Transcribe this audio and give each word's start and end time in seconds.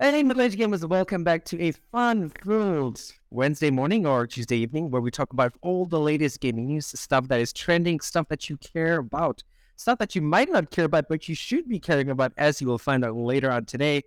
Hey, 0.00 0.24
Middle-aged 0.24 0.58
gamers, 0.58 0.84
welcome 0.88 1.22
back 1.22 1.44
to 1.44 1.62
a 1.62 1.70
fun-filled 1.70 3.00
Wednesday 3.30 3.70
morning 3.70 4.04
or 4.04 4.26
Tuesday 4.26 4.56
evening 4.56 4.90
where 4.90 5.00
we 5.00 5.12
talk 5.12 5.32
about 5.32 5.54
all 5.62 5.86
the 5.86 6.00
latest 6.00 6.40
gaming 6.40 6.66
news, 6.66 6.86
stuff 6.98 7.28
that 7.28 7.38
is 7.38 7.52
trending, 7.52 8.00
stuff 8.00 8.26
that 8.28 8.50
you 8.50 8.56
care 8.56 8.98
about, 8.98 9.44
stuff 9.76 10.00
that 10.00 10.16
you 10.16 10.20
might 10.20 10.50
not 10.50 10.72
care 10.72 10.86
about, 10.86 11.04
but 11.08 11.28
you 11.28 11.36
should 11.36 11.68
be 11.68 11.78
caring 11.78 12.10
about, 12.10 12.32
as 12.36 12.60
you 12.60 12.66
will 12.66 12.76
find 12.76 13.04
out 13.04 13.14
later 13.14 13.52
on 13.52 13.66
today. 13.66 14.02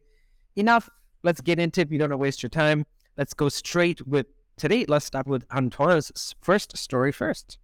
Enough. 0.58 0.90
Let's 1.24 1.40
get 1.40 1.58
into 1.58 1.80
it. 1.82 1.90
We 1.90 1.98
don't 1.98 2.10
want 2.10 2.20
to 2.20 2.22
waste 2.22 2.44
your 2.44 2.50
time. 2.50 2.86
Let's 3.18 3.34
go 3.34 3.48
straight 3.48 4.06
with 4.06 4.26
today. 4.58 4.84
Let's 4.90 5.06
start 5.06 5.26
with 5.26 5.46
Antoine's 5.54 6.36
first 6.42 6.76
story 6.78 7.14
first. 7.14 7.60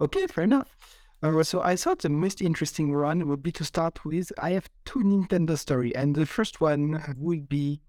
Okay, 0.00 0.26
fair 0.28 0.44
enough. 0.44 0.74
Uh, 1.20 1.42
so 1.42 1.60
I 1.62 1.74
thought 1.74 2.00
the 2.00 2.08
most 2.08 2.40
interesting 2.40 2.96
one 2.96 3.26
would 3.28 3.42
be 3.42 3.50
to 3.52 3.64
start 3.64 4.04
with. 4.04 4.30
I 4.38 4.50
have 4.50 4.68
two 4.84 5.00
Nintendo 5.00 5.58
story, 5.58 5.94
and 5.96 6.14
the 6.14 6.26
first 6.26 6.60
one 6.60 7.02
would 7.16 7.48
be 7.48 7.80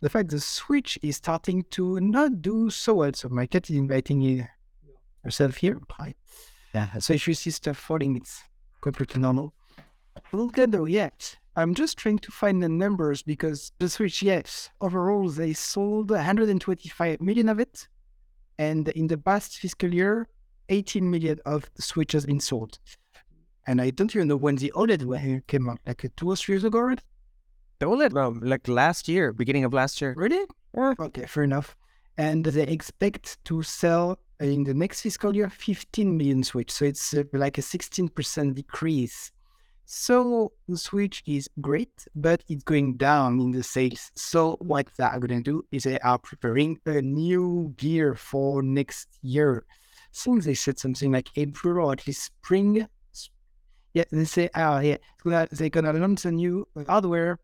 the 0.00 0.08
fact 0.08 0.30
the 0.30 0.40
Switch 0.40 0.98
is 1.02 1.16
starting 1.16 1.64
to 1.72 2.00
not 2.00 2.40
do 2.40 2.70
so 2.70 2.94
well. 2.94 3.12
So 3.12 3.28
my 3.28 3.46
cat 3.46 3.68
is 3.68 3.76
inviting 3.76 4.48
herself 5.22 5.56
here. 5.56 5.78
Hi. 5.98 6.14
Yeah. 6.74 6.98
So 6.98 7.12
if 7.12 7.28
you 7.28 7.34
see 7.34 7.50
stuff 7.50 7.76
falling, 7.76 8.16
it's 8.16 8.42
completely 8.80 9.20
normal. 9.20 9.52
Nintendo, 10.32 10.90
yet. 10.90 11.36
I'm 11.56 11.74
just 11.74 11.98
trying 11.98 12.20
to 12.20 12.30
find 12.30 12.62
the 12.62 12.68
numbers 12.68 13.22
because 13.22 13.72
the 13.78 13.88
Switch, 13.88 14.22
yes, 14.22 14.70
overall 14.80 15.28
they 15.28 15.52
sold 15.52 16.10
125 16.10 17.20
million 17.20 17.48
of 17.48 17.58
it, 17.58 17.88
and 18.58 18.88
in 18.90 19.08
the 19.08 19.18
past 19.18 19.58
fiscal 19.58 19.92
year, 19.92 20.28
18 20.68 21.10
million 21.10 21.40
of 21.44 21.70
switches 21.78 22.26
been 22.26 22.40
sold. 22.40 22.78
And 23.66 23.80
I 23.80 23.90
don't 23.90 24.14
even 24.14 24.28
know 24.28 24.36
when 24.36 24.56
the 24.56 24.72
OLED 24.74 25.46
came 25.46 25.68
out, 25.68 25.78
like 25.86 26.10
two 26.16 26.30
or 26.30 26.36
three 26.36 26.54
years 26.54 26.64
ago 26.64 26.78
already? 26.78 27.02
The 27.80 27.86
OLED, 27.86 28.16
um, 28.16 28.40
like 28.40 28.66
last 28.66 29.08
year, 29.08 29.32
beginning 29.32 29.64
of 29.64 29.72
last 29.72 30.00
year. 30.00 30.14
Really? 30.16 30.46
Okay, 30.76 31.26
fair 31.26 31.44
enough. 31.44 31.76
And 32.16 32.44
they 32.44 32.62
expect 32.62 33.42
to 33.44 33.62
sell 33.62 34.18
in 34.40 34.64
the 34.64 34.74
next 34.74 35.02
fiscal 35.02 35.34
year 35.34 35.50
15 35.50 36.16
million 36.16 36.42
Switch. 36.42 36.70
So 36.70 36.84
it's 36.86 37.14
uh, 37.14 37.24
like 37.32 37.58
a 37.58 37.60
16% 37.60 38.54
decrease. 38.54 39.32
So 39.84 40.52
the 40.68 40.76
Switch 40.76 41.22
is 41.26 41.48
great, 41.60 42.06
but 42.14 42.42
it's 42.48 42.64
going 42.64 42.96
down 42.96 43.40
in 43.40 43.52
the 43.52 43.62
sales. 43.62 44.10
So 44.16 44.56
what 44.60 44.88
they 44.96 45.04
are 45.04 45.18
going 45.18 45.42
to 45.42 45.50
do 45.50 45.64
is 45.72 45.84
they 45.84 45.98
are 46.00 46.18
preparing 46.18 46.78
a 46.86 47.00
new 47.00 47.74
gear 47.76 48.14
for 48.14 48.62
next 48.62 49.08
year 49.22 49.64
think 50.12 50.44
they 50.44 50.54
said 50.54 50.78
something 50.78 51.12
like 51.12 51.28
April 51.36 51.86
or 51.86 51.92
at 51.92 52.06
least 52.06 52.24
spring. 52.24 52.86
Yeah, 53.94 54.04
they 54.12 54.24
say, 54.24 54.50
oh, 54.54 54.78
yeah, 54.80 54.96
they're 55.24 55.70
going 55.70 55.84
to 55.84 55.92
launch 55.92 56.24
a 56.24 56.30
new 56.30 56.68
hardware 56.86 57.38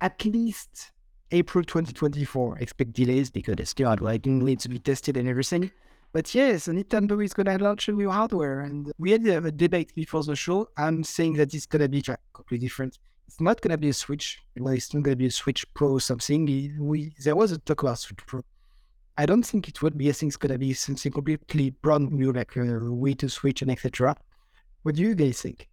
at 0.00 0.24
least 0.24 0.92
April 1.30 1.64
2024. 1.64 2.58
Expect 2.58 2.92
delays 2.92 3.30
because 3.30 3.56
it's 3.58 3.70
still 3.70 3.86
hardware. 3.86 4.14
It 4.14 4.26
needs 4.26 4.64
to 4.64 4.68
be 4.68 4.78
tested 4.78 5.16
and 5.16 5.28
everything. 5.28 5.70
But 6.12 6.32
yes, 6.34 6.68
Nintendo 6.68 7.24
is 7.24 7.32
going 7.32 7.46
to 7.46 7.64
launch 7.64 7.88
a 7.88 7.92
new 7.92 8.10
hardware. 8.10 8.60
And 8.60 8.92
we 8.98 9.12
had 9.12 9.26
a 9.26 9.50
debate 9.50 9.94
before 9.94 10.22
the 10.22 10.36
show. 10.36 10.68
I'm 10.76 11.02
saying 11.02 11.34
that 11.34 11.54
it's 11.54 11.66
going 11.66 11.82
to 11.82 11.88
be 11.88 12.02
completely 12.32 12.66
different. 12.66 12.98
It's 13.26 13.40
not 13.40 13.60
going 13.60 13.72
to 13.72 13.78
be 13.78 13.88
a 13.88 13.94
Switch. 13.94 14.38
Well, 14.58 14.74
it's 14.74 14.92
not 14.92 15.02
going 15.02 15.14
to 15.14 15.16
be 15.16 15.26
a 15.26 15.30
Switch 15.30 15.64
Pro 15.74 15.92
or 15.92 16.00
something. 16.00 16.76
We, 16.78 17.14
there 17.24 17.34
was 17.34 17.52
a 17.52 17.58
talk 17.58 17.82
about 17.82 17.98
Switch 17.98 18.24
Pro. 18.26 18.42
I 19.16 19.26
don't 19.26 19.44
think 19.44 19.68
it 19.68 19.80
would 19.80 19.96
be. 19.96 20.08
I 20.08 20.12
think 20.12 20.30
it's 20.30 20.36
gonna 20.36 20.58
be 20.58 20.72
something 20.72 21.12
completely 21.12 21.70
brand 21.70 22.10
new, 22.12 22.32
like 22.32 22.56
a 22.56 22.78
way 22.90 23.14
to 23.14 23.28
switch 23.28 23.62
and 23.62 23.70
etc. 23.70 24.16
What 24.82 24.96
do 24.96 25.02
you 25.02 25.14
guys 25.14 25.40
think? 25.42 25.68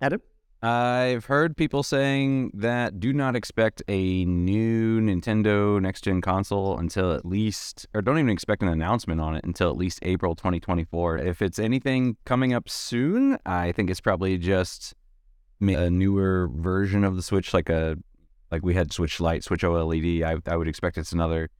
Adam? 0.00 0.20
I've 0.62 1.24
heard 1.24 1.56
people 1.56 1.82
saying 1.82 2.52
that 2.54 3.00
do 3.00 3.12
not 3.12 3.34
expect 3.34 3.82
a 3.88 4.24
new 4.24 5.00
Nintendo 5.00 5.82
next 5.82 6.02
gen 6.02 6.20
console 6.20 6.78
until 6.78 7.12
at 7.12 7.26
least, 7.26 7.86
or 7.92 8.00
don't 8.00 8.18
even 8.18 8.30
expect 8.30 8.62
an 8.62 8.68
announcement 8.68 9.20
on 9.20 9.34
it 9.34 9.44
until 9.44 9.70
at 9.70 9.76
least 9.76 9.98
April 10.02 10.36
2024. 10.36 11.18
If 11.18 11.42
it's 11.42 11.58
anything 11.58 12.16
coming 12.24 12.54
up 12.54 12.68
soon, 12.68 13.38
I 13.44 13.72
think 13.72 13.90
it's 13.90 14.00
probably 14.00 14.38
just 14.38 14.94
a 15.60 15.90
newer 15.90 16.48
version 16.54 17.02
of 17.02 17.16
the 17.16 17.22
Switch, 17.22 17.52
like 17.52 17.68
a 17.68 17.98
like 18.52 18.62
we 18.64 18.74
had 18.74 18.92
Switch 18.92 19.18
Lite, 19.18 19.42
Switch 19.42 19.62
OLED. 19.62 20.22
I, 20.22 20.36
I 20.50 20.56
would 20.56 20.68
expect 20.68 20.96
it's 20.96 21.12
another 21.12 21.50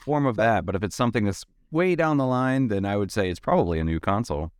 form 0.00 0.26
of 0.26 0.36
that. 0.36 0.66
But 0.66 0.74
if 0.74 0.82
it's 0.82 0.96
something 0.96 1.24
that's 1.24 1.44
way 1.70 1.94
down 1.94 2.16
the 2.16 2.26
line, 2.26 2.68
then 2.68 2.84
I 2.84 2.96
would 2.96 3.12
say 3.12 3.30
it's 3.30 3.40
probably 3.40 3.78
a 3.78 3.84
new 3.84 4.00
console. 4.00 4.52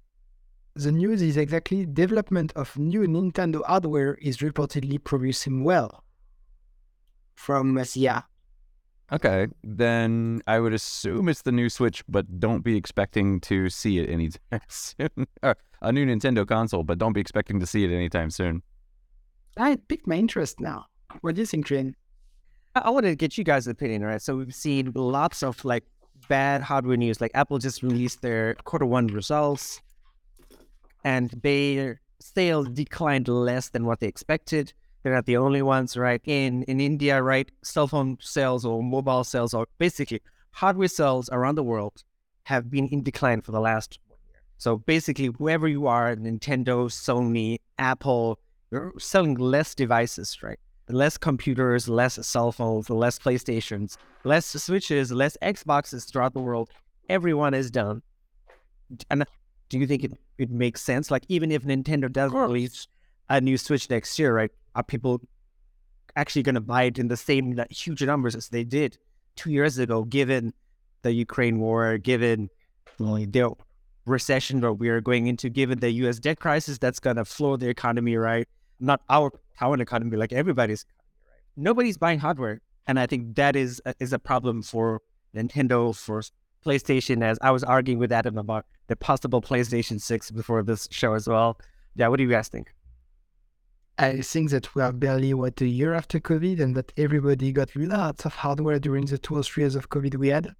The 0.75 0.93
news 0.93 1.21
is 1.21 1.37
exactly 1.37 1.84
development 1.84 2.53
of 2.55 2.78
new 2.78 3.01
Nintendo 3.03 3.65
hardware 3.67 4.15
is 4.15 4.39
reportedly 4.39 5.03
progressing 5.03 5.65
well 5.65 6.05
from 7.34 7.83
SIA. 7.84 8.25
Okay, 9.12 9.49
then 9.65 10.41
I 10.47 10.61
would 10.61 10.73
assume 10.73 11.28
it's 11.28 11.43
the 11.43 11.51
new 11.51 11.69
Switch, 11.69 12.05
but 12.09 12.39
don't 12.39 12.62
be 12.62 12.77
expecting 12.77 13.41
to 13.41 13.69
see 13.69 13.99
it 13.99 14.09
anytime 14.09 14.61
soon. 14.69 15.27
a 15.43 15.93
new 15.93 16.07
Nintendo 16.07 16.47
console, 16.47 16.84
but 16.84 16.99
don't 16.99 17.12
be 17.12 17.21
expecting 17.21 17.59
to 17.59 17.67
see 17.67 17.83
it 17.84 17.91
anytime 17.91 18.31
soon. 18.31 18.62
I 19.57 19.77
piqued 19.89 20.07
my 20.07 20.15
interest 20.15 20.61
now. 20.61 20.87
What 21.22 21.34
do 21.34 21.41
you 21.41 21.47
think, 21.47 21.67
Train? 21.67 21.97
I 22.75 22.91
want 22.91 23.07
to 23.07 23.17
get 23.17 23.37
you 23.37 23.45
guys' 23.45 23.67
opinion, 23.67 24.03
right? 24.05 24.23
So 24.23 24.37
we've 24.37 24.55
seen 24.55 24.93
lots 24.95 25.43
of 25.43 25.65
like 25.65 25.85
bad 26.29 26.63
hardware 26.63 26.97
news. 26.97 27.21
Like 27.21 27.33
Apple 27.35 27.59
just 27.59 27.83
released 27.83 28.23
their 28.23 28.55
quarter 28.65 28.87
one 28.87 29.09
results, 29.09 29.81
and 31.05 31.31
their 31.43 32.01
sales 32.21 32.69
declined 32.69 33.27
less 33.27 33.71
than 33.71 33.87
what 33.87 34.01
they 34.01 34.07
expected. 34.07 34.73
They're 35.03 35.15
not 35.15 35.27
the 35.27 35.37
only 35.37 35.63
ones, 35.63 35.97
right? 35.97 36.21
In 36.25 36.63
in 36.65 36.81
India, 36.81 37.23
right? 37.23 37.51
Cell 37.63 37.89
phone 37.89 38.19
sales 38.21 38.65
or 38.65 38.83
mobile 38.83 39.25
sales, 39.25 39.53
or 39.53 39.67
basically 39.79 40.23
hardware 40.53 40.89
sales 40.89 41.29
around 41.33 41.57
the 41.57 41.65
world, 41.65 42.05
have 42.45 42.71
been 42.71 42.87
in 42.89 43.03
decline 43.03 43.41
for 43.41 43.51
the 43.53 43.61
last 43.61 43.99
one 44.07 44.19
year. 44.21 44.37
So 44.59 44.77
basically, 44.77 45.31
whoever 45.39 45.67
you 45.67 45.87
are, 45.89 46.15
Nintendo, 46.15 46.89
Sony, 46.89 47.59
Apple, 47.79 48.39
you're 48.71 48.93
selling 48.99 49.35
less 49.35 49.75
devices, 49.75 50.41
right? 50.43 50.59
Less 50.93 51.17
computers, 51.17 51.89
less 51.89 52.25
cell 52.27 52.53
phones, 52.53 52.91
less 52.91 53.19
PlayStations, 53.19 53.97
less 54.25 54.47
Switches, 54.47 55.12
less 55.12 55.37
Xboxes 55.43 56.11
throughout 56.11 56.34
the 56.34 56.41
world. 56.41 56.71
Everyone 57.09 57.55
is 57.55 57.71
done. 57.71 58.03
And 59.11 59.25
do 59.69 59.78
you 59.78 59.87
think 59.87 60.05
it, 60.05 60.12
it 60.39 60.51
makes 60.51 60.83
sense? 60.83 61.11
Like, 61.11 61.25
even 61.28 61.51
if 61.51 61.65
Nintendo 61.65 62.11
does 62.11 62.33
release 62.33 62.89
a 63.28 63.41
new 63.41 63.56
Switch 63.56 63.89
next 63.89 64.19
year, 64.19 64.34
right? 64.34 64.51
Are 64.75 64.83
people 64.83 65.21
actually 66.17 66.43
going 66.43 66.56
to 66.56 66.61
buy 66.61 66.84
it 66.84 66.99
in 66.99 67.09
the 67.09 67.17
same 67.17 67.59
huge 67.71 68.03
numbers 68.03 68.34
as 68.34 68.49
they 68.49 68.65
did 68.65 68.99
two 69.37 69.51
years 69.51 69.78
ago, 69.78 70.05
given 70.05 70.53
the 71.03 71.12
Ukraine 71.12 71.61
war, 71.61 71.99
given 71.99 72.51
the 72.99 73.55
recession 74.07 74.61
that 74.61 74.75
we 74.75 74.89
are 74.89 75.01
going 75.01 75.27
into, 75.27 75.49
given 75.49 75.78
the 75.78 75.91
US 75.91 76.19
debt 76.19 76.41
crisis 76.41 76.78
that's 76.78 77.01
going 77.01 77.17
to 77.17 77.25
floor 77.25 77.57
the 77.57 77.69
economy, 77.69 78.17
right? 78.17 78.47
Not 78.81 79.03
our 79.09 79.33
Taiwan 79.59 79.81
economy, 79.81 80.17
like 80.17 80.33
everybody's 80.33 80.83
economy, 80.83 81.15
right? 81.29 81.43
Nobody's 81.57 81.99
buying 81.99 82.19
hardware, 82.19 82.61
and 82.87 82.99
I 82.99 83.07
think 83.07 83.37
that 83.37 83.57
is 83.57 83.81
a, 83.85 83.95
is 84.01 84.13
a 84.13 84.19
problem 84.19 84.63
for 84.63 85.03
Nintendo, 85.35 85.95
for 85.95 86.23
PlayStation. 86.65 87.23
As 87.23 87.39
I 87.43 87.51
was 87.51 87.63
arguing 87.63 87.99
with 87.99 88.13
Adam 88.13 88.39
about 88.39 88.67
the 88.89 88.97
possible 88.97 89.41
PlayStation 89.41 90.01
Six 90.01 90.31
before 90.31 90.63
this 90.63 90.89
show 90.91 91.15
as 91.15 91.29
well. 91.29 91.59
Yeah, 91.95 92.09
what 92.09 92.17
do 92.17 92.25
you 92.25 92.31
guys 92.31 92.49
think? 92.49 92.73
I 93.99 94.23
think 94.23 94.51
that 94.51 94.75
we 94.75 94.81
are 94.81 94.93
barely 94.93 95.35
what 95.35 95.61
a 95.61 95.67
year 95.67 95.93
after 95.93 96.19
COVID, 96.19 96.59
and 96.59 96.75
that 96.75 96.93
everybody 96.97 97.53
got 97.53 97.77
lots 97.77 98.25
of 98.25 98.35
hardware 98.35 98.79
during 98.79 99.05
the 99.05 99.19
two 99.19 99.37
or 99.37 99.43
three 99.43 99.63
years 99.65 99.75
of 99.75 99.91
COVID 99.91 100.17
we 100.17 100.29
had. 100.29 100.55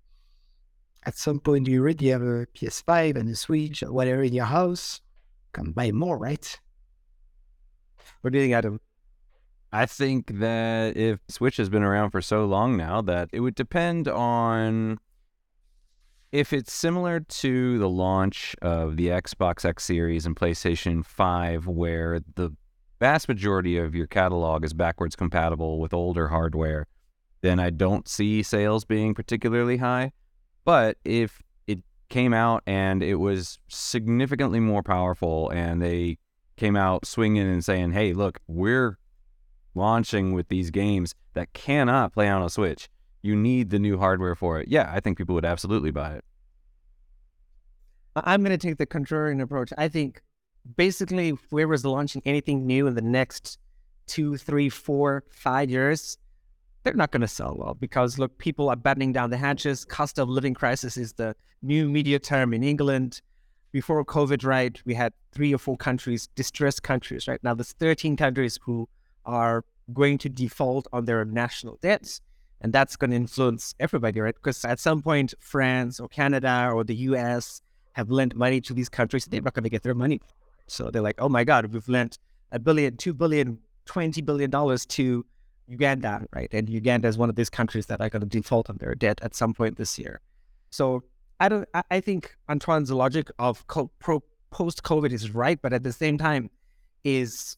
At 1.05 1.17
some 1.17 1.41
point, 1.41 1.67
you 1.67 1.81
already 1.81 2.09
have 2.09 2.21
a 2.21 2.47
PS5 2.55 3.17
and 3.17 3.31
a 3.31 3.35
Switch 3.35 3.83
or 3.83 3.93
whatever 3.93 4.23
in 4.23 4.35
your 4.35 4.45
house. 4.45 5.01
Can 5.55 5.73
buy 5.73 5.91
more, 5.91 6.19
right? 6.19 6.61
What 8.21 8.33
do 8.33 8.39
you 8.39 8.45
think, 8.45 8.55
Adam? 8.55 8.81
I 9.73 9.87
think 9.87 10.39
that 10.41 10.97
if 10.97 11.21
Switch 11.29 11.57
has 11.59 11.69
been 11.69 11.85
around 11.85 12.11
for 12.11 12.21
so 12.21 12.45
long 12.45 12.77
now 12.77 13.01
that 13.03 13.29
it 13.33 13.41
would 13.41 13.55
depend 13.55 14.09
on 14.09 14.99
if 16.33 16.53
it's 16.53 16.73
similar 16.73 17.21
to 17.21 17.79
the 17.79 17.89
launch 17.89 18.55
of 18.63 18.97
the 18.97 19.09
Xbox 19.09 19.65
X 19.65 19.85
Series 19.85 20.27
and 20.27 20.37
PlayStation 20.37 21.05
5, 21.05 21.67
where 21.67 22.21
the 22.35 22.55
vast 23.01 23.29
majority 23.29 23.77
of 23.79 23.95
your 23.95 24.07
catalog 24.07 24.65
is 24.65 24.73
backwards 24.73 25.17
compatible 25.17 25.81
with 25.81 25.95
older 25.95 26.29
hardware, 26.29 26.87
then 27.41 27.59
I 27.59 27.71
don't 27.71 28.07
see 28.07 28.43
sales 28.43 28.85
being 28.85 29.15
particularly 29.15 29.79
high. 29.79 30.13
But 30.65 30.99
if 31.05 31.43
it 31.67 31.79
came 32.09 32.35
out 32.35 32.63
and 32.67 33.03
it 33.03 33.17
was 33.17 33.59
significantly 33.69 34.61
more 34.61 34.83
powerful 34.83 35.49
and 35.51 35.81
they 35.81 36.19
came 36.61 36.77
out 36.77 37.07
swinging 37.07 37.49
and 37.49 37.65
saying, 37.65 37.93
hey, 37.93 38.13
look, 38.13 38.39
we're 38.47 38.99
launching 39.75 40.35
with 40.35 40.49
these 40.49 40.71
games 40.71 41.15
that 41.33 41.53
cannot 41.55 42.13
play 42.13 42.29
on 42.29 42.43
a 42.43 42.51
Switch. 42.51 42.89
You 43.23 43.35
need 43.35 43.71
the 43.71 43.79
new 43.79 43.99
hardware 43.99 44.35
for 44.35 44.61
it. 44.61 44.69
Yeah, 44.69 44.91
I 44.93 45.01
think 45.01 45.17
people 45.17 45.35
would 45.35 45.45
absolutely 45.45 45.91
buy 45.91 46.13
it. 46.13 46.25
I'm 48.15 48.43
going 48.43 48.57
to 48.57 48.59
take 48.59 48.77
the 48.77 48.87
contrarian 48.87 49.41
approach. 49.41 49.73
I 49.79 49.89
think 49.89 50.21
basically, 50.77 51.33
whoever's 51.51 51.85
launching 51.85 52.21
anything 52.27 52.67
new 52.67 52.87
in 52.87 52.95
the 52.95 53.03
next 53.03 53.59
two, 54.07 54.37
three, 54.37 54.69
four, 54.69 55.25
five 55.31 55.71
years, 55.71 56.19
they're 56.85 56.93
not 56.93 57.11
going 57.11 57.23
to 57.23 57.29
sell 57.29 57.57
well 57.59 57.75
because 57.75 58.19
look, 58.19 58.37
people 58.37 58.69
are 58.69 58.77
battening 58.77 59.13
down 59.13 59.31
the 59.31 59.39
hatches. 59.39 59.87
Cost 59.87 60.19
of 60.19 60.29
living 60.29 60.53
crisis 60.53 60.99
is 60.99 61.15
the 61.15 61.35
new 61.63 61.89
media 61.89 62.19
term 62.19 62.53
in 62.53 62.63
England. 62.63 63.23
Before 63.73 64.05
COVID, 64.05 64.45
right, 64.45 64.81
we 64.85 64.95
had 64.95 65.13
three 65.33 65.55
or 65.55 65.59
four 65.59 65.77
countries, 65.77 66.29
distressed 66.35 66.83
countries, 66.83 67.29
right? 67.29 67.43
Now 67.43 67.55
there's 67.55 67.73
13 67.73 68.17
countries 68.17 68.59
who 68.63 68.89
are 69.25 69.65
going 69.93 70.19
to 70.19 70.29
default 70.29 70.87
on 70.93 71.05
their 71.05 71.25
national 71.25 71.79
debts. 71.81 72.21
And 72.61 72.73
that's 72.73 72.97
going 72.97 73.11
to 73.11 73.17
influence 73.17 73.75
everybody, 73.81 74.21
right? 74.21 74.35
Because 74.35 74.65
at 74.65 74.79
some 74.79 75.01
point, 75.03 75.35
France 75.41 75.99
or 75.99 76.09
Canada 76.09 76.71
or 76.75 76.85
the 76.85 76.95
US 76.95 77.63
have 77.93 78.11
lent 78.11 78.35
money 78.37 78.61
to 78.63 78.75
these 78.75 78.89
countries. 78.89 79.25
They're 79.25 79.41
not 79.41 79.55
going 79.55 79.65
to 79.65 79.71
get 79.71 79.83
their 79.83 79.95
money. 79.95 80.21
So 80.67 80.91
they're 80.91 81.03
like, 81.03 81.21
oh 81.21 81.29
my 81.29 81.45
God, 81.45 81.67
we've 81.73 81.89
lent 81.89 82.19
a 82.53 82.59
billion, 82.59 82.97
two 82.97 83.15
billion, 83.15 83.59
twenty 83.87 84.21
billion 84.21 84.51
dollars 84.51 84.85
to 84.87 85.25
Uganda, 85.67 86.27
right? 86.35 86.49
And 86.53 86.69
Uganda 86.69 87.09
is 87.09 87.17
one 87.17 87.31
of 87.31 87.37
these 87.37 87.51
countries 87.51 87.87
that 87.87 88.01
are 88.01 88.09
going 88.09 88.21
to 88.21 88.29
default 88.29 88.69
on 88.69 88.77
their 88.79 88.95
debt 88.95 89.21
at 89.23 89.35
some 89.35 89.55
point 89.55 89.77
this 89.77 89.99
year. 89.99 90.21
So 90.71 91.03
I 91.41 91.49
don't. 91.49 91.69
I, 91.91 92.01
think 92.01 92.37
Antoine's 92.51 92.91
logic 92.91 93.31
of 93.39 93.67
co- 93.67 93.91
pro, 93.99 94.23
post 94.51 94.83
COVID 94.83 95.11
is 95.11 95.35
right, 95.35 95.61
but 95.61 95.73
at 95.73 95.83
the 95.83 95.93
same 95.93 96.19
time, 96.19 96.51
is 97.03 97.57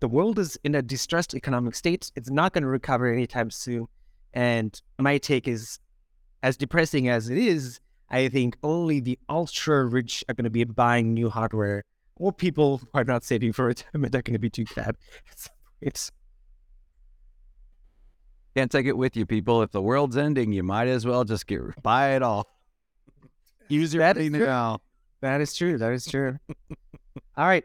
the 0.00 0.08
world 0.08 0.38
is 0.38 0.58
in 0.64 0.74
a 0.74 0.80
distressed 0.80 1.34
economic 1.34 1.74
state. 1.74 2.10
It's 2.16 2.30
not 2.30 2.54
going 2.54 2.62
to 2.62 2.68
recover 2.68 3.06
anytime 3.06 3.50
soon. 3.50 3.86
And 4.32 4.80
my 4.98 5.18
take 5.18 5.46
is, 5.46 5.78
as 6.42 6.56
depressing 6.56 7.08
as 7.08 7.28
it 7.28 7.38
is, 7.38 7.78
I 8.10 8.28
think 8.28 8.56
only 8.62 9.00
the 9.00 9.18
ultra 9.28 9.84
rich 9.84 10.24
are 10.28 10.34
going 10.34 10.44
to 10.44 10.50
be 10.50 10.64
buying 10.64 11.12
new 11.12 11.28
hardware, 11.28 11.84
or 12.16 12.32
people 12.32 12.78
who 12.78 12.88
are 12.94 13.04
not 13.04 13.22
saving 13.22 13.52
for 13.52 13.66
retirement 13.66 14.14
are 14.14 14.22
going 14.22 14.32
to 14.32 14.38
be 14.38 14.50
too 14.50 14.64
bad. 14.74 14.96
It's 15.82 16.10
Can't 18.56 18.70
take 18.70 18.86
it 18.86 18.96
with 18.96 19.14
you, 19.14 19.26
people. 19.26 19.62
If 19.62 19.72
the 19.72 19.82
world's 19.82 20.16
ending, 20.16 20.52
you 20.52 20.62
might 20.62 20.88
as 20.88 21.04
well 21.04 21.24
just 21.24 21.46
get 21.46 21.60
buy 21.82 22.16
it 22.16 22.22
all. 22.22 22.53
Use 23.68 23.94
your 23.94 24.02
That 24.02 24.16
money 24.16 24.26
is 24.28 24.32
true. 24.32 24.46
now. 24.46 24.78
that 25.20 25.40
is 25.40 25.54
true. 25.54 25.78
That 25.78 25.92
is 25.92 26.06
true. 26.06 26.38
All 27.36 27.46
right, 27.46 27.64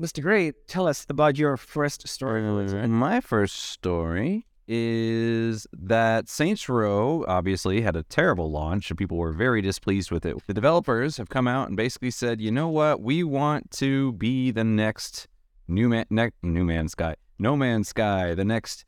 Mr. 0.00 0.20
Gray, 0.22 0.52
tell 0.66 0.86
us 0.88 1.06
about 1.08 1.38
your 1.38 1.56
first 1.56 2.08
story. 2.08 2.42
My 2.88 3.20
first 3.20 3.56
story 3.56 4.46
is 4.66 5.66
that 5.74 6.28
Saints 6.28 6.68
Row 6.68 7.24
obviously 7.28 7.82
had 7.82 7.96
a 7.96 8.02
terrible 8.02 8.50
launch 8.50 8.90
and 8.90 8.98
people 8.98 9.18
were 9.18 9.32
very 9.32 9.60
displeased 9.60 10.10
with 10.10 10.24
it. 10.24 10.36
The 10.46 10.54
developers 10.54 11.18
have 11.18 11.28
come 11.28 11.46
out 11.46 11.68
and 11.68 11.76
basically 11.76 12.10
said, 12.10 12.40
you 12.40 12.50
know 12.50 12.68
what, 12.68 13.00
we 13.02 13.22
want 13.22 13.70
to 13.72 14.12
be 14.12 14.50
the 14.50 14.64
next 14.64 15.28
New 15.68 15.88
Man, 15.90 16.06
ne- 16.10 16.30
New 16.42 16.64
Man's 16.64 16.92
Sky, 16.92 17.14
No 17.38 17.56
Man's 17.56 17.88
Sky, 17.88 18.34
the 18.34 18.44
next 18.44 18.84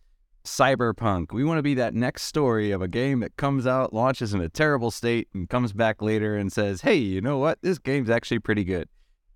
Cyberpunk. 0.47 1.33
We 1.33 1.45
want 1.45 1.59
to 1.59 1.63
be 1.63 1.75
that 1.75 1.95
next 1.95 2.23
story 2.23 2.71
of 2.71 2.81
a 2.81 2.89
game 2.89 3.21
that 3.21 3.37
comes 3.37 3.67
out, 3.67 3.93
launches 3.93 4.33
in 4.33 4.41
a 4.41 4.49
terrible 4.49 4.91
state, 4.91 5.29
and 5.35 5.49
comes 5.49 5.73
back 5.73 6.01
later 6.01 6.37
and 6.37 6.53
says, 6.53 6.81
hey, 6.81 6.95
you 6.95 7.21
know 7.21 7.39
what, 7.39 7.59
this 7.63 7.79
game's 7.79 8.09
actually 8.09 8.39
pretty 8.39 8.65
good. 8.65 8.89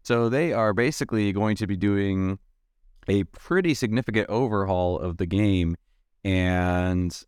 So 0.03 0.29
they 0.29 0.53
are 0.53 0.73
basically 0.73 1.33
going 1.33 1.57
to 1.57 1.67
be 1.67 1.77
doing 1.77 2.39
a 3.09 3.25
pretty 3.25 3.75
significant 3.75 4.31
overhaul 4.31 4.99
of 4.99 5.19
the 5.19 5.27
game. 5.27 5.77
And 6.25 7.19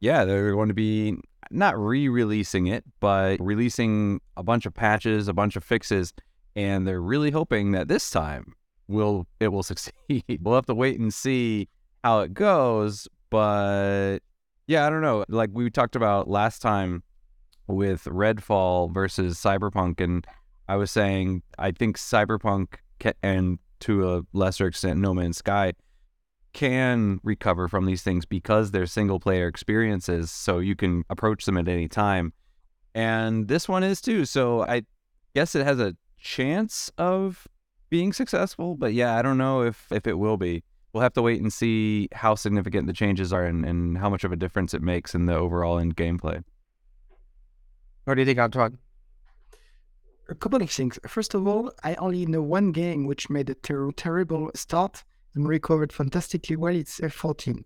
yeah, 0.00 0.24
they're 0.24 0.52
going 0.52 0.68
to 0.68 0.74
be 0.74 1.16
not 1.50 1.78
re 1.78 2.08
releasing 2.08 2.68
it, 2.68 2.84
but 3.00 3.38
releasing 3.40 4.20
a 4.36 4.42
bunch 4.42 4.66
of 4.66 4.74
patches, 4.74 5.28
a 5.28 5.34
bunch 5.34 5.56
of 5.56 5.64
fixes. 5.64 6.12
And 6.54 6.86
they're 6.86 7.02
really 7.02 7.30
hoping 7.30 7.72
that 7.72 7.88
this 7.88 8.08
time 8.10 8.54
will 8.88 9.26
it 9.40 9.48
will 9.48 9.62
succeed. 9.62 10.38
we'll 10.40 10.54
have 10.54 10.66
to 10.66 10.74
wait 10.74 11.00
and 11.00 11.12
see 11.12 11.68
how 12.04 12.20
it 12.20 12.34
goes. 12.34 13.08
But 13.32 14.18
yeah, 14.66 14.86
I 14.86 14.90
don't 14.90 15.02
know. 15.02 15.24
Like 15.28 15.50
we 15.52 15.70
talked 15.70 15.96
about 15.96 16.28
last 16.28 16.60
time 16.60 17.02
with 17.66 18.04
Redfall 18.04 18.92
versus 18.92 19.38
Cyberpunk, 19.38 20.00
and 20.00 20.26
I 20.68 20.76
was 20.76 20.90
saying 20.90 21.42
I 21.58 21.72
think 21.72 21.98
Cyberpunk 21.98 22.74
ca- 23.00 23.14
and 23.22 23.58
to 23.80 24.14
a 24.14 24.22
lesser 24.32 24.66
extent 24.66 25.00
No 25.00 25.14
Man's 25.14 25.38
Sky 25.38 25.72
can 26.52 27.18
recover 27.22 27.66
from 27.66 27.86
these 27.86 28.02
things 28.02 28.26
because 28.26 28.70
they're 28.70 28.86
single 28.86 29.18
player 29.18 29.48
experiences, 29.48 30.30
so 30.30 30.58
you 30.58 30.76
can 30.76 31.02
approach 31.08 31.46
them 31.46 31.56
at 31.56 31.66
any 31.66 31.88
time. 31.88 32.32
And 32.94 33.48
this 33.48 33.68
one 33.68 33.82
is 33.82 34.00
too. 34.00 34.26
So 34.26 34.62
I 34.62 34.82
guess 35.34 35.54
it 35.54 35.64
has 35.64 35.80
a 35.80 35.96
chance 36.18 36.90
of 36.98 37.48
being 37.88 38.12
successful, 38.12 38.76
but 38.76 38.92
yeah, 38.92 39.16
I 39.16 39.22
don't 39.22 39.38
know 39.38 39.62
if 39.62 39.86
if 39.90 40.06
it 40.06 40.18
will 40.18 40.36
be. 40.36 40.64
We'll 40.92 41.02
have 41.02 41.14
to 41.14 41.22
wait 41.22 41.40
and 41.40 41.52
see 41.52 42.08
how 42.12 42.34
significant 42.34 42.86
the 42.86 42.92
changes 42.92 43.32
are 43.32 43.44
and, 43.44 43.64
and 43.64 43.96
how 43.96 44.10
much 44.10 44.24
of 44.24 44.32
a 44.32 44.36
difference 44.36 44.74
it 44.74 44.82
makes 44.82 45.14
in 45.14 45.26
the 45.26 45.34
overall 45.34 45.78
end 45.78 45.96
gameplay. 45.96 46.44
What 48.04 48.14
do 48.14 48.20
you 48.20 48.26
think, 48.26 48.38
Antoine? 48.38 48.78
a 50.32 50.34
couple 50.34 50.62
of 50.62 50.70
things. 50.70 50.98
First 51.06 51.34
of 51.34 51.46
all, 51.46 51.72
I 51.84 51.94
only 51.96 52.26
know 52.26 52.42
one 52.42 52.72
game 52.72 53.06
which 53.06 53.30
made 53.30 53.50
a 53.50 53.54
ter- 53.54 53.92
terrible 53.92 54.50
start 54.54 55.04
and 55.34 55.48
recovered 55.48 55.92
fantastically 55.92 56.56
well. 56.56 56.74
It's 56.74 57.00
FF14 57.00 57.64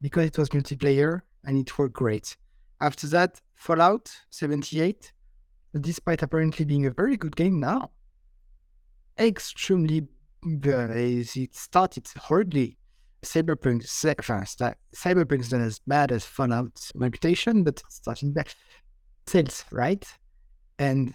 because 0.00 0.26
it 0.26 0.38
was 0.38 0.50
multiplayer 0.50 1.22
and 1.44 1.56
it 1.56 1.78
worked 1.78 1.94
great. 1.94 2.36
After 2.80 3.06
that, 3.08 3.40
Fallout 3.54 4.10
78, 4.30 5.12
despite 5.80 6.22
apparently 6.22 6.64
being 6.64 6.86
a 6.86 6.90
very 6.90 7.16
good 7.16 7.36
game 7.36 7.60
now, 7.60 7.90
extremely 9.18 10.08
it 10.42 11.54
started 11.54 12.08
horribly. 12.16 12.76
Cyberpunk, 13.22 13.86
cy- 13.86 14.14
enfin, 14.18 14.40
uh, 14.40 14.44
sta- 14.44 14.74
Cyberpunk's 14.94 15.52
not 15.52 15.60
as 15.60 15.78
bad 15.86 16.10
as 16.10 16.24
Fallout's 16.24 16.90
reputation, 16.94 17.62
but 17.62 17.82
starting 17.90 18.32
back. 18.32 18.54
Sales, 19.26 19.64
right? 19.70 20.06
And 20.78 21.14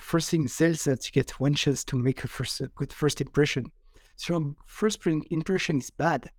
first 0.00 0.30
thing 0.30 0.48
sales 0.48 0.84
that 0.84 1.06
you 1.06 1.12
get 1.12 1.38
one 1.38 1.54
chance 1.54 1.84
to 1.84 1.96
make 1.96 2.24
a 2.24 2.28
first 2.28 2.60
a 2.60 2.66
good 2.68 2.92
first 2.92 3.20
impression. 3.20 3.70
So 4.16 4.56
first 4.66 4.98
impression 5.06 5.78
is 5.78 5.90
bad, 5.90 6.30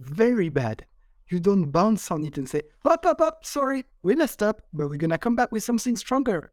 very 0.00 0.48
bad. 0.48 0.86
You 1.28 1.40
don't 1.40 1.70
bounce 1.70 2.10
on 2.10 2.24
it 2.24 2.36
and 2.36 2.48
say, 2.48 2.62
"Up, 2.84 3.06
up, 3.06 3.20
up! 3.20 3.46
Sorry, 3.46 3.84
we 4.02 4.14
messed 4.16 4.42
up, 4.42 4.62
but 4.72 4.88
we're 4.90 4.96
gonna 4.96 5.18
come 5.18 5.36
back 5.36 5.52
with 5.52 5.62
something 5.62 5.96
stronger." 5.96 6.52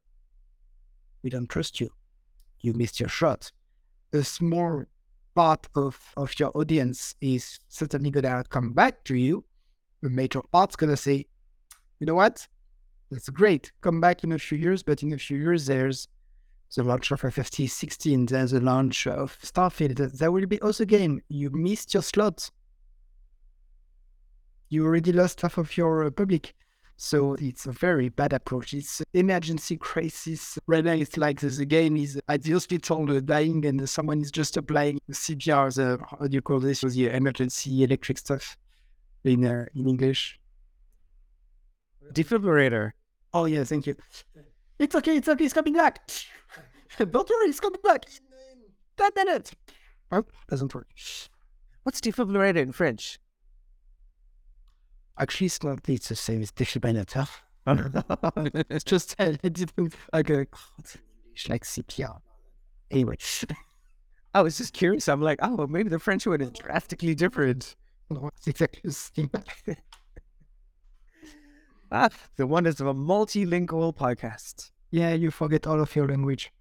We 1.24 1.30
don't 1.30 1.50
trust 1.50 1.82
you. 1.82 1.90
You 2.62 2.74
missed 2.74 3.00
your 3.00 3.10
shot. 3.10 3.52
A 4.14 4.24
small 4.24 4.86
part 5.40 5.70
of 5.76 5.98
of 6.18 6.38
your 6.38 6.52
audience 6.54 7.16
is 7.22 7.60
certainly 7.70 8.12
gonna 8.12 8.44
come 8.50 8.74
back 8.74 9.06
to 9.06 9.16
you. 9.16 9.46
A 10.04 10.10
major 10.10 10.42
part's 10.52 10.76
gonna 10.76 10.98
say, 10.98 11.26
"You 12.00 12.06
know 12.08 12.16
what? 12.16 12.46
That's 13.10 13.30
great. 13.30 13.72
Come 13.80 14.02
back 14.02 14.26
in 14.26 14.34
a 14.34 14.40
few 14.40 14.58
years, 14.58 14.84
but 14.84 15.02
in 15.02 15.14
a 15.14 15.18
few 15.18 15.38
years, 15.38 15.66
there's 15.66 16.10
the 16.76 16.84
launch 16.84 17.12
of 17.12 17.22
FF16, 17.22 18.28
there's 18.28 18.52
the 18.52 18.60
launch 18.60 19.08
of 19.08 19.38
Starfield. 19.42 19.98
There 20.20 20.32
will 20.32 20.46
be 20.46 20.62
also 20.62 20.84
game. 20.84 21.22
You 21.30 21.50
missed 21.52 21.94
your 21.94 22.04
slot. 22.04 22.52
You 24.68 24.86
already 24.86 25.14
lost 25.14 25.40
half 25.42 25.58
of 25.58 25.78
your 25.78 26.04
uh, 26.04 26.12
public. 26.12 26.54
So 27.02 27.36
it's 27.36 27.66
a 27.66 27.72
very 27.72 28.10
bad 28.10 28.34
approach. 28.34 28.74
It's 28.74 29.02
emergency 29.14 29.78
crisis. 29.78 30.60
Right 30.68 30.84
now, 30.84 30.92
it's 30.92 31.16
like 31.16 31.40
the, 31.40 31.48
the 31.48 31.66
game 31.66 31.96
is 31.96 32.20
at 32.28 32.44
the 32.44 32.52
hospital 32.52 33.10
uh, 33.10 33.22
dying 33.22 33.66
and 33.66 33.90
someone 33.90 34.20
is 34.20 34.32
just 34.32 34.58
applying 34.58 35.00
CPR, 35.10 35.74
the, 35.74 35.98
how 36.06 36.28
do 36.28 36.36
you 36.36 36.42
call 36.42 36.60
this? 36.60 36.82
The 36.82 37.08
emergency 37.08 37.86
electric 37.86 38.18
stuff 38.18 38.58
in, 39.24 39.46
uh, 39.46 39.66
in 39.74 39.88
English. 39.88 40.38
Defibrillator. 42.12 42.92
Oh, 43.34 43.46
yeah, 43.46 43.64
thank 43.64 43.88
you. 43.88 43.96
It's 44.78 44.94
okay, 44.94 45.16
it's 45.16 45.30
okay, 45.30 45.46
it's 45.46 45.54
coming 45.54 45.76
back. 45.76 46.06
Don't 46.98 47.14
worry, 47.14 47.48
it's 47.48 47.62
coming 47.62 47.80
back. 47.82 48.08
in 48.10 48.60
10 48.98 49.12
minutes. 49.16 49.54
Oh, 50.12 50.26
doesn't 50.50 50.76
work. 50.76 50.90
What's 51.84 52.02
defibrillator 52.02 52.58
in 52.58 52.74
French? 52.74 53.20
Actually, 55.20 55.48
it's 55.48 55.62
not, 55.64 55.88
it's 55.90 56.10
the 56.10 56.16
same 56.16 56.42
as 56.42 56.52
defibrillator. 56.52 57.28
it's 58.70 58.84
just 58.86 59.20
like 59.20 60.30
a, 60.30 60.48
like 61.50 61.64
CPR. 61.66 62.20
Anyway, 62.92 63.18
I 64.34 64.42
was 64.42 64.58
just 64.58 64.74
curious. 64.74 65.08
I'm 65.10 65.22
like, 65.22 65.40
oh, 65.42 65.68
maybe 65.68 65.90
the 65.90 66.00
French 66.00 66.26
one 66.26 66.42
is 66.42 66.52
drastically 66.52 67.16
different. 67.16 67.76
it's 68.46 68.48
exactly 68.62 68.92
the. 69.66 69.78
Ah, 71.92 72.10
the 72.36 72.46
wonders 72.46 72.80
of 72.80 72.88
a 72.88 72.94
multilingual 72.94 73.96
podcast. 73.96 74.72
yeah, 74.92 75.14
you 75.14 75.32
forget 75.32 75.66
all 75.66 75.82
of 75.82 75.96
your 75.96 76.08
language. 76.08 76.52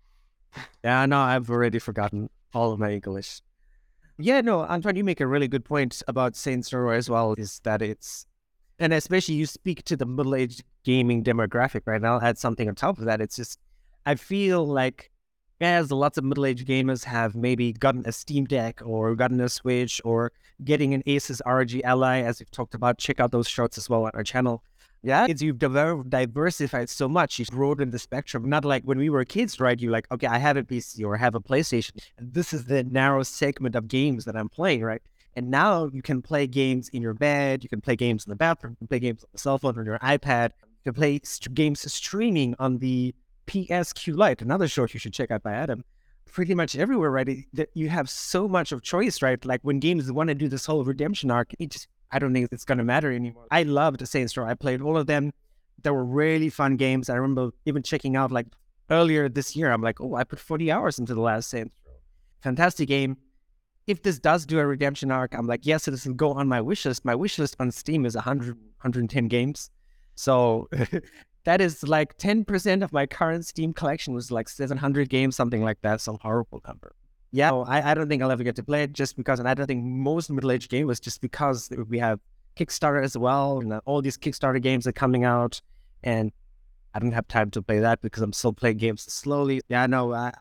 Yeah, 0.83 1.05
no, 1.07 1.21
I've 1.21 1.51
already 1.51 1.79
forgotten 1.79 2.31
all 2.55 2.73
of 2.73 2.79
my 2.79 2.93
English. 2.93 3.43
Yeah, 4.19 4.41
no, 4.41 4.63
Antoine, 4.63 4.97
you 4.97 5.05
make 5.05 5.21
a 5.21 5.27
really 5.27 5.47
good 5.47 5.65
point 5.65 6.03
about 6.09 6.35
Saints 6.35 6.73
Row 6.73 6.91
as 6.91 7.09
well, 7.11 7.35
is 7.37 7.61
that 7.65 7.83
it's, 7.83 8.27
and 8.79 8.93
especially 8.93 9.35
you 9.35 9.47
speak 9.47 9.85
to 9.85 9.97
the 9.97 10.07
middle 10.07 10.35
aged 10.35 10.65
gaming 10.85 11.25
demographic, 11.25 11.83
right? 11.87 12.01
now 12.01 12.21
add 12.21 12.39
something 12.39 12.69
on 12.69 12.75
top 12.75 12.99
of 12.99 13.05
that. 13.05 13.21
It's 13.21 13.37
just, 13.37 13.59
I 14.07 14.15
feel 14.15 14.67
like 14.67 15.11
as 15.61 15.91
lots 15.91 16.19
of 16.19 16.25
middle-aged 16.25 16.67
gamers 16.67 17.05
have 17.05 17.35
maybe 17.35 17.73
gotten 17.73 18.03
a 18.07 18.13
Steam 18.13 18.45
Deck 18.45 18.81
or 18.85 19.15
gotten 19.15 19.41
a 19.41 19.49
Switch 19.49 20.01
or 20.05 20.33
getting 20.65 20.95
an 20.95 21.03
Asus 21.03 21.41
ROG 21.45 21.81
Ally, 21.85 22.21
as 22.21 22.39
we've 22.41 22.51
talked 22.51 22.75
about. 22.75 22.99
Check 22.99 23.21
out 23.21 23.33
those 23.33 23.49
shorts 23.49 23.77
as 23.77 23.91
well 23.91 24.05
on 24.05 24.13
our 24.15 24.23
channel. 24.23 24.63
Yeah, 25.03 25.27
it's 25.29 25.41
you've 25.43 25.59
diver- 25.59 26.03
diversified 26.09 26.89
so 26.91 27.09
much. 27.09 27.39
You've 27.39 27.49
broadened 27.49 27.93
the 27.93 28.01
spectrum. 28.01 28.49
Not 28.49 28.65
like 28.65 28.83
when 28.83 28.99
we 28.99 29.11
were 29.11 29.25
kids, 29.25 29.61
right? 29.61 29.79
You're 29.79 29.93
like, 29.93 30.11
okay, 30.11 30.27
I 30.27 30.39
have 30.39 30.57
a 30.57 30.65
PC 30.65 31.05
or 31.05 31.17
I 31.17 31.19
have 31.19 31.37
a 31.37 31.41
PlayStation. 31.41 31.93
And 32.19 32.33
this 32.33 32.53
is 32.53 32.65
the 32.65 32.83
narrow 32.83 33.23
segment 33.23 33.77
of 33.77 33.87
games 33.87 34.25
that 34.25 34.37
I'm 34.37 34.49
playing, 34.49 34.83
right? 34.83 35.03
And 35.37 35.51
now 35.51 35.89
you 35.93 36.03
can 36.03 36.21
play 36.23 36.47
games 36.47 36.89
in 36.89 37.03
your 37.03 37.15
bed. 37.15 37.63
You 37.63 37.69
can 37.69 37.81
play 37.81 37.97
games 37.97 38.27
in 38.27 38.31
the 38.31 38.37
bathroom. 38.37 38.73
You 38.73 38.77
can 38.79 38.89
play 38.89 38.99
games 38.99 39.23
on 39.23 39.29
the 39.33 39.39
cell 39.39 39.59
phone 39.59 39.79
or 39.79 39.85
your 39.85 39.99
iPad. 39.99 40.51
You 40.61 40.93
can 40.93 40.95
play 40.95 41.21
st- 41.23 41.55
games 41.55 41.91
streaming 41.93 42.55
on 42.59 42.79
the 42.79 43.15
PSQ 43.47 44.17
Lite, 44.17 44.43
another 44.43 44.69
short 44.69 44.95
you 44.95 45.01
should 45.01 45.13
check 45.13 45.31
out 45.31 45.43
by 45.43 45.53
Adam. 45.53 45.85
Pretty 46.27 46.55
much 46.55 46.77
everywhere, 46.77 47.11
right? 47.11 47.45
That 47.55 47.71
you 47.75 47.89
have 47.89 48.11
so 48.11 48.47
much 48.47 48.73
of 48.73 48.83
choice, 48.83 49.23
right? 49.23 49.43
Like 49.45 49.61
when 49.63 49.81
games 49.81 50.11
want 50.13 50.29
to 50.29 50.35
do 50.35 50.49
this 50.49 50.67
whole 50.67 50.85
redemption 50.85 51.31
arc, 51.31 51.53
it 51.59 51.71
just 51.71 51.89
I 52.11 52.19
don't 52.19 52.33
think 52.33 52.49
it's 52.53 52.65
going 52.65 52.79
to 52.79 52.85
matter 52.85 53.13
anymore. 53.13 53.47
I 53.51 53.63
loved 53.65 54.07
Saints 54.07 54.37
Row. 54.37 54.47
I 54.47 54.55
played 54.55 54.81
all 54.81 54.97
of 54.97 55.07
them. 55.07 55.33
They 55.83 55.91
were 55.91 56.05
really 56.05 56.51
fun 56.51 56.77
games. 56.77 57.09
I 57.09 57.15
remember 57.15 57.51
even 57.65 57.83
checking 57.83 58.17
out 58.17 58.31
like 58.31 58.47
earlier 58.91 59.29
this 59.29 59.55
year. 59.55 59.71
I'm 59.71 59.83
like, 59.83 60.01
oh, 60.01 60.15
I 60.15 60.25
put 60.25 60.39
40 60.39 60.71
hours 60.71 60.99
into 60.99 61.15
the 61.15 61.21
last 61.21 61.51
Saints 61.51 61.75
Row. 61.87 61.93
Fantastic 62.41 62.89
game. 62.89 63.17
If 63.89 64.03
this 64.03 64.21
does 64.21 64.47
do 64.47 64.61
a 64.61 64.67
redemption 64.67 65.11
arc, 65.11 65.35
I'm 65.35 65.47
like, 65.47 65.67
yes, 65.67 65.89
it 65.89 66.07
will 66.07 66.15
go 66.15 66.31
on 66.33 66.47
my 66.47 66.61
wish 66.61 66.85
list. 66.85 67.05
My 67.05 67.17
wish 67.17 67.39
list 67.39 67.57
on 67.59 67.73
Steam 67.73 68.07
is 68.07 68.15
100, 68.15 68.55
110 68.55 69.29
games. 69.29 69.71
So 70.15 70.69
that 71.45 71.61
is 71.61 71.83
like 71.83 72.17
10% 72.19 72.85
of 72.85 72.93
my 72.93 73.07
current 73.07 73.45
Steam 73.45 73.73
collection 73.73 74.15
was 74.15 74.31
like 74.31 74.49
700 74.49 75.09
games, 75.09 75.35
something 75.35 75.65
like 75.65 75.81
that. 75.81 76.01
Some 76.01 76.19
horrible 76.21 76.63
number 76.67 76.95
yeah, 77.31 77.53
I, 77.53 77.91
I 77.91 77.95
don't 77.95 78.09
think 78.09 78.23
I'll 78.23 78.31
ever 78.31 78.43
get 78.43 78.57
to 78.57 78.63
play 78.63 78.85
it 78.85 78.93
just 78.93 79.17
because, 79.17 79.39
and 79.39 79.49
I 79.49 79.55
don't 79.55 79.67
think 79.67 79.85
most 79.85 80.31
middle 80.31 80.51
aged 80.51 80.71
gamers 80.71 81.01
just 81.01 81.21
because 81.21 81.71
we 81.89 81.99
have 81.99 82.21
Kickstarter 82.57 83.03
as 83.03 83.17
well, 83.17 83.61
and 83.61 83.81
all 83.85 84.01
these 84.01 84.17
Kickstarter 84.17 84.61
games 84.63 84.87
are 84.87 84.93
coming 84.93 85.25
out, 85.25 85.61
and 86.03 86.33
I 86.95 86.99
don't 86.99 87.13
have 87.13 87.29
time 87.29 87.51
to 87.53 87.63
play 87.63 87.81
that 87.81 88.01
because 88.01 88.23
I'm 88.23 88.33
still 88.33 88.53
playing 88.53 88.79
games 88.79 89.03
slowly. 89.13 89.61
Yeah, 89.69 89.87
no, 89.87 90.13
uh, 90.13 90.33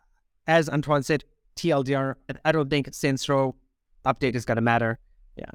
as 0.48 0.70
Antoine 0.70 1.04
said, 1.04 1.25
TLDR, 1.58 2.16
I 2.46 2.52
don't 2.52 2.70
think 2.70 2.94
Saints 2.94 3.28
Row 3.28 3.56
update 4.06 4.36
is 4.36 4.46
gonna 4.46 4.62
matter. 4.62 5.00
Yeah. 5.36 5.52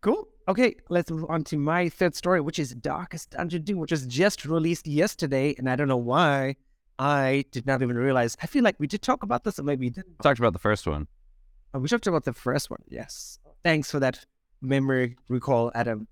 Cool. 0.00 0.28
Okay, 0.46 0.76
let's 0.88 1.10
move 1.10 1.26
on 1.28 1.44
to 1.44 1.58
my 1.58 1.88
third 1.88 2.14
story, 2.14 2.40
which 2.40 2.58
is 2.58 2.74
Darkest 2.74 3.30
Dungeon 3.30 3.64
2, 3.64 3.76
which 3.76 3.90
was 3.90 4.06
just 4.06 4.44
released 4.44 4.86
yesterday, 4.86 5.54
and 5.58 5.68
I 5.68 5.76
don't 5.76 5.88
know 5.88 5.96
why 5.96 6.56
I 6.98 7.44
did 7.52 7.66
not 7.66 7.82
even 7.82 7.96
realize. 7.96 8.36
I 8.42 8.46
feel 8.46 8.64
like 8.64 8.76
we 8.78 8.86
did 8.86 9.02
talk 9.02 9.22
about 9.22 9.44
this, 9.44 9.58
or 9.58 9.62
maybe 9.62 9.86
we 9.86 9.90
didn't. 9.90 10.18
Talked 10.22 10.38
about 10.38 10.52
the 10.52 10.58
first 10.58 10.86
one. 10.86 11.06
Oh, 11.74 11.80
we 11.80 11.88
talked 11.88 12.06
about 12.06 12.24
the 12.24 12.32
first 12.32 12.70
one. 12.70 12.82
Yes. 12.88 13.38
Thanks 13.62 13.90
for 13.90 14.00
that 14.00 14.24
memory 14.62 15.16
recall, 15.28 15.70
Adam. 15.74 16.08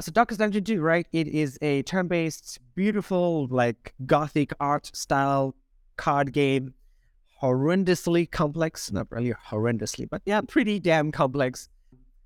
So 0.00 0.10
Darkest 0.10 0.40
Dungeon 0.40 0.64
2, 0.64 0.80
right? 0.80 1.06
It 1.12 1.28
is 1.28 1.58
a 1.62 1.82
turn-based, 1.82 2.58
beautiful, 2.74 3.46
like 3.48 3.94
gothic 4.06 4.52
art 4.58 4.90
style 4.92 5.54
card 5.96 6.32
game. 6.32 6.74
Horrendously 7.40 8.30
complex. 8.30 8.92
Not 8.92 9.10
really 9.10 9.32
horrendously, 9.32 10.08
but 10.08 10.22
yeah, 10.24 10.40
pretty 10.42 10.78
damn 10.78 11.10
complex. 11.10 11.68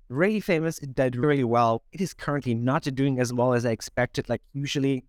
Really 0.09 0.39
famous. 0.39 0.79
It 0.79 0.95
did 0.95 1.15
really 1.15 1.43
well. 1.43 1.83
It 1.91 2.01
is 2.01 2.13
currently 2.13 2.53
not 2.53 2.83
doing 2.83 3.19
as 3.19 3.33
well 3.33 3.53
as 3.53 3.65
I 3.65 3.71
expected. 3.71 4.29
Like 4.29 4.41
usually 4.53 5.03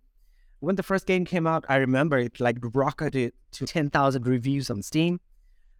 when 0.59 0.75
the 0.75 0.83
first 0.83 1.05
game 1.05 1.25
came 1.25 1.47
out, 1.47 1.63
I 1.69 1.77
remember 1.77 2.17
it 2.17 2.39
like 2.39 2.57
rocketed 2.73 3.33
to 3.51 3.65
10,000 3.65 4.27
reviews 4.27 4.69
on 4.69 4.81
Steam. 4.81 5.19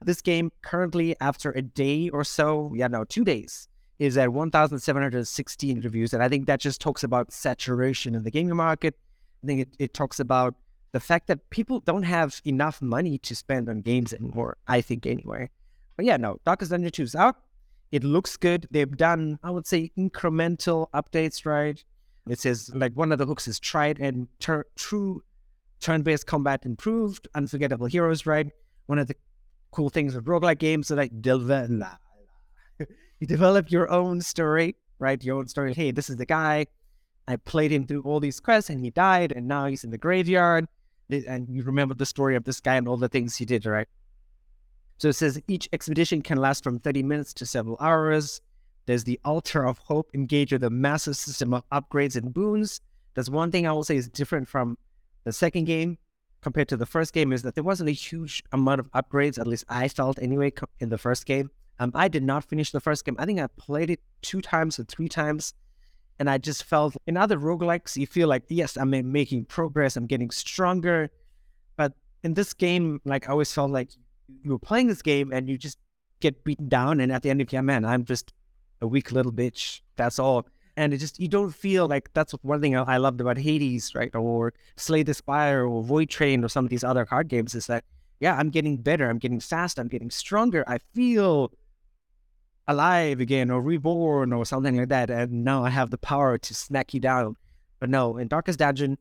This 0.01 0.21
game 0.21 0.51
currently, 0.61 1.15
after 1.19 1.51
a 1.51 1.61
day 1.61 2.09
or 2.09 2.23
so, 2.23 2.71
yeah, 2.73 2.87
no, 2.87 3.03
two 3.03 3.25
days, 3.25 3.67
is 3.99 4.17
at 4.17 4.31
1,716 4.31 5.81
reviews. 5.81 6.13
And 6.13 6.23
I 6.23 6.29
think 6.29 6.45
that 6.47 6.61
just 6.61 6.79
talks 6.79 7.03
about 7.03 7.33
saturation 7.33 8.15
in 8.15 8.23
the 8.23 8.31
gaming 8.31 8.55
market. 8.55 8.95
I 9.43 9.47
think 9.47 9.61
it, 9.61 9.69
it 9.77 9.93
talks 9.93 10.21
about 10.21 10.55
the 10.91 10.99
fact 10.99 11.27
that 11.27 11.49
people 11.49 11.79
don't 11.81 12.03
have 12.03 12.41
enough 12.45 12.81
money 12.81 13.17
to 13.19 13.35
spend 13.35 13.69
on 13.69 13.81
games 13.81 14.13
anymore, 14.13 14.57
I 14.67 14.81
think, 14.81 15.05
anyway. 15.05 15.49
But 15.95 16.05
yeah, 16.05 16.17
no, 16.17 16.39
Darkest 16.45 16.71
Dungeon 16.71 16.91
2 16.91 17.03
is 17.03 17.15
out. 17.15 17.35
It 17.91 18.03
looks 18.03 18.37
good. 18.37 18.67
They've 18.71 18.95
done, 18.95 19.39
I 19.43 19.51
would 19.51 19.67
say, 19.67 19.91
incremental 19.97 20.87
updates, 20.91 21.45
right? 21.45 21.83
It 22.27 22.39
says 22.39 22.71
like 22.73 22.93
one 22.93 23.11
of 23.11 23.17
the 23.17 23.25
hooks 23.25 23.47
is 23.47 23.59
tried 23.59 23.99
and 23.99 24.27
ter- 24.39 24.67
true 24.75 25.23
turn-based 25.79 26.27
combat 26.27 26.65
improved, 26.65 27.27
unforgettable 27.33 27.87
heroes, 27.87 28.25
right? 28.25 28.47
One 28.85 28.99
of 28.99 29.07
the 29.07 29.15
cool 29.71 29.89
things 29.89 30.15
with 30.15 30.25
roguelike 30.25 30.59
games 30.59 30.91
is 30.91 30.97
like 30.97 31.21
develop, 31.21 31.97
you 33.19 33.27
develop 33.27 33.71
your 33.71 33.89
own 33.89 34.21
story, 34.21 34.75
right? 34.99 35.23
Your 35.23 35.37
own 35.37 35.47
story. 35.47 35.73
Hey, 35.73 35.91
this 35.91 36.09
is 36.09 36.17
the 36.17 36.25
guy. 36.25 36.67
I 37.27 37.35
played 37.37 37.71
him 37.71 37.85
through 37.85 38.01
all 38.03 38.19
these 38.19 38.39
quests 38.39 38.69
and 38.69 38.83
he 38.83 38.89
died 38.89 39.31
and 39.31 39.47
now 39.47 39.67
he's 39.67 39.83
in 39.83 39.91
the 39.91 39.97
graveyard. 39.97 40.67
And 41.09 41.47
you 41.49 41.63
remember 41.63 41.95
the 41.95 42.05
story 42.05 42.35
of 42.35 42.43
this 42.43 42.59
guy 42.59 42.75
and 42.75 42.87
all 42.87 42.97
the 42.97 43.09
things 43.09 43.35
he 43.35 43.45
did, 43.45 43.65
right? 43.65 43.87
So 44.97 45.09
it 45.09 45.13
says 45.13 45.41
each 45.47 45.69
expedition 45.71 46.21
can 46.21 46.37
last 46.37 46.63
from 46.63 46.79
30 46.79 47.03
minutes 47.03 47.33
to 47.35 47.45
several 47.45 47.77
hours. 47.79 48.41
There's 48.85 49.05
the 49.05 49.19
Altar 49.23 49.65
of 49.65 49.77
Hope 49.77 50.09
engaged 50.13 50.51
with 50.51 50.63
a 50.63 50.69
massive 50.69 51.15
system 51.15 51.53
of 51.53 51.63
upgrades 51.71 52.15
and 52.15 52.33
boons. 52.33 52.81
That's 53.13 53.29
one 53.29 53.51
thing 53.51 53.65
I 53.65 53.71
will 53.71 53.83
say 53.83 53.95
is 53.95 54.09
different 54.09 54.47
from 54.47 54.77
the 55.23 55.33
second 55.33 55.65
game 55.65 55.97
compared 56.41 56.67
to 56.69 56.77
the 56.77 56.85
first 56.85 57.13
game 57.13 57.33
is 57.33 57.41
that 57.43 57.55
there 57.55 57.63
wasn't 57.63 57.89
a 57.89 57.93
huge 57.93 58.43
amount 58.51 58.79
of 58.79 58.91
upgrades, 58.91 59.37
at 59.37 59.47
least 59.47 59.65
I 59.69 59.87
felt 59.87 60.19
anyway, 60.19 60.53
in 60.79 60.89
the 60.89 60.97
first 60.97 61.25
game. 61.25 61.51
Um, 61.79 61.91
I 61.95 62.07
did 62.07 62.23
not 62.23 62.43
finish 62.43 62.71
the 62.71 62.79
first 62.79 63.05
game. 63.05 63.15
I 63.19 63.25
think 63.25 63.39
I 63.39 63.47
played 63.47 63.89
it 63.89 64.01
two 64.21 64.41
times 64.41 64.79
or 64.79 64.83
three 64.83 65.09
times. 65.09 65.53
And 66.19 66.29
I 66.29 66.37
just 66.37 66.65
felt 66.65 66.97
in 67.07 67.15
other 67.15 67.37
roguelikes, 67.37 67.95
you 67.95 68.05
feel 68.05 68.27
like, 68.27 68.43
yes, 68.49 68.75
I'm 68.75 68.89
making 69.11 69.45
progress, 69.45 69.95
I'm 69.95 70.05
getting 70.05 70.31
stronger. 70.31 71.09
But 71.77 71.93
in 72.23 72.33
this 72.33 72.53
game, 72.53 72.99
like 73.05 73.29
I 73.29 73.31
always 73.31 73.53
felt 73.53 73.71
like 73.71 73.91
you 74.43 74.51
were 74.51 74.59
playing 74.59 74.87
this 74.87 75.01
game 75.01 75.31
and 75.31 75.47
you 75.47 75.57
just 75.57 75.77
get 76.19 76.43
beaten 76.43 76.67
down. 76.67 76.99
And 76.99 77.11
at 77.11 77.23
the 77.23 77.29
end, 77.29 77.39
of 77.39 77.47
the 77.47 77.55
yeah, 77.55 77.61
man, 77.61 77.85
I'm 77.85 78.03
just 78.03 78.33
a 78.81 78.87
weak 78.87 79.13
little 79.13 79.31
bitch. 79.31 79.79
That's 79.95 80.19
all. 80.19 80.45
And 80.75 80.93
it 80.93 80.97
just, 80.97 81.19
you 81.19 81.27
don't 81.27 81.51
feel 81.51 81.87
like 81.87 82.09
that's 82.13 82.33
one 82.41 82.61
thing 82.61 82.75
I 82.75 82.97
loved 82.97 83.21
about 83.21 83.37
Hades, 83.37 83.95
right? 83.95 84.13
Or 84.13 84.53
Slay 84.75 85.03
the 85.03 85.13
Spire 85.13 85.65
or 85.65 85.83
Void 85.83 86.09
Train 86.09 86.43
or 86.43 86.49
some 86.49 86.65
of 86.65 86.69
these 86.69 86.83
other 86.83 87.05
card 87.05 87.29
games 87.29 87.55
is 87.55 87.67
that, 87.67 87.83
yeah, 88.19 88.35
I'm 88.35 88.49
getting 88.49 88.77
better. 88.77 89.09
I'm 89.09 89.17
getting 89.19 89.39
faster. 89.39 89.81
I'm 89.81 89.87
getting 89.87 90.11
stronger. 90.11 90.65
I 90.67 90.79
feel 90.93 91.51
alive 92.69 93.19
again 93.19 93.51
or 93.51 93.61
reborn 93.61 94.31
or 94.31 94.45
something 94.45 94.77
like 94.77 94.89
that. 94.89 95.09
And 95.09 95.43
now 95.43 95.65
I 95.65 95.69
have 95.69 95.89
the 95.89 95.97
power 95.97 96.37
to 96.37 96.53
smack 96.53 96.93
you 96.93 97.01
down. 97.01 97.35
But 97.79 97.89
no, 97.89 98.17
in 98.17 98.27
Darkest 98.29 98.59
Dungeon, 98.59 98.97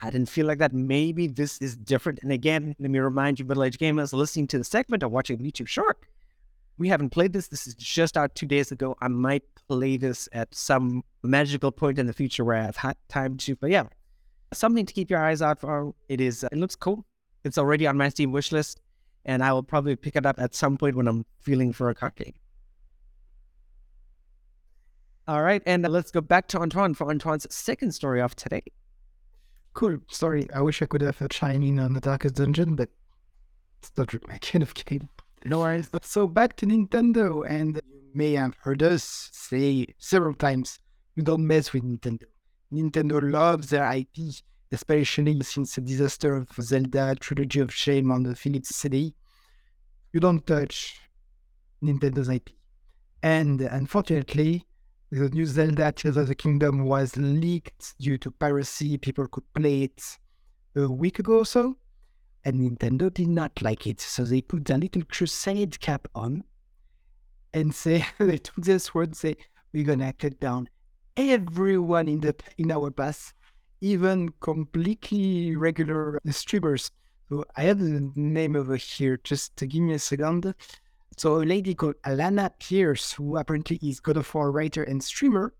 I 0.00 0.10
didn't 0.10 0.28
feel 0.28 0.46
like 0.46 0.58
that. 0.58 0.74
Maybe 0.74 1.26
this 1.26 1.58
is 1.58 1.76
different. 1.76 2.20
And 2.22 2.32
again, 2.32 2.76
let 2.78 2.90
me 2.90 2.98
remind 2.98 3.38
you, 3.38 3.46
middle 3.46 3.64
aged 3.64 3.80
gamers, 3.80 4.12
listening 4.12 4.46
to 4.48 4.58
the 4.58 4.64
segment 4.64 5.02
or 5.02 5.08
watching 5.08 5.38
YouTube 5.38 5.68
short 5.68 5.98
we 6.78 6.88
haven't 6.88 7.10
played 7.10 7.32
this. 7.32 7.48
This 7.48 7.66
is 7.66 7.74
just 7.74 8.16
out 8.16 8.34
two 8.34 8.46
days 8.46 8.72
ago. 8.72 8.96
I 9.02 9.08
might 9.08 9.42
play 9.68 9.96
this 9.96 10.28
at 10.32 10.54
some 10.54 11.02
magical 11.22 11.72
point 11.72 11.98
in 11.98 12.06
the 12.06 12.12
future 12.12 12.44
where 12.44 12.56
I 12.56 12.62
have 12.62 12.76
had 12.76 12.96
time 13.08 13.36
to. 13.38 13.56
But 13.56 13.70
yeah, 13.70 13.84
something 14.52 14.86
to 14.86 14.92
keep 14.94 15.10
your 15.10 15.22
eyes 15.22 15.42
out 15.42 15.60
for. 15.60 15.92
It 16.08 16.20
is. 16.20 16.44
It 16.44 16.56
looks 16.56 16.76
cool. 16.76 17.04
It's 17.44 17.58
already 17.58 17.86
on 17.86 17.96
my 17.96 18.08
Steam 18.08 18.32
wishlist, 18.32 18.76
and 19.24 19.42
I 19.42 19.52
will 19.52 19.62
probably 19.62 19.96
pick 19.96 20.16
it 20.16 20.24
up 20.24 20.38
at 20.38 20.54
some 20.54 20.76
point 20.76 20.96
when 20.96 21.08
I'm 21.08 21.26
feeling 21.40 21.72
for 21.72 21.90
a 21.90 21.94
card 21.94 22.14
game. 22.16 22.34
All 25.28 25.42
right, 25.42 25.62
and 25.66 25.86
let's 25.86 26.10
go 26.10 26.22
back 26.22 26.48
to 26.48 26.58
Antoine 26.58 26.94
for 26.94 27.10
Antoine's 27.10 27.46
second 27.54 27.92
story 27.92 28.22
of 28.22 28.34
today. 28.34 28.62
Cool. 29.74 29.98
Sorry, 30.08 30.48
I 30.54 30.62
wish 30.62 30.80
I 30.80 30.86
could 30.86 31.02
have 31.02 31.20
a 31.20 31.28
chime 31.28 31.62
in 31.62 31.78
on 31.78 31.92
the 31.92 32.00
Darkest 32.00 32.36
Dungeon, 32.36 32.74
but 32.74 32.88
it's 33.78 33.92
not 33.94 34.10
my 34.26 34.38
kind 34.40 34.62
of 34.62 34.72
game. 34.72 35.10
No 35.44 35.58
worries. 35.58 35.90
So 36.00 36.26
back 36.26 36.56
to 36.56 36.66
Nintendo, 36.66 37.44
and 37.46 37.76
you 37.76 38.10
may 38.14 38.32
have 38.32 38.56
heard 38.62 38.82
us 38.82 39.28
say 39.30 39.88
several 39.98 40.32
times, 40.32 40.80
you 41.14 41.22
don't 41.22 41.46
mess 41.46 41.74
with 41.74 41.82
Nintendo. 41.82 42.24
Nintendo 42.72 43.30
loves 43.30 43.68
their 43.68 43.92
IP, 43.92 44.32
especially 44.72 45.38
since 45.42 45.74
the 45.74 45.82
disaster 45.82 46.36
of 46.36 46.48
Zelda 46.58 47.14
Trilogy 47.16 47.60
of 47.60 47.74
Shame 47.74 48.10
on 48.10 48.22
the 48.22 48.34
Philips 48.34 48.74
CD. 48.74 49.14
You 50.10 50.20
don't 50.20 50.46
touch 50.46 50.98
Nintendo's 51.84 52.30
IP. 52.30 52.48
And 53.22 53.60
unfortunately, 53.60 54.64
the 55.10 55.28
new 55.30 55.46
Zelda 55.46 55.92
Tears 55.92 56.16
of 56.16 56.28
the 56.28 56.34
Kingdom 56.34 56.84
was 56.84 57.16
leaked 57.16 57.98
due 57.98 58.18
to 58.18 58.30
piracy. 58.30 58.98
People 58.98 59.26
could 59.28 59.44
play 59.54 59.82
it 59.84 60.18
a 60.76 60.88
week 60.88 61.18
ago 61.18 61.38
or 61.38 61.46
so 61.46 61.76
and 62.44 62.60
Nintendo 62.60 63.12
did 63.12 63.28
not 63.28 63.60
like 63.62 63.86
it. 63.86 64.00
So 64.00 64.24
they 64.24 64.40
put 64.40 64.70
a 64.70 64.76
little 64.76 65.02
crusade 65.02 65.78
cap 65.80 66.08
on 66.14 66.44
and 67.52 67.74
say 67.74 68.06
they 68.18 68.38
took 68.38 68.64
this 68.64 68.94
word 68.94 69.08
and 69.08 69.16
say 69.16 69.36
we're 69.72 69.84
gonna 69.84 70.12
cut 70.12 70.40
down 70.40 70.68
everyone 71.16 72.08
in 72.08 72.20
the 72.20 72.34
in 72.56 72.70
our 72.70 72.90
bus 72.90 73.34
even 73.80 74.30
completely 74.40 75.54
regular 75.56 76.20
streamers. 76.30 76.90
So 77.28 77.44
I 77.56 77.64
have 77.64 77.78
the 77.78 78.10
name 78.16 78.56
over 78.56 78.76
here. 78.76 79.18
Just 79.22 79.56
to 79.58 79.66
give 79.66 79.82
me 79.82 79.94
a 79.94 79.98
second. 79.98 80.54
So 81.18 81.42
a 81.42 81.42
lady 81.42 81.74
called 81.74 81.96
Alana 82.06 82.52
Pierce, 82.60 83.12
who 83.12 83.36
apparently 83.36 83.80
is 83.82 83.98
God 83.98 84.16
of 84.16 84.32
War 84.32 84.52
writer 84.52 84.84
and 84.84 85.02
streamer, 85.02 85.52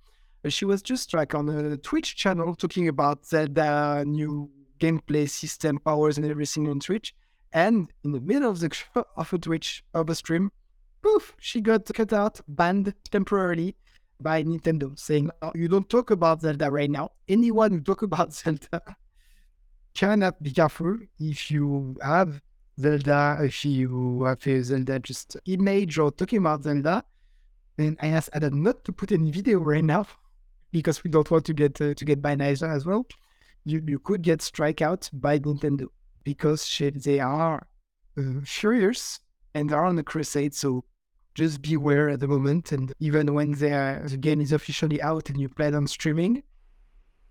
she 0.49 0.65
was 0.65 0.83
just 0.83 1.13
like 1.13 1.35
on 1.35 1.49
a 1.49 1.77
Twitch 1.77 2.15
channel 2.15 2.55
talking 2.55 2.87
about 2.87 3.27
Zelda 3.27 4.05
new 4.07 4.49
gameplay 4.79 5.29
system 5.29 5.81
powers 5.81 6.17
and 6.17 6.31
everything 6.31 6.69
on 6.69 6.79
Twitch. 6.79 7.13
And 7.53 7.93
in 8.05 8.13
the 8.13 8.21
middle 8.21 8.49
of 8.49 8.61
the 8.61 8.71
of 9.17 9.33
a 9.33 9.39
Twitch 9.39 9.83
of 9.95 10.09
a 10.09 10.15
stream, 10.15 10.53
poof, 11.03 11.35
she 11.41 11.61
got 11.61 11.93
cut 11.93 12.13
out, 12.13 12.41
banned 12.47 12.95
temporarily 13.11 13.75
by 14.21 14.45
Nintendo, 14.45 14.97
saying, 14.97 15.33
oh, 15.43 15.51
"You 15.57 15.67
don't 15.67 15.89
talk 15.89 16.13
about 16.13 16.43
Zelda 16.43 16.71
right 16.71 16.91
now. 16.91 17.11
Anyone 17.27 17.73
who 17.73 17.81
talk 17.81 18.03
about 18.03 18.33
Zelda 18.39 18.81
cannot 19.95 20.41
be 20.41 20.53
careful 20.53 20.99
if 21.19 21.51
you 21.51 21.97
have 22.01 22.41
Zelda, 22.81 23.39
if 23.41 23.65
you 23.65 24.23
have 24.25 24.47
a 24.47 24.63
Zelda 24.63 24.99
just 25.01 25.37
image 25.47 25.99
or 25.99 26.11
talking 26.11 26.39
about 26.39 26.63
Zelda." 26.63 27.05
then 27.77 27.97
I 28.03 28.09
asked 28.09 28.31
Adam 28.33 28.63
not 28.63 28.85
to 28.85 28.93
put 28.93 29.13
any 29.13 29.31
video 29.31 29.61
right 29.61 29.85
now 29.85 30.07
because 30.73 31.03
we 31.05 31.11
don't 31.11 31.31
want 31.31 31.47
to 31.47 31.55
get 31.55 31.81
uh, 31.81 31.95
to 31.95 32.05
get 32.05 32.21
banned 32.21 32.43
as 32.43 32.85
well. 32.85 33.07
You 33.65 33.83
you 33.87 33.99
could 33.99 34.23
get 34.23 34.43
strike 34.43 34.83
out 34.83 35.09
by 35.13 35.39
Nintendo 35.39 35.87
because 36.25 36.63
they 36.79 37.21
are 37.21 37.67
uh, 38.19 38.41
furious 38.45 39.21
and 39.55 39.73
are 39.73 39.87
on 39.87 39.99
a 39.99 40.03
crusade. 40.03 40.55
So 40.55 40.85
just 41.35 41.63
beware 41.63 42.09
at 42.11 42.21
the 42.21 42.29
moment. 42.29 42.73
And 42.73 42.93
even 43.01 43.33
when 43.33 43.53
the 43.53 44.19
game 44.21 44.41
is 44.41 44.53
officially 44.53 45.01
out 45.01 45.31
and 45.31 45.41
you 45.41 45.49
plan 45.49 45.75
on 45.75 45.87
streaming, 45.87 46.43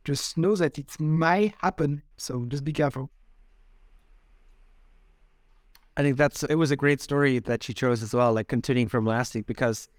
just 0.03 0.37
know 0.37 0.55
that 0.55 0.79
it 0.79 0.99
might 0.99 1.53
happen. 1.59 2.01
So 2.17 2.45
just 2.45 2.63
be 2.63 2.73
careful. 2.73 3.11
I 5.97 6.03
think 6.03 6.15
that's 6.15 6.43
it 6.43 6.55
was 6.55 6.69
a 6.69 6.75
great 6.75 7.01
story 7.01 7.39
that 7.39 7.63
she 7.63 7.73
chose 7.73 8.03
as 8.03 8.13
well, 8.13 8.31
like 8.31 8.47
continuing 8.47 8.87
from 8.87 9.03
last 9.03 9.33
week, 9.33 9.47
because 9.47 9.89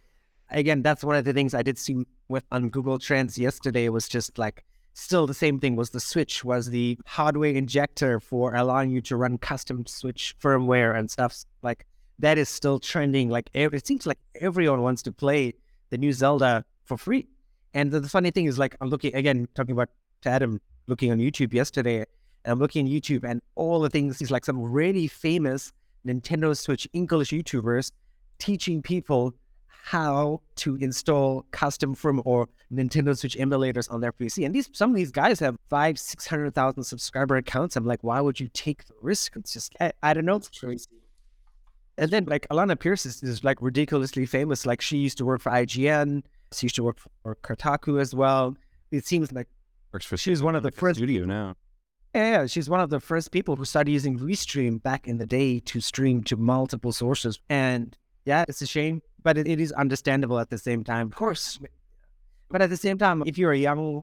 again, 0.48 0.80
that's 0.80 1.02
one 1.02 1.16
of 1.16 1.24
the 1.24 1.32
things 1.32 1.54
I 1.54 1.62
did 1.62 1.76
see 1.76 2.06
with 2.28 2.44
on 2.52 2.68
Google 2.68 3.00
Trends 3.00 3.36
yesterday 3.36 3.88
was 3.88 4.08
just 4.08 4.38
like 4.38 4.64
still 4.94 5.26
the 5.26 5.34
same 5.34 5.58
thing 5.58 5.74
was 5.74 5.90
the 5.90 5.98
switch 5.98 6.44
was 6.44 6.70
the 6.70 6.96
hardware 7.04 7.50
injector 7.50 8.20
for 8.20 8.54
allowing 8.54 8.90
you 8.90 9.00
to 9.02 9.16
run 9.16 9.38
custom 9.38 9.86
switch 9.86 10.36
firmware 10.40 10.96
and 10.96 11.10
stuff. 11.10 11.44
Like 11.62 11.84
that 12.20 12.38
is 12.38 12.48
still 12.48 12.78
trending 12.78 13.28
like 13.28 13.50
it 13.52 13.86
seems 13.86 14.06
like 14.06 14.18
everyone 14.40 14.82
wants 14.82 15.02
to 15.02 15.12
play 15.12 15.54
the 15.90 15.98
new 15.98 16.12
zelda 16.12 16.64
for 16.84 16.96
free. 16.96 17.26
And 17.74 17.90
the, 17.90 18.00
the 18.00 18.08
funny 18.08 18.30
thing 18.30 18.46
is 18.46 18.58
like 18.58 18.76
i'm 18.80 18.88
looking 18.88 19.14
again 19.14 19.48
talking 19.54 19.72
about 19.72 19.90
to 20.22 20.28
adam 20.28 20.60
looking 20.86 21.12
on 21.12 21.18
youtube 21.18 21.52
yesterday 21.52 21.98
and 21.98 22.06
i'm 22.52 22.58
looking 22.58 22.86
on 22.86 22.90
youtube 22.90 23.24
and 23.24 23.40
all 23.54 23.80
the 23.80 23.90
things 23.90 24.20
is 24.20 24.30
like 24.30 24.44
some 24.44 24.60
really 24.60 25.06
famous 25.06 25.72
nintendo 26.06 26.56
switch 26.56 26.88
english 26.92 27.30
youtubers 27.30 27.92
teaching 28.38 28.82
people 28.82 29.34
how 29.68 30.40
to 30.56 30.76
install 30.76 31.46
custom 31.50 31.94
firmware 31.94 32.46
Nintendo 32.72 33.16
Switch 33.16 33.36
emulators 33.36 33.90
on 33.90 34.00
their 34.00 34.12
PC. 34.12 34.44
And 34.44 34.54
these 34.54 34.68
some 34.72 34.90
of 34.90 34.96
these 34.96 35.10
guys 35.10 35.40
have 35.40 35.56
five, 35.70 35.98
six 35.98 36.26
hundred 36.26 36.54
thousand 36.54 36.84
subscriber 36.84 37.36
accounts. 37.36 37.76
I'm 37.76 37.86
like, 37.86 38.04
why 38.04 38.20
would 38.20 38.38
you 38.38 38.48
take 38.52 38.86
the 38.86 38.94
risk? 39.00 39.36
It's 39.36 39.52
just 39.52 39.74
I, 39.80 39.92
I 40.02 40.14
don't 40.14 40.24
know. 40.26 40.36
It's 40.36 40.50
crazy. 40.50 40.86
And 41.96 42.10
then 42.10 42.26
like 42.26 42.46
Alana 42.48 42.78
Pierce 42.78 43.06
is, 43.06 43.22
is, 43.22 43.42
like 43.42 43.60
ridiculously 43.60 44.26
famous. 44.26 44.66
Like 44.66 44.80
she 44.80 44.98
used 44.98 45.18
to 45.18 45.24
work 45.24 45.40
for 45.40 45.50
IGN. 45.50 46.22
She 46.52 46.66
used 46.66 46.76
to 46.76 46.84
work 46.84 46.98
for 47.22 47.36
Kotaku 47.36 48.00
as 48.00 48.14
well. 48.14 48.56
It 48.90 49.06
seems 49.06 49.32
like 49.32 49.48
works 49.92 50.06
for 50.06 50.16
she's 50.16 50.42
one 50.42 50.54
of 50.54 50.62
the 50.62 50.70
first 50.70 50.98
studio 50.98 51.24
now. 51.24 51.56
Yeah, 52.14 52.46
she's 52.46 52.70
one 52.70 52.80
of 52.80 52.90
the 52.90 53.00
first 53.00 53.30
people 53.30 53.56
who 53.56 53.64
started 53.64 53.90
using 53.90 54.18
Restream 54.18 54.82
back 54.82 55.06
in 55.06 55.18
the 55.18 55.26
day 55.26 55.60
to 55.60 55.80
stream 55.80 56.22
to 56.24 56.36
multiple 56.36 56.92
sources. 56.92 57.38
And 57.48 57.96
yeah, 58.24 58.44
it's 58.48 58.62
a 58.62 58.66
shame 58.66 59.02
but 59.22 59.36
it, 59.36 59.46
it 59.46 59.60
is 59.60 59.72
understandable 59.72 60.38
at 60.38 60.50
the 60.50 60.58
same 60.58 60.84
time. 60.84 61.08
Of 61.08 61.14
course. 61.14 61.58
But 62.50 62.62
at 62.62 62.70
the 62.70 62.76
same 62.76 62.98
time, 62.98 63.22
if 63.26 63.36
you're 63.36 63.52
a 63.52 63.58
young 63.58 64.02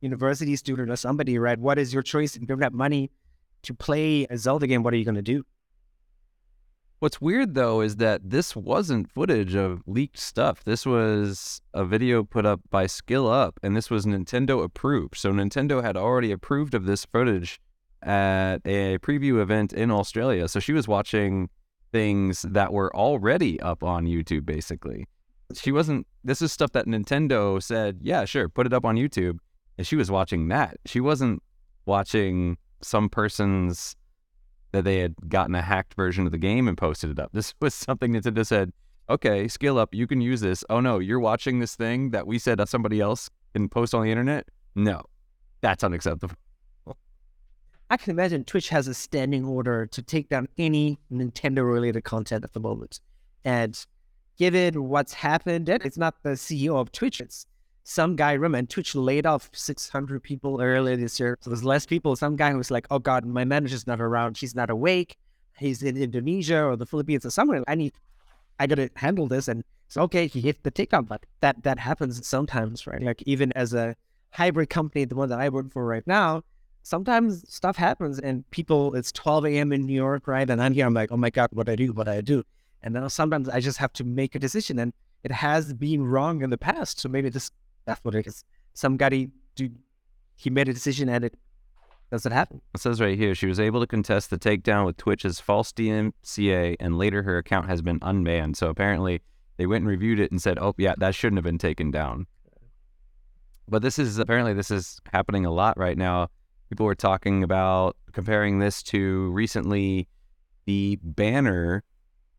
university 0.00 0.54
student 0.56 0.90
or 0.90 0.96
somebody, 0.96 1.38
right, 1.38 1.58
what 1.58 1.78
is 1.78 1.94
your 1.94 2.02
choice? 2.02 2.36
If 2.36 2.42
you 2.42 2.46
don't 2.46 2.62
have 2.62 2.74
money 2.74 3.10
to 3.62 3.74
play 3.74 4.26
a 4.28 4.36
Zelda 4.36 4.66
game, 4.66 4.82
what 4.82 4.92
are 4.92 4.98
you 4.98 5.04
going 5.04 5.14
to 5.14 5.22
do? 5.22 5.46
What's 7.04 7.20
weird 7.20 7.52
though 7.54 7.82
is 7.82 7.96
that 7.96 8.22
this 8.30 8.56
wasn't 8.56 9.12
footage 9.12 9.54
of 9.54 9.82
leaked 9.86 10.18
stuff. 10.18 10.64
This 10.64 10.86
was 10.86 11.60
a 11.74 11.84
video 11.84 12.24
put 12.24 12.46
up 12.46 12.62
by 12.70 12.86
Skill 12.86 13.30
Up, 13.30 13.60
and 13.62 13.76
this 13.76 13.90
was 13.90 14.06
Nintendo 14.06 14.64
approved. 14.64 15.18
So 15.18 15.30
Nintendo 15.30 15.82
had 15.82 15.98
already 15.98 16.32
approved 16.32 16.72
of 16.72 16.86
this 16.86 17.04
footage 17.04 17.60
at 18.02 18.62
a 18.64 18.96
preview 19.00 19.42
event 19.42 19.74
in 19.74 19.90
Australia. 19.90 20.48
So 20.48 20.60
she 20.60 20.72
was 20.72 20.88
watching 20.88 21.50
things 21.92 22.40
that 22.40 22.72
were 22.72 22.90
already 22.96 23.60
up 23.60 23.84
on 23.84 24.06
YouTube, 24.06 24.46
basically. 24.46 25.04
She 25.52 25.72
wasn't, 25.72 26.06
this 26.24 26.40
is 26.40 26.52
stuff 26.52 26.72
that 26.72 26.86
Nintendo 26.86 27.62
said, 27.62 27.98
yeah, 28.00 28.24
sure, 28.24 28.48
put 28.48 28.64
it 28.64 28.72
up 28.72 28.86
on 28.86 28.96
YouTube. 28.96 29.40
And 29.76 29.86
she 29.86 29.96
was 29.96 30.10
watching 30.10 30.48
that. 30.48 30.78
She 30.86 31.00
wasn't 31.00 31.42
watching 31.84 32.56
some 32.80 33.10
person's 33.10 33.94
that 34.74 34.82
they 34.82 34.98
had 34.98 35.14
gotten 35.28 35.54
a 35.54 35.62
hacked 35.62 35.94
version 35.94 36.26
of 36.26 36.32
the 36.32 36.38
game 36.38 36.66
and 36.66 36.76
posted 36.76 37.10
it 37.10 37.18
up. 37.18 37.30
This 37.32 37.54
was 37.60 37.74
something 37.74 38.12
Nintendo 38.12 38.44
said, 38.44 38.72
okay, 39.08 39.46
Skill 39.46 39.78
Up, 39.78 39.94
you 39.94 40.06
can 40.06 40.20
use 40.20 40.40
this. 40.40 40.64
Oh 40.68 40.80
no, 40.80 40.98
you're 40.98 41.20
watching 41.20 41.60
this 41.60 41.76
thing 41.76 42.10
that 42.10 42.26
we 42.26 42.38
said 42.38 42.60
somebody 42.68 43.00
else 43.00 43.30
can 43.54 43.68
post 43.68 43.94
on 43.94 44.02
the 44.02 44.10
internet? 44.10 44.48
No, 44.74 45.02
that's 45.60 45.84
unacceptable. 45.84 46.34
I 47.90 47.96
can 47.96 48.10
imagine 48.10 48.44
Twitch 48.44 48.70
has 48.70 48.88
a 48.88 48.94
standing 48.94 49.44
order 49.44 49.86
to 49.86 50.02
take 50.02 50.28
down 50.28 50.48
any 50.58 50.98
Nintendo 51.12 51.70
related 51.70 52.02
content 52.02 52.42
at 52.42 52.52
the 52.52 52.58
moment. 52.58 52.98
And 53.44 53.78
given 54.36 54.88
what's 54.88 55.12
happened, 55.12 55.68
it's 55.68 55.98
not 55.98 56.22
the 56.22 56.30
CEO 56.30 56.80
of 56.80 56.90
Twitch, 56.90 57.20
it's 57.20 57.46
some 57.84 58.16
guy, 58.16 58.32
remember, 58.32 58.66
Twitch 58.66 58.94
laid 58.94 59.26
off 59.26 59.50
600 59.52 60.22
people 60.22 60.60
earlier 60.60 60.96
this 60.96 61.20
year. 61.20 61.36
So 61.40 61.50
there's 61.50 61.64
less 61.64 61.84
people. 61.84 62.16
Some 62.16 62.34
guy 62.34 62.50
who's 62.50 62.70
like, 62.70 62.86
oh 62.90 62.98
God, 62.98 63.26
my 63.26 63.44
manager's 63.44 63.86
not 63.86 64.00
around. 64.00 64.38
She's 64.38 64.54
not 64.54 64.70
awake. 64.70 65.18
He's 65.58 65.82
in 65.82 65.98
Indonesia 65.98 66.64
or 66.64 66.76
the 66.76 66.86
Philippines 66.86 67.26
or 67.26 67.30
somewhere. 67.30 67.62
I 67.68 67.74
need, 67.74 67.92
I 68.58 68.66
got 68.66 68.76
to 68.76 68.88
handle 68.96 69.28
this. 69.28 69.48
And 69.48 69.62
so, 69.88 70.00
okay, 70.02 70.26
he 70.26 70.40
hit 70.40 70.62
the 70.62 70.70
takedown 70.70 71.06
button. 71.06 71.28
That, 71.42 71.62
that 71.62 71.78
happens 71.78 72.26
sometimes, 72.26 72.86
right? 72.86 73.02
Like 73.02 73.22
even 73.26 73.52
as 73.52 73.74
a 73.74 73.94
hybrid 74.30 74.70
company, 74.70 75.04
the 75.04 75.14
one 75.14 75.28
that 75.28 75.38
I 75.38 75.50
work 75.50 75.70
for 75.70 75.84
right 75.84 76.06
now, 76.06 76.42
sometimes 76.84 77.44
stuff 77.52 77.76
happens 77.76 78.18
and 78.18 78.48
people, 78.50 78.94
it's 78.94 79.12
12 79.12 79.44
a.m. 79.44 79.72
in 79.72 79.84
New 79.84 79.94
York, 79.94 80.26
right? 80.26 80.48
And 80.48 80.62
I'm 80.62 80.72
here, 80.72 80.86
I'm 80.86 80.94
like, 80.94 81.12
oh 81.12 81.18
my 81.18 81.30
God, 81.30 81.50
what 81.52 81.66
do 81.66 81.72
I 81.72 81.76
do, 81.76 81.92
what 81.92 82.06
do 82.06 82.12
I 82.12 82.22
do. 82.22 82.44
And 82.82 82.96
then 82.96 83.08
sometimes 83.10 83.50
I 83.50 83.60
just 83.60 83.76
have 83.76 83.92
to 83.94 84.04
make 84.04 84.34
a 84.34 84.38
decision 84.38 84.78
and 84.78 84.94
it 85.22 85.32
has 85.32 85.74
been 85.74 86.02
wrong 86.02 86.42
in 86.42 86.48
the 86.50 86.58
past. 86.58 87.00
So 87.00 87.08
maybe 87.08 87.28
this, 87.28 87.50
that's 87.86 88.04
what 88.04 88.14
it 88.14 88.26
is. 88.26 88.44
Some 88.74 88.96
guy, 88.96 89.28
do, 89.54 89.70
he 90.36 90.50
made 90.50 90.68
a 90.68 90.72
decision 90.72 91.08
and 91.08 91.24
it 91.24 91.34
doesn't 92.10 92.32
happen. 92.32 92.60
It 92.74 92.80
says 92.80 93.00
right 93.00 93.16
here, 93.16 93.34
she 93.34 93.46
was 93.46 93.60
able 93.60 93.80
to 93.80 93.86
contest 93.86 94.30
the 94.30 94.38
takedown 94.38 94.86
with 94.86 94.96
Twitch's 94.96 95.40
false 95.40 95.72
DMCA 95.72 96.76
and 96.80 96.98
later 96.98 97.22
her 97.22 97.38
account 97.38 97.68
has 97.68 97.82
been 97.82 98.00
unbanned. 98.00 98.56
So 98.56 98.68
apparently 98.68 99.22
they 99.56 99.66
went 99.66 99.82
and 99.82 99.88
reviewed 99.88 100.20
it 100.20 100.30
and 100.30 100.42
said, 100.42 100.58
oh 100.58 100.74
yeah, 100.78 100.94
that 100.98 101.14
shouldn't 101.14 101.38
have 101.38 101.44
been 101.44 101.58
taken 101.58 101.90
down. 101.90 102.26
But 103.68 103.82
this 103.82 103.98
is 103.98 104.18
apparently 104.18 104.52
this 104.52 104.70
is 104.70 105.00
happening 105.12 105.46
a 105.46 105.50
lot 105.50 105.78
right 105.78 105.96
now 105.96 106.28
people 106.74 106.86
were 106.86 106.94
talking 106.94 107.44
about 107.44 107.96
comparing 108.12 108.58
this 108.58 108.82
to 108.82 109.30
recently 109.30 110.08
the 110.66 110.98
banner 111.02 111.84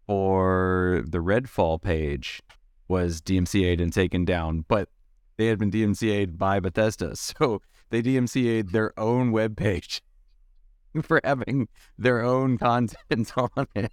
for 0.08 1.04
the 1.08 1.20
Redfall 1.20 1.82
page 1.82 2.42
was 2.90 3.22
DMCA'd 3.22 3.80
and 3.80 3.94
taken 3.94 4.26
down, 4.26 4.66
but 4.68 4.90
they 5.38 5.48
had 5.48 5.60
been 5.60 5.72
DMCA'd 5.72 6.38
by 6.38 6.60
Bethesda. 6.60 7.16
So 7.16 7.62
they 7.90 8.02
DMCA'd 8.02 8.72
their 8.72 8.98
own 9.00 9.32
web 9.32 9.56
page 9.56 10.02
for 11.04 11.22
having 11.24 11.68
their 11.98 12.22
own 12.22 12.58
content 12.58 13.32
on 13.38 13.68
it. 13.76 13.92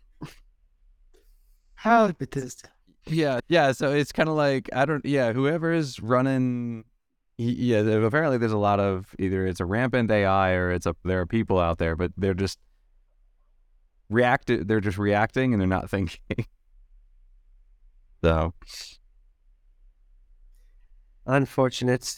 How 1.74 2.10
Bethesda? 2.12 2.68
Yeah, 3.06 3.40
yeah. 3.48 3.72
So 3.72 3.92
it's 3.92 4.12
kind 4.12 4.28
of 4.28 4.36
like 4.36 4.70
I 4.72 4.84
don't. 4.84 5.04
Yeah, 5.04 5.32
whoever 5.32 5.72
is 5.72 5.98
running 5.98 6.84
yeah, 7.38 7.78
apparently 7.78 8.38
there's 8.38 8.52
a 8.52 8.58
lot 8.58 8.78
of 8.78 9.14
either 9.18 9.46
it's 9.46 9.60
a 9.60 9.64
rampant 9.64 10.10
AI 10.10 10.52
or 10.52 10.70
it's 10.70 10.86
a 10.86 10.94
there 11.04 11.20
are 11.20 11.26
people 11.26 11.58
out 11.58 11.78
there, 11.78 11.96
but 11.96 12.12
they're 12.16 12.34
just 12.34 12.58
react 14.10 14.50
they're 14.66 14.80
just 14.80 14.98
reacting 14.98 15.52
and 15.52 15.60
they're 15.60 15.68
not 15.68 15.90
thinking. 15.90 16.18
so 18.22 18.52
unfortunate. 21.26 22.16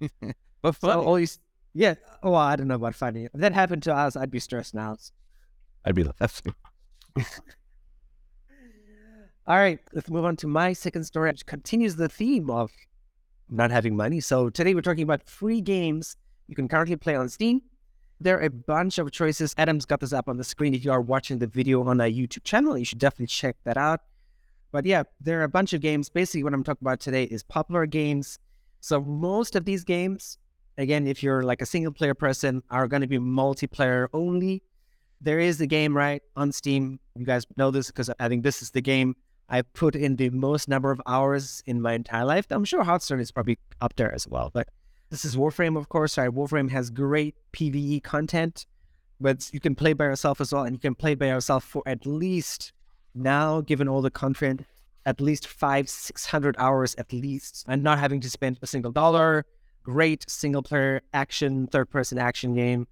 but 0.00 0.76
funny. 0.76 0.92
So 0.92 1.00
always 1.02 1.38
yeah. 1.74 1.94
Oh, 2.22 2.34
I 2.34 2.56
don't 2.56 2.68
know 2.68 2.74
about 2.74 2.94
funny. 2.94 3.24
If 3.24 3.32
that 3.34 3.52
happened 3.52 3.82
to 3.84 3.94
us, 3.94 4.16
I'd 4.16 4.30
be 4.30 4.40
stressed 4.40 4.74
now. 4.74 4.96
I'd 5.84 5.94
be 5.94 6.04
laughing. 6.20 6.54
All 9.44 9.56
right, 9.56 9.80
let's 9.92 10.08
move 10.08 10.24
on 10.24 10.36
to 10.36 10.46
my 10.46 10.72
second 10.72 11.02
story, 11.04 11.30
which 11.30 11.46
continues 11.46 11.96
the 11.96 12.08
theme 12.08 12.48
of 12.48 12.70
not 13.48 13.72
having 13.72 13.96
money. 13.96 14.20
So 14.20 14.50
today 14.50 14.72
we're 14.72 14.82
talking 14.82 15.02
about 15.02 15.28
free 15.28 15.60
games 15.60 16.16
you 16.46 16.54
can 16.54 16.68
currently 16.68 16.96
play 16.96 17.16
on 17.16 17.28
Steam. 17.28 17.62
There 18.20 18.38
are 18.38 18.42
a 18.42 18.50
bunch 18.50 18.98
of 18.98 19.10
choices. 19.10 19.54
Adam's 19.58 19.84
got 19.84 20.00
this 20.00 20.12
up 20.12 20.28
on 20.28 20.36
the 20.36 20.44
screen. 20.44 20.74
If 20.74 20.84
you 20.84 20.92
are 20.92 21.00
watching 21.00 21.38
the 21.38 21.46
video 21.46 21.82
on 21.82 22.00
our 22.00 22.06
YouTube 22.06 22.44
channel, 22.44 22.78
you 22.78 22.84
should 22.84 22.98
definitely 22.98 23.26
check 23.26 23.56
that 23.64 23.76
out. 23.76 24.00
But 24.72 24.86
yeah, 24.86 25.04
there 25.20 25.40
are 25.40 25.44
a 25.44 25.48
bunch 25.48 25.74
of 25.74 25.82
games. 25.82 26.08
Basically, 26.08 26.42
what 26.42 26.54
I'm 26.54 26.64
talking 26.64 26.82
about 26.82 26.98
today 26.98 27.24
is 27.24 27.42
popular 27.42 27.86
games. 27.86 28.38
So 28.80 29.00
most 29.02 29.54
of 29.54 29.66
these 29.66 29.84
games, 29.84 30.38
again, 30.78 31.06
if 31.06 31.22
you're 31.22 31.42
like 31.42 31.60
a 31.60 31.66
single 31.66 31.92
player 31.92 32.14
person, 32.14 32.62
are 32.70 32.88
going 32.88 33.02
to 33.02 33.06
be 33.06 33.18
multiplayer 33.18 34.08
only. 34.12 34.62
There 35.20 35.38
is 35.38 35.60
a 35.60 35.66
game, 35.66 35.96
right, 35.96 36.22
on 36.34 36.50
Steam. 36.50 36.98
You 37.14 37.26
guys 37.26 37.46
know 37.56 37.70
this 37.70 37.88
because 37.88 38.10
I 38.18 38.28
think 38.28 38.42
this 38.42 38.62
is 38.62 38.70
the 38.70 38.80
game 38.80 39.14
I 39.48 39.60
put 39.60 39.94
in 39.94 40.16
the 40.16 40.30
most 40.30 40.68
number 40.68 40.90
of 40.90 41.00
hours 41.06 41.62
in 41.66 41.80
my 41.82 41.92
entire 41.92 42.24
life. 42.24 42.46
I'm 42.50 42.64
sure 42.64 42.82
Hearthstone 42.82 43.20
is 43.20 43.30
probably 43.30 43.58
up 43.82 43.94
there 43.96 44.12
as 44.12 44.26
well. 44.26 44.50
But 44.52 44.68
this 45.10 45.26
is 45.26 45.36
Warframe, 45.36 45.76
of 45.76 45.90
course. 45.90 46.16
Right? 46.16 46.30
Warframe 46.30 46.70
has 46.70 46.88
great 46.88 47.36
PvE 47.52 48.02
content, 48.02 48.66
but 49.20 49.50
you 49.52 49.60
can 49.60 49.74
play 49.74 49.92
by 49.92 50.06
yourself 50.06 50.40
as 50.40 50.52
well, 50.52 50.64
and 50.64 50.74
you 50.74 50.80
can 50.80 50.94
play 50.94 51.14
by 51.14 51.26
yourself 51.26 51.62
for 51.62 51.82
at 51.84 52.06
least 52.06 52.72
now, 53.14 53.60
given 53.60 53.88
all 53.88 54.02
the 54.02 54.10
content, 54.10 54.64
at 55.04 55.20
least 55.20 55.46
five, 55.46 55.88
six 55.88 56.26
hundred 56.26 56.54
hours 56.58 56.94
at 56.96 57.12
least, 57.12 57.64
and 57.68 57.82
not 57.82 57.98
having 57.98 58.20
to 58.20 58.30
spend 58.30 58.58
a 58.62 58.66
single 58.66 58.92
dollar. 58.92 59.44
Great 59.82 60.24
single 60.30 60.62
player 60.62 61.02
action, 61.12 61.66
third 61.66 61.90
person 61.90 62.18
action 62.18 62.54
game. 62.54 62.86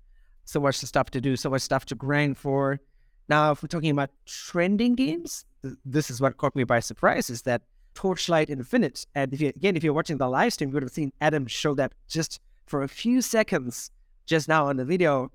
So 0.44 0.58
much 0.60 0.76
stuff 0.76 1.10
to 1.10 1.20
do, 1.20 1.36
so 1.36 1.50
much 1.50 1.62
stuff 1.62 1.84
to 1.86 1.94
grind 1.94 2.36
for. 2.36 2.80
Now, 3.28 3.52
if 3.52 3.62
we're 3.62 3.68
talking 3.68 3.90
about 3.90 4.10
trending 4.26 4.96
games, 4.96 5.44
th- 5.62 5.74
this 5.84 6.10
is 6.10 6.20
what 6.20 6.36
caught 6.36 6.56
me 6.56 6.64
by 6.64 6.80
surprise 6.80 7.30
is 7.30 7.42
that 7.42 7.62
Torchlight 7.94 8.50
Infinite. 8.50 9.06
And 9.14 9.32
if 9.32 9.40
you, 9.40 9.48
again, 9.48 9.76
if 9.76 9.84
you're 9.84 9.92
watching 9.92 10.18
the 10.18 10.28
live 10.28 10.52
stream, 10.52 10.70
you 10.70 10.74
would 10.74 10.82
have 10.82 10.90
seen 10.90 11.12
Adam 11.20 11.46
show 11.46 11.74
that 11.76 11.92
just 12.08 12.40
for 12.66 12.82
a 12.82 12.88
few 12.88 13.22
seconds 13.22 13.92
just 14.26 14.48
now 14.48 14.66
on 14.66 14.76
the 14.76 14.84
video. 14.84 15.30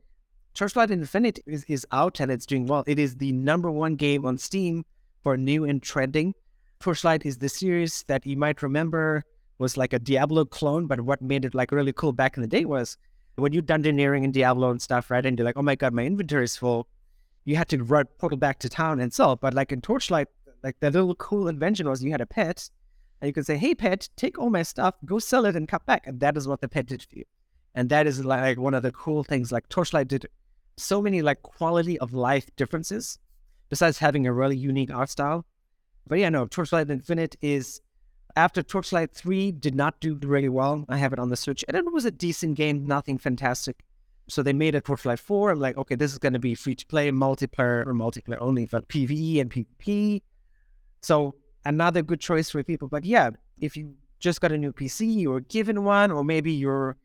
Torchlight 0.55 0.89
Infinite 0.89 1.39
is, 1.45 1.63
is 1.65 1.85
out 1.91 2.19
and 2.19 2.31
it's 2.31 2.45
doing 2.45 2.65
well. 2.65 2.83
It 2.87 2.97
is 2.97 3.17
the 3.17 3.31
number 3.31 3.69
one 3.69 3.95
game 3.95 4.25
on 4.25 4.37
Steam 4.37 4.85
for 5.21 5.37
new 5.37 5.65
and 5.65 5.83
trending. 5.83 6.33
Torchlight 6.79 7.25
is 7.25 7.37
the 7.37 7.49
series 7.49 8.03
that 8.07 8.25
you 8.25 8.37
might 8.37 8.63
remember 8.63 9.23
was 9.59 9.77
like 9.77 9.93
a 9.93 9.99
Diablo 9.99 10.45
clone, 10.45 10.87
but 10.87 11.01
what 11.01 11.21
made 11.21 11.45
it 11.45 11.53
like 11.53 11.71
really 11.71 11.93
cool 11.93 12.13
back 12.13 12.37
in 12.37 12.41
the 12.41 12.47
day 12.47 12.65
was 12.65 12.97
when 13.35 13.53
you 13.53 13.61
dungeoneering 13.61 14.23
in 14.23 14.31
Diablo 14.31 14.71
and 14.71 14.81
stuff, 14.81 15.11
right? 15.11 15.25
And 15.25 15.37
you're 15.37 15.45
like, 15.45 15.57
oh 15.57 15.61
my 15.61 15.75
god, 15.75 15.93
my 15.93 16.03
inventory 16.03 16.45
is 16.45 16.57
full 16.57 16.87
you 17.45 17.55
had 17.55 17.69
to 17.69 17.83
run 17.83 18.05
portal 18.17 18.37
back 18.37 18.59
to 18.59 18.69
town 18.69 18.99
and 18.99 19.13
sell. 19.13 19.35
But 19.35 19.53
like 19.53 19.71
in 19.71 19.79
Torchlight, 19.79 20.27
like 20.63 20.79
the 20.79 20.91
little 20.91 21.15
cool 21.15 21.47
invention 21.47 21.87
was 21.87 22.03
you 22.03 22.11
had 22.11 22.21
a 22.21 22.25
pet, 22.25 22.69
and 23.21 23.27
you 23.27 23.33
could 23.33 23.45
say, 23.45 23.55
"Hey, 23.55 23.75
pet, 23.75 24.09
take 24.17 24.37
all 24.37 24.49
my 24.49 24.63
stuff, 24.63 24.95
go 25.05 25.19
sell 25.19 25.45
it, 25.45 25.55
and 25.55 25.67
come 25.67 25.81
back." 25.85 26.07
And 26.07 26.19
that 26.19 26.35
is 26.35 26.47
what 26.47 26.59
the 26.59 26.67
pet 26.67 26.87
did 26.87 27.03
for 27.03 27.15
you. 27.19 27.23
And 27.75 27.89
that 27.89 28.07
is 28.07 28.25
like 28.25 28.57
one 28.57 28.73
of 28.73 28.83
the 28.83 28.91
cool 28.91 29.23
things. 29.23 29.51
Like 29.51 29.69
Torchlight 29.69 30.07
did 30.07 30.27
so 30.77 31.01
many 31.01 31.21
like 31.21 31.41
quality 31.41 31.97
of 31.99 32.13
life 32.13 32.49
differences, 32.55 33.19
besides 33.69 33.97
having 33.99 34.27
a 34.27 34.33
really 34.33 34.57
unique 34.57 34.93
art 34.93 35.09
style. 35.09 35.45
But 36.07 36.19
yeah, 36.19 36.29
no, 36.29 36.45
Torchlight 36.45 36.89
Infinite 36.89 37.35
is 37.41 37.81
after 38.35 38.61
Torchlight 38.61 39.13
3 39.13 39.53
did 39.53 39.75
not 39.75 39.99
do 39.99 40.19
really 40.21 40.49
well. 40.49 40.85
I 40.89 40.97
have 40.97 41.13
it 41.13 41.19
on 41.19 41.29
the 41.29 41.37
Switch, 41.37 41.63
and 41.67 41.75
it 41.75 41.91
was 41.91 42.05
a 42.05 42.11
decent 42.11 42.55
game, 42.55 42.85
nothing 42.85 43.17
fantastic. 43.17 43.83
So 44.27 44.41
they 44.43 44.53
made 44.53 44.75
a 44.75 44.81
Torchlight 44.81 45.19
4. 45.19 45.51
I'm 45.51 45.59
like, 45.59 45.77
okay, 45.77 45.95
this 45.95 46.11
is 46.11 46.17
going 46.17 46.33
to 46.33 46.39
be 46.39 46.55
free 46.55 46.75
to 46.75 46.85
play, 46.87 47.11
multiplayer 47.11 47.85
or 47.85 47.93
multiplayer 47.93 48.37
only 48.39 48.65
for 48.65 48.81
PvE 48.81 49.39
and 49.39 49.51
PvP. 49.51 50.21
So 51.01 51.35
another 51.63 52.01
good 52.01 52.19
choice 52.19 52.49
for 52.49 52.63
people. 52.63 52.87
But 52.87 53.05
yeah, 53.05 53.29
if 53.59 53.77
you 53.77 53.93
just 54.19 54.41
got 54.41 54.51
a 54.51 54.57
new 54.57 54.73
PC, 54.73 55.13
you 55.13 55.29
were 55.29 55.41
given 55.41 55.83
one, 55.83 56.11
or 56.11 56.23
maybe 56.23 56.51
you're 56.51 56.97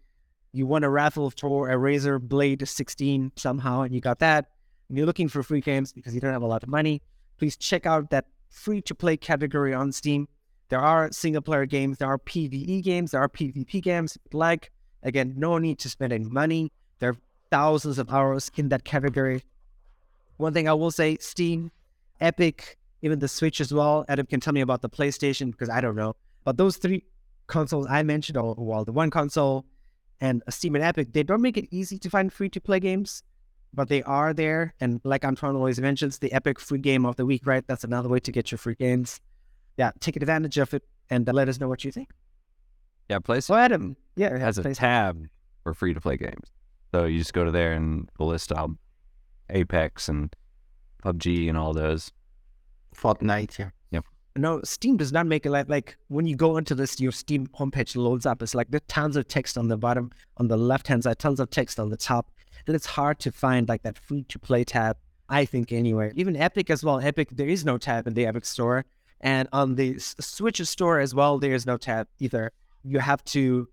you 0.52 0.66
won 0.66 0.84
a 0.84 0.90
raffle 0.90 1.30
for 1.30 1.70
a 1.70 1.76
Razer 1.76 2.20
Blade 2.20 2.66
16 2.66 3.32
somehow, 3.36 3.82
and 3.82 3.94
you 3.94 4.00
got 4.00 4.18
that, 4.18 4.46
and 4.88 4.98
you're 4.98 5.06
looking 5.06 5.28
for 5.28 5.42
free 5.42 5.60
games 5.60 5.92
because 5.92 6.14
you 6.14 6.20
don't 6.20 6.32
have 6.32 6.42
a 6.42 6.46
lot 6.46 6.62
of 6.62 6.68
money, 6.68 7.02
please 7.38 7.56
check 7.56 7.86
out 7.86 8.10
that 8.10 8.26
free 8.50 8.82
to 8.82 8.94
play 8.94 9.16
category 9.16 9.72
on 9.72 9.92
Steam. 9.92 10.28
There 10.68 10.80
are 10.80 11.10
single 11.12 11.42
player 11.42 11.66
games, 11.66 11.98
there 11.98 12.08
are 12.08 12.18
PvE 12.18 12.82
games, 12.82 13.12
there 13.12 13.20
are 13.20 13.28
PvP 13.28 13.82
games. 13.82 14.18
Like 14.32 14.70
again, 15.02 15.34
no 15.36 15.58
need 15.58 15.78
to 15.80 15.88
spend 15.88 16.12
any 16.12 16.28
money. 16.28 16.72
There 16.98 17.10
are 17.10 17.16
thousands 17.50 17.98
of 17.98 18.10
hours 18.10 18.50
in 18.56 18.68
that 18.68 18.84
category. 18.84 19.42
One 20.36 20.52
thing 20.52 20.68
I 20.68 20.74
will 20.74 20.90
say 20.90 21.16
Steam, 21.20 21.70
Epic, 22.20 22.78
even 23.02 23.18
the 23.18 23.28
Switch 23.28 23.60
as 23.60 23.72
well. 23.72 24.04
Adam 24.08 24.26
can 24.26 24.40
tell 24.40 24.52
me 24.52 24.60
about 24.60 24.82
the 24.82 24.88
PlayStation 24.88 25.50
because 25.50 25.68
I 25.68 25.80
don't 25.80 25.96
know. 25.96 26.14
But 26.44 26.56
those 26.56 26.76
three 26.76 27.04
consoles 27.46 27.86
I 27.88 28.02
mentioned, 28.02 28.36
or 28.36 28.54
well, 28.56 28.84
the 28.84 28.92
one 28.92 29.10
console 29.10 29.66
and 30.20 30.42
Steam 30.48 30.74
and 30.74 30.84
Epic, 30.84 31.12
they 31.12 31.22
don't 31.22 31.40
make 31.40 31.56
it 31.56 31.66
easy 31.70 31.98
to 31.98 32.10
find 32.10 32.32
free 32.32 32.48
to 32.50 32.60
play 32.60 32.80
games, 32.80 33.22
but 33.72 33.88
they 33.88 34.02
are 34.02 34.34
there. 34.34 34.74
And 34.80 35.00
like 35.04 35.24
Antoine 35.24 35.56
always 35.56 35.80
mentions, 35.80 36.18
the 36.18 36.32
Epic 36.32 36.58
free 36.60 36.78
game 36.78 37.06
of 37.06 37.16
the 37.16 37.26
week, 37.26 37.46
right? 37.46 37.66
That's 37.66 37.84
another 37.84 38.08
way 38.08 38.20
to 38.20 38.32
get 38.32 38.50
your 38.50 38.58
free 38.58 38.74
games. 38.74 39.20
Yeah, 39.76 39.92
take 40.00 40.16
advantage 40.16 40.58
of 40.58 40.74
it 40.74 40.82
and 41.08 41.28
uh, 41.28 41.32
let 41.32 41.48
us 41.48 41.58
know 41.58 41.68
what 41.68 41.84
you 41.84 41.92
think. 41.92 42.10
Yeah, 43.08 43.18
PlayStation 43.18 43.42
So 43.42 43.54
Adam, 43.54 43.96
yeah, 44.16 44.36
has 44.38 44.58
a 44.58 44.74
tab 44.74 45.26
for 45.62 45.74
free 45.74 45.94
to 45.94 46.00
play 46.00 46.16
games. 46.16 46.48
So 46.92 47.06
you 47.06 47.18
just 47.18 47.32
go 47.32 47.44
to 47.44 47.50
there 47.50 47.72
and 47.72 48.08
we'll 48.18 48.28
list 48.28 48.52
out 48.52 48.70
Apex 49.48 50.08
and 50.08 50.34
PUBG 51.04 51.48
and 51.48 51.56
all 51.56 51.72
those. 51.72 52.12
Fortnite, 52.94 53.58
yeah. 53.58 53.70
No, 54.36 54.60
Steam 54.62 54.96
does 54.96 55.12
not 55.12 55.26
make 55.26 55.44
it 55.44 55.50
like 55.50 55.68
like 55.68 55.96
when 56.08 56.26
you 56.26 56.36
go 56.36 56.56
into 56.56 56.74
this, 56.74 57.00
your 57.00 57.12
Steam 57.12 57.46
homepage 57.48 57.96
loads 57.96 58.26
up. 58.26 58.42
It's 58.42 58.54
like 58.54 58.70
there's 58.70 58.82
tons 58.86 59.16
of 59.16 59.26
text 59.26 59.58
on 59.58 59.68
the 59.68 59.76
bottom, 59.76 60.10
on 60.36 60.48
the 60.48 60.56
left 60.56 60.86
hand 60.86 61.04
side, 61.04 61.18
tons 61.18 61.40
of 61.40 61.50
text 61.50 61.80
on 61.80 61.90
the 61.90 61.96
top, 61.96 62.30
and 62.66 62.76
it's 62.76 62.86
hard 62.86 63.18
to 63.20 63.32
find 63.32 63.68
like 63.68 63.82
that 63.82 63.98
free 63.98 64.24
to 64.28 64.38
play 64.38 64.64
tab. 64.64 64.96
I 65.28 65.44
think 65.44 65.72
anyway. 65.72 66.12
Even 66.16 66.36
Epic 66.36 66.70
as 66.70 66.84
well. 66.84 67.00
Epic, 67.00 67.28
there 67.32 67.48
is 67.48 67.64
no 67.64 67.78
tab 67.78 68.06
in 68.06 68.14
the 68.14 68.26
Epic 68.26 68.44
store, 68.44 68.84
and 69.20 69.48
on 69.52 69.74
the 69.74 69.98
Switch 69.98 70.60
store 70.66 71.00
as 71.00 71.14
well, 71.14 71.38
there 71.38 71.54
is 71.54 71.66
no 71.66 71.76
tab 71.76 72.08
either. 72.18 72.52
You 72.84 72.98
have 73.00 73.24
to, 73.26 73.68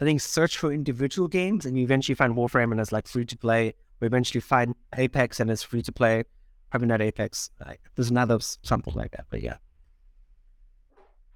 I 0.00 0.04
think, 0.04 0.20
search 0.20 0.58
for 0.58 0.72
individual 0.72 1.28
games, 1.28 1.66
and 1.66 1.76
you 1.76 1.84
eventually 1.84 2.14
find 2.14 2.34
Warframe 2.34 2.72
and 2.72 2.80
it's 2.80 2.92
like 2.92 3.06
free 3.06 3.24
to 3.26 3.36
play. 3.36 3.74
We 4.00 4.06
eventually 4.06 4.40
find 4.40 4.74
Apex 4.96 5.40
and 5.40 5.50
it's 5.50 5.62
free 5.62 5.82
to 5.82 5.92
play. 5.92 6.24
Probably 6.70 6.88
not 6.88 7.02
Apex. 7.02 7.50
Like, 7.64 7.80
there's 7.96 8.10
another 8.10 8.38
something 8.40 8.94
like 8.94 9.12
that, 9.12 9.26
but 9.30 9.42
yeah. 9.42 9.56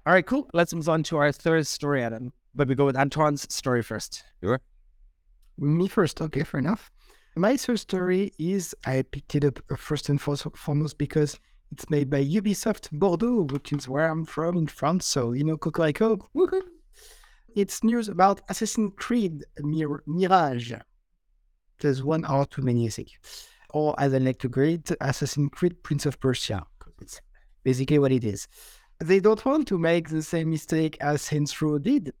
All 0.05 0.13
right, 0.13 0.25
cool. 0.25 0.47
Let's 0.53 0.73
move 0.73 0.87
on 0.87 1.03
to 1.03 1.17
our 1.17 1.31
third 1.31 1.65
story, 1.65 2.03
Adam. 2.03 2.31
But 2.53 2.67
we 2.67 2.75
go 2.75 2.85
with 2.85 2.95
Antoine's 2.95 3.51
story 3.53 3.81
first. 3.81 4.23
Sure. 4.43 4.61
Me 5.57 5.87
first, 5.87 6.21
okay, 6.21 6.43
fair 6.43 6.59
enough. 6.59 6.91
My 7.35 7.57
third 7.57 7.79
story 7.79 8.31
is 8.39 8.75
I 8.85 9.01
picked 9.11 9.35
it 9.35 9.43
up 9.43 9.59
uh, 9.71 9.75
first 9.75 10.09
and 10.09 10.21
foremost 10.21 10.97
because 10.97 11.37
it's 11.71 11.89
made 11.89 12.09
by 12.09 12.23
Ubisoft 12.23 12.91
Bordeaux, 12.91 13.47
which 13.51 13.73
is 13.73 13.89
where 13.89 14.09
I'm 14.09 14.25
from 14.25 14.57
in 14.57 14.67
France. 14.67 15.05
So, 15.05 15.33
you 15.33 15.43
know, 15.43 15.57
Cocorico. 15.57 16.17
Woohoo! 16.35 16.61
It's 17.55 17.83
news 17.83 18.07
about 18.07 18.41
Assassin's 18.49 18.93
Creed 18.97 19.43
Mir- 19.59 20.03
Mirage. 20.05 20.73
There's 21.79 22.03
one 22.03 22.25
or 22.25 22.45
too 22.45 22.61
many, 22.61 22.85
I 22.85 22.89
think. 22.89 23.09
Or 23.71 23.95
as 23.99 24.13
I 24.13 24.19
like 24.19 24.39
to 24.39 24.49
call 24.49 24.63
it, 24.63 24.91
Assassin's 25.01 25.49
Creed 25.51 25.81
Prince 25.83 26.05
of 26.05 26.19
Persia. 26.19 26.65
'cause 26.79 26.93
It's 27.01 27.21
basically 27.63 27.99
what 27.99 28.11
it 28.11 28.23
is. 28.23 28.47
They 28.99 29.19
don't 29.19 29.43
want 29.45 29.67
to 29.67 29.77
make 29.77 30.09
the 30.09 30.21
same 30.21 30.49
mistake 30.49 30.97
as 31.01 31.21
Saints 31.21 31.55
did. 31.81 32.13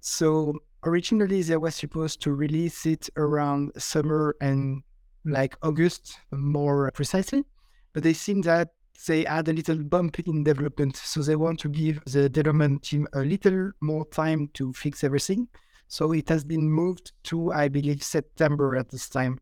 So 0.00 0.54
originally 0.84 1.42
they 1.42 1.56
were 1.56 1.70
supposed 1.70 2.22
to 2.22 2.32
release 2.32 2.86
it 2.86 3.08
around 3.16 3.72
summer 3.76 4.36
and 4.40 4.82
like 5.24 5.56
August 5.62 6.18
more 6.30 6.90
precisely, 6.92 7.44
but 7.92 8.02
they 8.02 8.12
seem 8.12 8.42
that 8.42 8.68
they 9.06 9.24
had 9.24 9.48
a 9.48 9.52
little 9.52 9.82
bump 9.82 10.18
in 10.20 10.44
development, 10.44 10.96
so 10.96 11.22
they 11.22 11.36
want 11.36 11.58
to 11.60 11.68
give 11.68 12.02
the 12.04 12.28
development 12.28 12.82
team 12.82 13.06
a 13.14 13.20
little 13.20 13.72
more 13.80 14.06
time 14.06 14.48
to 14.54 14.72
fix 14.72 15.02
everything. 15.02 15.48
So 15.88 16.12
it 16.12 16.28
has 16.28 16.44
been 16.44 16.70
moved 16.70 17.12
to, 17.24 17.52
I 17.52 17.68
believe, 17.68 18.02
September 18.02 18.76
at 18.76 18.90
this 18.90 19.08
time. 19.08 19.40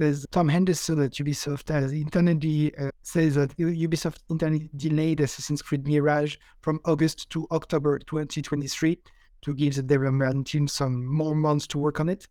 There's 0.00 0.24
Tom 0.30 0.48
Henderson 0.48 1.02
at 1.02 1.10
Ubisoft 1.12 1.68
has 1.68 1.92
internally 1.92 2.74
uh, 2.74 2.90
says 3.02 3.34
that 3.34 3.54
Ubisoft 3.58 4.20
internally 4.30 4.70
delayed 4.74 5.20
Assassin's 5.20 5.60
Creed 5.60 5.86
Mirage 5.86 6.38
from 6.62 6.80
August 6.86 7.28
to 7.28 7.46
October 7.50 7.98
2023 7.98 8.98
to 9.42 9.54
give 9.54 9.74
the 9.74 9.82
development 9.82 10.46
team 10.46 10.66
some 10.66 11.04
more 11.04 11.34
months 11.34 11.66
to 11.66 11.78
work 11.78 12.00
on 12.00 12.08
it. 12.08 12.26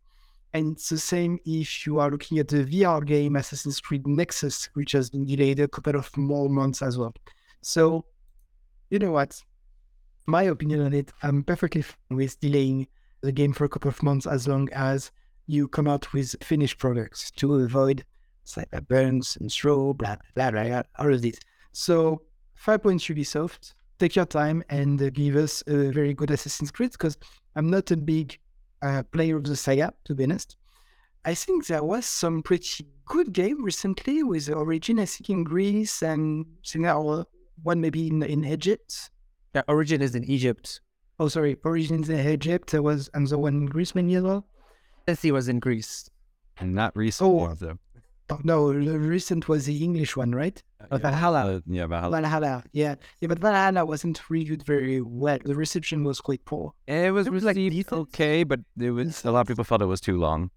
And 0.54 0.72
it's 0.72 0.90
the 0.90 0.98
same 0.98 1.38
if 1.46 1.86
you 1.86 2.00
are 2.00 2.10
looking 2.10 2.40
at 2.40 2.48
the 2.48 2.66
VR 2.66 3.06
game 3.06 3.36
Assassin's 3.36 3.80
Creed 3.80 4.08
Nexus, 4.08 4.72
which 4.74 4.94
has 4.94 5.12
been 5.12 5.26
delayed 5.26 5.60
a 5.60 5.68
couple 5.68 5.96
of 5.96 6.18
more 6.18 6.50
months 6.50 6.82
as 6.82 6.98
well. 6.98 7.14
So, 7.62 8.04
you 8.90 8.98
know 8.98 9.12
what? 9.12 9.40
My 10.26 10.42
opinion 10.42 10.82
on 10.82 10.94
it, 10.96 11.12
I'm 11.22 11.44
perfectly 11.44 11.84
fine 11.84 12.18
with 12.18 12.40
delaying 12.40 12.88
the 13.22 13.32
game 13.32 13.54
for 13.54 13.66
a 13.66 13.70
couple 13.70 13.90
of 13.90 14.02
months 14.02 14.26
as 14.26 14.48
long 14.48 14.70
as 14.72 15.12
you 15.50 15.68
come 15.68 15.88
out 15.88 16.14
with 16.14 16.36
finished 16.44 16.78
products 16.78 17.32
to 17.32 17.56
avoid 17.56 18.06
cyber 18.46 18.88
burns 18.88 19.38
and 19.40 19.52
throw, 19.52 19.94
blah, 19.94 20.16
blah, 20.36 20.52
blah, 20.52 20.64
blah, 20.64 20.84
all 21.00 21.14
of 21.14 21.22
this. 21.22 21.40
So, 21.72 22.22
five 22.56 22.84
points 22.84 23.06
Ubisoft 23.08 23.74
take 24.00 24.16
your 24.16 24.26
time 24.26 24.64
and 24.70 25.14
give 25.14 25.36
us 25.36 25.62
a 25.68 25.92
very 25.92 26.14
good 26.14 26.32
Assassin's 26.32 26.72
Creed 26.72 26.92
because 26.92 27.18
I'm 27.56 27.70
not 27.70 27.92
a 27.92 27.98
big 27.98 28.40
uh, 28.82 29.04
player 29.12 29.36
of 29.36 29.44
the 29.44 29.56
saga, 29.56 29.94
to 30.06 30.16
be 30.16 30.24
honest. 30.24 30.56
I 31.26 31.34
think 31.34 31.68
there 31.68 31.84
was 31.84 32.06
some 32.06 32.42
pretty 32.42 32.86
good 33.06 33.34
game 33.34 33.64
recently 33.64 34.24
with 34.24 34.50
Origin, 34.50 35.00
I 35.00 35.06
think 35.06 35.30
in 35.30 35.44
Greece 35.44 36.02
and 36.02 36.46
Singar, 36.64 37.26
one 37.64 37.82
maybe 37.82 38.08
in, 38.08 38.24
in 38.24 38.46
Egypt. 38.46 39.10
Yeah, 39.54 39.64
Origin 39.68 40.02
is 40.02 40.16
in 40.16 40.24
Egypt. 40.24 40.80
Oh, 41.20 41.28
sorry, 41.28 41.58
Origin 41.66 42.04
is 42.04 42.10
in 42.10 42.26
Egypt. 42.26 42.72
There 42.72 42.82
was 42.82 43.10
another 43.14 43.38
one 43.38 43.56
in 43.56 43.66
Greece 43.66 43.96
maybe 43.96 44.16
as 44.16 44.24
well. 44.24 44.46
Odyssey 45.10 45.32
was 45.32 45.48
in 45.50 45.60
Greece. 45.60 46.10
And 46.58 46.74
not 46.76 46.96
recent 46.96 47.28
Oh. 47.28 47.34
ones, 47.34 47.60
though. 47.60 47.80
Oh, 48.32 48.40
no, 48.44 48.72
the 48.72 49.00
recent 49.00 49.48
was 49.50 49.66
the 49.66 49.84
English 49.84 50.16
one, 50.16 50.32
right? 50.36 50.62
Uh, 50.92 51.00
Valhalla. 51.00 51.56
Uh, 51.56 51.60
yeah, 51.66 51.88
Valhalla. 51.88 52.22
Valhalla. 52.22 52.64
Yeah, 52.74 52.94
yeah, 53.22 53.28
but 53.28 53.40
Valhalla 53.40 53.86
wasn't 53.88 54.22
reviewed 54.30 54.62
very 54.64 55.02
well. 55.02 55.40
The 55.44 55.56
reception 55.56 56.04
was 56.04 56.22
quite 56.22 56.46
poor. 56.46 56.74
It 56.86 57.12
was 57.12 57.26
It 57.26 57.34
was, 57.34 57.44
like, 57.44 57.56
received 57.56 57.74
decent. 57.76 57.94
okay, 58.02 58.44
but 58.44 58.60
it 58.80 58.92
was 58.92 59.26
a 59.26 59.32
lot 59.32 59.42
of 59.42 59.48
people 59.48 59.64
felt 59.64 59.82
it 59.82 59.86
was 59.86 60.00
too 60.00 60.20
long. 60.20 60.52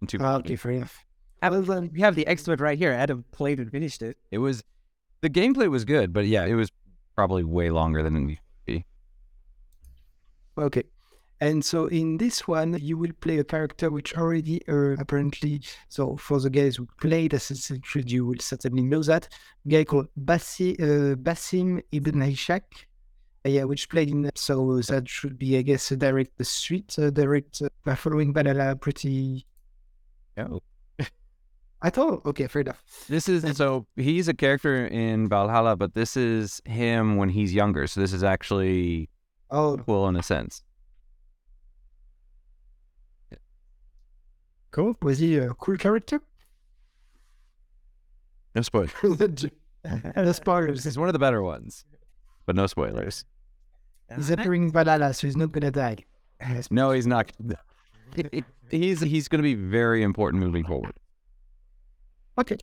And 0.00 0.08
too 0.08 0.18
Ah, 0.20 0.36
okay, 0.36 0.54
fair 0.54 0.72
enough. 0.72 1.04
Well, 1.42 1.62
then 1.62 1.90
we 1.92 2.00
have 2.02 2.14
the 2.14 2.26
expert 2.28 2.60
right 2.60 2.78
here. 2.78 2.92
Adam 2.92 3.24
played 3.32 3.58
and 3.58 3.68
finished 3.68 4.00
it. 4.00 4.16
It 4.30 4.38
was 4.38 4.62
the 5.22 5.30
gameplay 5.30 5.68
was 5.68 5.84
good, 5.84 6.12
but 6.12 6.26
yeah, 6.26 6.44
it 6.44 6.54
was 6.54 6.70
probably 7.16 7.42
way 7.42 7.70
longer 7.70 8.04
than 8.04 8.14
it 8.14 8.20
needed 8.20 8.36
to 8.38 8.72
be. 8.72 8.86
Okay. 10.56 10.84
And 11.42 11.64
so 11.64 11.86
in 11.86 12.18
this 12.18 12.46
one, 12.46 12.78
you 12.80 12.96
will 12.96 13.10
play 13.20 13.38
a 13.38 13.44
character 13.44 13.90
which 13.90 14.14
already 14.16 14.62
uh, 14.68 14.94
apparently, 15.00 15.60
so 15.88 16.16
for 16.16 16.38
the 16.38 16.48
guys 16.48 16.76
who 16.76 16.86
played 17.00 17.34
Assassin's 17.34 17.80
Creed, 17.82 18.12
you 18.12 18.24
will 18.24 18.38
certainly 18.38 18.84
know 18.84 19.02
that. 19.02 19.28
A 19.66 19.68
guy 19.68 19.82
called 19.82 20.06
uh, 20.06 20.20
Basim 20.22 21.82
Ibn 21.90 22.14
Ishaq. 22.14 22.62
Uh, 23.44 23.48
yeah, 23.48 23.64
which 23.64 23.88
played 23.88 24.10
in, 24.10 24.22
that. 24.22 24.38
so 24.38 24.80
that 24.82 25.08
should 25.08 25.36
be, 25.36 25.58
I 25.58 25.62
guess, 25.62 25.90
a 25.90 25.96
direct 25.96 26.46
street, 26.46 26.96
uh, 26.96 27.10
direct, 27.10 27.60
uh, 27.60 27.94
following 27.96 28.32
Valhalla 28.32 28.76
pretty. 28.76 29.44
Oh. 30.38 30.60
I 31.82 31.90
thought, 31.90 32.24
okay, 32.24 32.46
fair 32.46 32.62
enough. 32.62 32.84
This 33.08 33.28
is 33.28 33.56
so 33.56 33.84
he's 33.96 34.28
a 34.28 34.34
character 34.34 34.86
in 34.86 35.28
Valhalla, 35.28 35.74
but 35.74 35.94
this 35.94 36.16
is 36.16 36.62
him 36.66 37.16
when 37.16 37.30
he's 37.30 37.52
younger. 37.52 37.88
So 37.88 38.00
this 38.00 38.12
is 38.12 38.22
actually 38.22 39.10
Oh, 39.50 39.76
cool 39.84 40.06
in 40.06 40.14
a 40.14 40.22
sense. 40.22 40.62
Cool. 44.72 44.96
Was 45.02 45.18
he 45.20 45.36
a 45.38 45.50
cool 45.54 45.76
character? 45.76 46.20
No 48.54 48.60
spoilers. 48.62 48.92
the 49.82 50.32
spoilers. 50.34 50.76
This 50.84 50.86
is 50.92 50.98
one 50.98 51.08
of 51.08 51.14
the 51.14 51.18
better 51.18 51.42
ones, 51.42 51.84
but 52.44 52.54
no 52.54 52.66
spoilers. 52.66 53.24
He's 54.14 54.28
appearing 54.28 54.64
in 54.64 54.70
Valhalla, 54.72 55.14
so 55.14 55.26
he's 55.26 55.36
not 55.38 55.52
gonna 55.52 55.70
die. 55.70 55.96
No, 56.70 56.90
he's 56.90 57.06
not. 57.06 57.32
he's 58.70 59.00
he's 59.00 59.28
going 59.28 59.38
to 59.38 59.42
be 59.42 59.54
very 59.54 60.02
important 60.02 60.42
moving 60.42 60.64
forward. 60.64 60.92
Okay. 62.36 62.58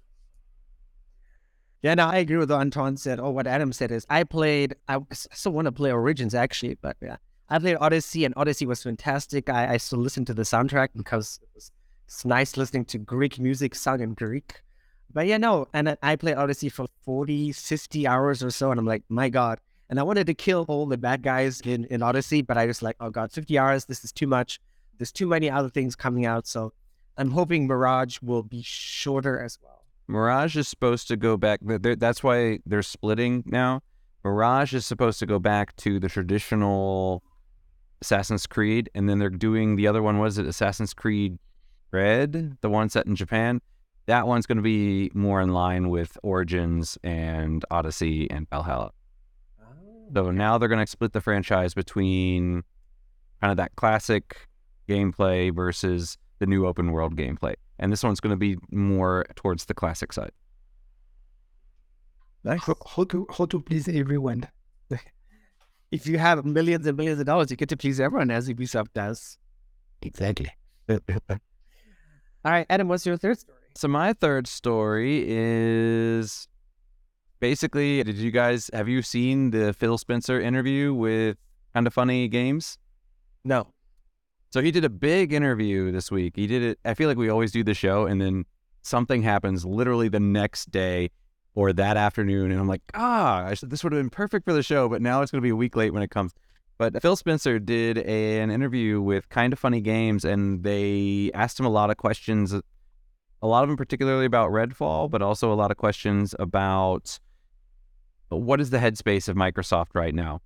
Yeah, 1.81 1.93
no, 1.95 2.05
I 2.07 2.17
agree 2.17 2.35
with 2.37 2.51
what 2.51 2.59
Antoine 2.59 2.97
said. 2.97 3.19
Or 3.21 3.33
what 3.33 3.47
Adam 3.47 3.71
said 3.71 3.89
is, 3.91 4.05
I 4.09 4.25
played. 4.25 4.75
I 4.89 4.97
s- 5.11 5.27
still 5.31 5.53
want 5.53 5.65
to 5.65 5.71
play 5.71 5.91
Origins 5.93 6.35
actually, 6.35 6.75
but 6.81 6.97
yeah, 7.01 7.15
I 7.49 7.57
played 7.57 7.77
Odyssey, 7.79 8.25
and 8.25 8.33
Odyssey 8.37 8.65
was 8.65 8.83
fantastic. 8.83 9.49
I, 9.49 9.73
I 9.75 9.77
still 9.77 9.99
listen 9.99 10.25
to 10.25 10.33
the 10.33 10.43
soundtrack 10.43 10.89
because 10.95 11.39
it 11.41 11.49
was, 11.55 11.71
it's 12.09 12.25
nice 12.25 12.57
listening 12.57 12.85
to 12.85 12.97
Greek 12.97 13.37
music 13.37 13.75
sung 13.75 13.99
in 14.01 14.15
Greek. 14.15 14.63
But 15.13 15.27
yeah, 15.27 15.37
no, 15.37 15.67
and 15.73 15.95
I- 16.01 16.15
played 16.15 16.37
Odyssey 16.37 16.67
for 16.67 16.87
40, 17.03 17.51
50 17.51 18.07
hours 18.07 18.41
or 18.43 18.49
so, 18.49 18.71
and 18.71 18.79
I'm 18.79 18.85
like, 18.87 19.03
my 19.09 19.29
God. 19.29 19.59
And 19.91 19.99
I 19.99 20.03
wanted 20.03 20.25
to 20.25 20.33
kill 20.33 20.65
all 20.67 20.87
the 20.87 20.97
bad 20.97 21.21
guys 21.21 21.61
in, 21.61 21.85
in 21.85 22.01
Odyssey, 22.01 22.41
but 22.41 22.57
I 22.57 22.65
was 22.65 22.81
like, 22.81 22.95
oh 22.99 23.11
God, 23.11 23.31
50 23.31 23.59
hours, 23.59 23.85
this 23.85 24.03
is 24.03 24.11
too 24.11 24.25
much. 24.25 24.59
There's 24.97 25.11
too 25.11 25.27
many 25.27 25.51
other 25.51 25.69
things 25.69 25.95
coming 25.95 26.25
out. 26.25 26.47
So 26.47 26.73
I'm 27.15 27.29
hoping 27.29 27.67
Mirage 27.67 28.17
will 28.23 28.41
be 28.43 28.63
shorter 28.63 29.39
as 29.39 29.59
well. 29.61 29.83
Mirage 30.07 30.57
is 30.57 30.67
supposed 30.67 31.07
to 31.09 31.15
go 31.15 31.37
back. 31.37 31.59
th- 31.67 31.83
th- 31.83 31.99
That's 31.99 32.23
why 32.23 32.57
they're 32.65 32.81
splitting 32.81 33.43
now. 33.45 33.81
Mirage 34.23 34.73
is 34.73 34.83
supposed 34.87 35.19
to 35.19 35.27
go 35.27 35.37
back 35.37 35.75
to 35.77 35.99
the 35.99 36.09
traditional 36.09 37.21
Assassin's 38.01 38.47
Creed, 38.47 38.89
and 38.95 39.07
then 39.07 39.19
they're 39.19 39.29
doing 39.29 39.75
the 39.75 39.85
other 39.87 40.01
one. 40.01 40.17
Was 40.17 40.39
it 40.39 40.47
Assassin's 40.47 40.93
Creed 40.95 41.37
Red, 41.91 42.57
the 42.61 42.69
one 42.69 42.89
set 42.89 43.05
in 43.05 43.15
Japan? 43.15 43.61
That 44.05 44.27
one's 44.27 44.45
going 44.45 44.57
to 44.57 44.63
be 44.63 45.11
more 45.13 45.41
in 45.41 45.53
line 45.53 45.89
with 45.89 46.17
Origins 46.23 46.97
and 47.03 47.63
Odyssey 47.69 48.29
and 48.29 48.49
Valhalla. 48.49 48.91
Oh, 49.61 49.65
so 50.13 50.31
now 50.31 50.57
they're 50.57 50.69
going 50.69 50.83
to 50.83 50.89
split 50.89 51.13
the 51.13 51.21
franchise 51.21 51.73
between 51.73 52.63
kind 53.41 53.51
of 53.51 53.57
that 53.57 53.75
classic 53.75 54.47
gameplay 54.87 55.53
versus 55.53 56.17
the 56.39 56.47
new 56.47 56.65
open 56.65 56.91
world 56.91 57.15
gameplay. 57.15 57.53
And 57.77 57.91
this 57.91 58.03
one's 58.03 58.19
going 58.19 58.31
to 58.31 58.37
be 58.37 58.57
more 58.71 59.25
towards 59.35 59.65
the 59.65 59.73
classic 59.73 60.11
side. 60.11 60.31
Nice. 62.43 62.61
How, 62.63 62.75
how 62.87 63.03
to 63.05 63.27
how 63.37 63.45
to 63.45 63.59
please 63.59 63.87
everyone. 63.87 64.47
if 65.91 66.07
you 66.07 66.17
have 66.17 66.45
millions 66.45 66.87
and 66.87 66.97
millions 66.97 67.19
of 67.19 67.25
dollars, 67.25 67.51
you 67.51 67.57
get 67.57 67.69
to 67.69 67.77
please 67.77 67.99
everyone 67.99 68.31
as 68.31 68.49
Ubisoft 68.49 68.93
does. 68.93 69.37
Exactly. 70.01 70.49
All 72.45 72.51
right, 72.51 72.65
Adam, 72.69 72.87
what's 72.87 73.05
your 73.05 73.17
third 73.17 73.37
story? 73.37 73.57
So 73.75 73.87
my 73.87 74.13
third 74.13 74.47
story 74.47 75.25
is 75.27 76.47
basically 77.39 78.01
did 78.03 78.15
you 78.15 78.31
guys 78.31 78.69
have 78.73 78.87
you 78.87 79.01
seen 79.01 79.51
the 79.51 79.73
Phil 79.73 79.97
Spencer 79.97 80.39
interview 80.39 80.93
with 80.93 81.37
Kind 81.73 81.85
of 81.85 81.93
Funny 81.93 82.29
Games? 82.29 82.77
No. 83.43 83.73
So 84.51 84.61
he 84.61 84.71
did 84.71 84.85
a 84.85 84.89
big 84.89 85.33
interview 85.33 85.91
this 85.91 86.09
week. 86.09 86.33
He 86.37 86.47
did 86.47 86.63
it 86.63 86.79
I 86.85 86.93
feel 86.93 87.09
like 87.09 87.17
we 87.17 87.29
always 87.29 87.51
do 87.51 87.63
the 87.63 87.73
show 87.73 88.05
and 88.05 88.21
then 88.21 88.45
something 88.83 89.21
happens 89.21 89.65
literally 89.65 90.07
the 90.07 90.19
next 90.21 90.71
day 90.71 91.11
or 91.55 91.73
that 91.73 91.97
afternoon 91.97 92.51
and 92.51 92.59
I'm 92.59 92.67
like, 92.67 92.81
"Ah, 92.93 93.43
I 93.43 93.53
should, 93.53 93.69
this 93.69 93.83
would 93.83 93.91
have 93.91 94.01
been 94.01 94.09
perfect 94.09 94.45
for 94.45 94.53
the 94.53 94.63
show, 94.63 94.87
but 94.87 95.01
now 95.01 95.21
it's 95.21 95.31
going 95.31 95.41
to 95.41 95.45
be 95.45 95.49
a 95.49 95.55
week 95.55 95.75
late 95.75 95.93
when 95.93 96.03
it 96.03 96.09
comes." 96.09 96.33
But 96.79 96.99
Phil 97.01 97.17
Spencer 97.17 97.59
did 97.59 97.99
a, 97.99 98.39
an 98.39 98.49
interview 98.49 99.01
with 99.01 99.29
Kind 99.29 99.53
of 99.53 99.59
Funny 99.59 99.81
Games 99.81 100.25
and 100.25 100.63
they 100.63 101.29
asked 101.35 101.59
him 101.59 101.65
a 101.67 101.69
lot 101.69 101.91
of 101.91 101.97
questions 101.97 102.55
a 103.41 103.47
lot 103.47 103.63
of 103.63 103.69
them 103.69 103.77
particularly 103.77 104.25
about 104.25 104.51
Redfall, 104.51 105.09
but 105.09 105.21
also 105.21 105.51
a 105.51 105.55
lot 105.55 105.71
of 105.71 105.77
questions 105.77 106.35
about 106.39 107.19
what 108.29 108.59
is 108.59 108.69
the 108.69 108.77
headspace 108.77 109.29
of 109.29 109.35
Microsoft 109.35 109.89
right 109.93 110.13
now. 110.13 110.41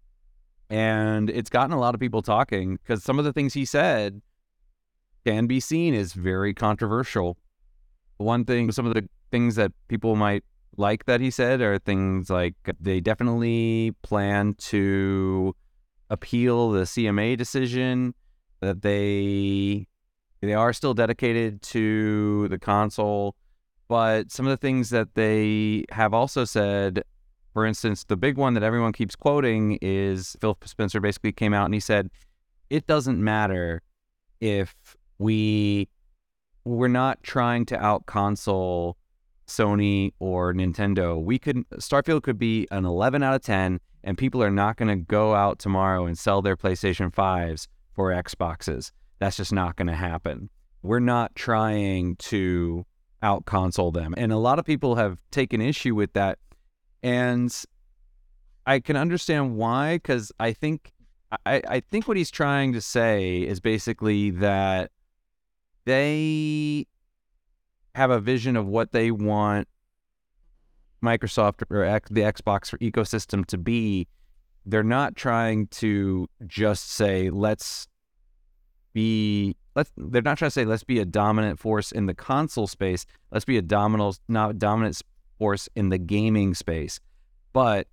And 0.70 1.30
it's 1.30 1.50
gotten 1.50 1.74
a 1.74 1.80
lot 1.80 1.94
of 1.94 2.00
people 2.00 2.22
talking 2.22 2.78
because 2.78 3.04
some 3.04 3.20
of 3.20 3.26
the 3.26 3.34
things 3.34 3.54
he 3.54 3.66
said 3.66 4.22
can 5.26 5.48
be 5.48 5.60
seen 5.60 5.94
as 5.94 6.14
very 6.14 6.54
controversial. 6.54 7.38
One 8.18 8.46
thing, 8.46 8.72
some 8.72 8.86
of 8.86 8.94
the 8.94 9.08
things 9.32 9.56
that 9.56 9.72
people 9.88 10.16
might 10.16 10.44
like 10.78 11.06
that 11.06 11.22
he 11.22 11.30
said 11.30 11.62
are 11.62 11.78
things 11.78 12.30
like 12.30 12.56
they 12.80 13.00
definitely 13.00 13.94
plan 14.02 14.56
to 14.58 15.56
appeal 16.10 16.72
the 16.72 16.82
CMA 16.82 17.38
decision, 17.38 18.14
that 18.62 18.82
they 18.82 19.88
they 20.42 20.54
are 20.54 20.74
still 20.74 20.94
dedicated 20.94 21.62
to 21.62 22.48
the 22.50 22.60
console, 22.60 23.36
but 23.88 24.32
some 24.32 24.46
of 24.46 24.50
the 24.50 24.58
things 24.58 24.90
that 24.90 25.16
they 25.16 25.86
have 25.92 26.14
also 26.14 26.44
said, 26.44 27.04
for 27.54 27.66
instance, 27.66 28.04
the 28.04 28.18
big 28.18 28.38
one 28.38 28.54
that 28.56 28.64
everyone 28.64 28.92
keeps 28.92 29.16
quoting 29.16 29.78
is 29.82 30.36
Phil 30.42 30.58
Spencer 30.66 31.00
basically 31.00 31.32
came 31.32 31.54
out 31.54 31.66
and 31.66 31.74
he 31.74 31.80
said, 31.80 32.10
it 32.70 32.88
doesn't 32.88 33.24
matter 33.24 33.82
if 34.42 34.76
we 35.18 35.88
we're 36.66 36.88
not 36.88 37.22
trying 37.24 37.66
to 37.68 37.82
out 37.82 38.06
console 38.06 38.98
Sony 39.48 40.12
or 40.20 40.54
Nintendo. 40.54 41.22
We 41.22 41.38
could 41.40 41.68
Starfield 41.76 42.24
could 42.24 42.40
be 42.40 42.68
an 42.72 42.86
11 42.86 43.24
out 43.24 43.36
of 43.36 43.42
10 43.42 43.80
and 44.04 44.18
people 44.18 44.44
are 44.44 44.52
not 44.52 44.78
going 44.78 44.90
to 44.90 45.04
go 45.04 45.34
out 45.34 45.60
tomorrow 45.60 46.06
and 46.06 46.18
sell 46.18 46.42
their 46.42 46.58
PlayStation 46.58 47.14
5s 47.14 47.68
for 47.94 48.12
Xboxes. 48.12 48.92
That's 49.20 49.38
just 49.38 49.54
not 49.54 49.76
going 49.76 49.88
to 49.88 49.96
happen. 49.96 50.50
We're 50.82 51.00
not 51.00 51.36
trying 51.36 52.18
to 52.18 52.86
out 53.22 53.46
console 53.46 53.92
them. 53.92 54.14
And 54.18 54.32
a 54.32 54.38
lot 54.38 54.60
of 54.60 54.66
people 54.66 54.96
have 54.96 55.20
taken 55.32 55.62
issue 55.62 55.96
with 55.96 56.14
that. 56.14 56.40
And 57.02 57.54
I 58.66 58.80
can 58.80 58.98
understand 58.98 59.56
why, 59.56 59.96
because 59.96 60.32
I 60.40 60.52
think 60.54 60.92
I, 61.46 61.62
I 61.68 61.80
think 61.80 62.08
what 62.08 62.18
he's 62.18 62.32
trying 62.32 62.74
to 62.74 62.82
say 62.82 63.42
is 63.42 63.60
basically 63.60 64.30
that 64.32 64.92
they 65.86 66.86
have 67.96 68.12
a 68.12 68.20
vision 68.20 68.56
of 68.56 68.68
what 68.68 68.92
they 68.92 69.12
want 69.12 69.68
Microsoft 71.04 71.64
or 71.70 71.84
the 72.10 72.22
Xbox 72.22 72.78
ecosystem 72.80 73.46
to 73.48 73.58
be. 73.58 74.08
They're 74.66 74.84
not 74.84 75.16
trying 75.16 75.68
to 75.68 76.28
just 76.48 76.90
say 76.92 77.30
let's 77.30 77.88
be 78.94 79.56
let's 79.76 79.92
they're 79.98 80.22
not 80.22 80.38
trying 80.38 80.48
to 80.48 80.54
say 80.54 80.66
let's 80.66 80.84
be 80.84 81.00
a 81.00 81.06
dominant 81.06 81.60
force 81.60 81.92
in 81.92 82.06
the 82.06 82.14
console 82.14 82.68
space 82.68 83.08
let's 83.32 83.44
be 83.44 83.58
a 83.58 83.62
dominant 83.62 84.20
not 84.30 84.60
dominant 84.60 85.02
force 85.40 85.68
in 85.76 85.90
the 85.90 85.98
gaming 85.98 86.54
space 86.54 87.00
but 87.54 87.88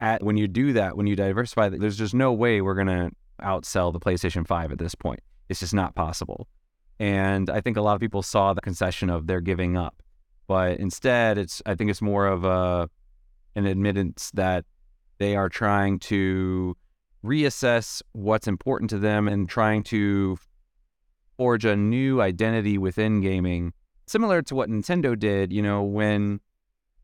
at 0.00 0.24
when 0.24 0.36
you 0.36 0.48
do 0.48 0.72
that 0.72 0.96
when 0.96 1.06
you 1.06 1.14
diversify 1.14 1.68
there's 1.68 1.96
just 1.96 2.14
no 2.14 2.32
way 2.32 2.60
we're 2.60 2.74
to 2.84 3.12
outsell 3.42 3.92
the 3.92 4.00
PlayStation 4.00 4.46
5 4.46 4.72
at 4.72 4.78
this 4.78 4.94
point 4.94 5.20
It's 5.48 5.60
just 5.60 5.74
not 5.74 5.94
possible. 5.94 6.48
And 6.98 7.50
I 7.50 7.60
think 7.60 7.76
a 7.76 7.82
lot 7.82 7.94
of 7.94 8.00
people 8.00 8.22
saw 8.22 8.54
the 8.54 8.60
concession 8.60 9.10
of 9.10 9.26
they're 9.26 9.40
giving 9.40 9.76
up. 9.76 10.02
But 10.46 10.78
instead, 10.78 11.38
it's 11.38 11.62
I 11.66 11.74
think 11.74 11.90
it's 11.90 12.02
more 12.02 12.26
of 12.26 12.44
a 12.44 12.88
an 13.54 13.66
admittance 13.66 14.30
that 14.34 14.64
they 15.18 15.36
are 15.36 15.48
trying 15.48 15.98
to 15.98 16.76
reassess 17.24 18.02
what's 18.12 18.48
important 18.48 18.90
to 18.90 18.98
them 18.98 19.28
and 19.28 19.48
trying 19.48 19.82
to 19.84 20.36
forge 21.36 21.64
a 21.64 21.76
new 21.76 22.20
identity 22.20 22.78
within 22.78 23.20
gaming, 23.20 23.72
similar 24.06 24.42
to 24.42 24.54
what 24.54 24.68
Nintendo 24.68 25.18
did, 25.18 25.52
you 25.52 25.62
know, 25.62 25.82
when 25.82 26.40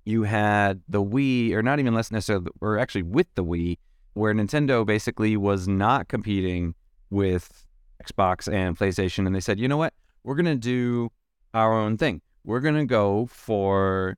you 0.05 0.23
had 0.23 0.81
the 0.89 1.03
Wii, 1.03 1.53
or 1.53 1.63
not 1.63 1.79
even 1.79 1.95
less 1.95 2.11
necessarily, 2.11 2.51
or 2.61 2.79
actually 2.79 3.03
with 3.03 3.27
the 3.35 3.45
Wii, 3.45 3.79
where 4.15 4.35
Nintendo 4.35 4.85
basically 4.85 5.37
was 5.37 5.69
not 5.69 6.09
competing 6.09 6.75
with 7.11 7.67
Xbox 8.05 8.53
and 8.53 8.77
PlayStation. 8.77 9.27
And 9.27 9.35
they 9.35 9.41
said, 9.41 9.61
you 9.61 9.69
know 9.69 9.77
what? 9.77 9.95
We're 10.25 10.35
going 10.35 10.47
to 10.47 10.57
do 10.57 11.11
our 11.55 11.73
own 11.73 11.97
thing. 11.97 12.21
We're 12.49 12.61
going 12.61 12.77
to 12.77 12.87
go 12.87 13.27
for 13.27 14.17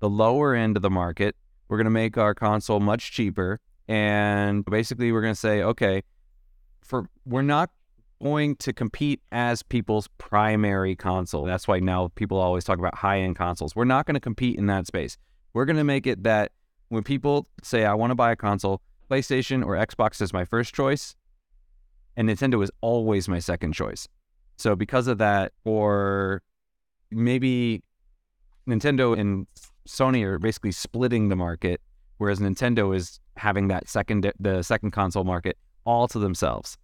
the 0.00 0.08
lower 0.08 0.54
end 0.54 0.76
of 0.76 0.82
the 0.82 0.88
market. 0.88 1.36
We're 1.68 1.76
going 1.76 1.84
to 1.84 1.90
make 1.90 2.16
our 2.16 2.34
console 2.34 2.80
much 2.80 3.12
cheaper. 3.12 3.60
And 3.86 4.64
basically, 4.64 5.12
we're 5.12 5.20
going 5.20 5.34
to 5.34 5.38
say, 5.38 5.60
okay, 5.60 6.02
for 6.80 7.10
we're 7.26 7.42
not 7.42 7.68
going 8.22 8.56
to 8.56 8.72
compete 8.72 9.20
as 9.32 9.62
people's 9.62 10.08
primary 10.16 10.96
console. 10.96 11.44
That's 11.44 11.68
why 11.68 11.78
now 11.78 12.08
people 12.14 12.38
always 12.38 12.64
talk 12.64 12.78
about 12.78 12.94
high 12.94 13.20
end 13.20 13.36
consoles. 13.36 13.76
We're 13.76 13.84
not 13.84 14.06
going 14.06 14.14
to 14.14 14.20
compete 14.20 14.56
in 14.56 14.64
that 14.68 14.86
space. 14.86 15.18
We're 15.52 15.66
going 15.66 15.76
to 15.76 15.84
make 15.84 16.06
it 16.06 16.22
that 16.22 16.52
when 16.88 17.02
people 17.02 17.48
say, 17.62 17.84
I 17.84 17.92
want 17.92 18.12
to 18.12 18.14
buy 18.14 18.32
a 18.32 18.36
console, 18.36 18.80
PlayStation 19.10 19.62
or 19.62 19.76
Xbox 19.76 20.22
is 20.22 20.32
my 20.32 20.46
first 20.46 20.74
choice, 20.74 21.16
and 22.16 22.30
Nintendo 22.30 22.64
is 22.64 22.70
always 22.80 23.28
my 23.28 23.40
second 23.40 23.74
choice. 23.74 24.08
So, 24.56 24.74
because 24.74 25.06
of 25.06 25.18
that, 25.18 25.52
or 25.66 26.40
maybe 27.14 27.82
Nintendo 28.68 29.18
and 29.18 29.46
Sony 29.88 30.22
are 30.24 30.38
basically 30.38 30.72
splitting 30.72 31.28
the 31.28 31.36
market, 31.36 31.80
whereas 32.18 32.40
Nintendo 32.40 32.94
is 32.94 33.20
having 33.36 33.68
that 33.68 33.88
second, 33.88 34.30
the 34.38 34.62
second 34.62 34.92
console 34.92 35.24
market 35.24 35.58
all 35.84 36.08
to 36.08 36.18
themselves. 36.18 36.78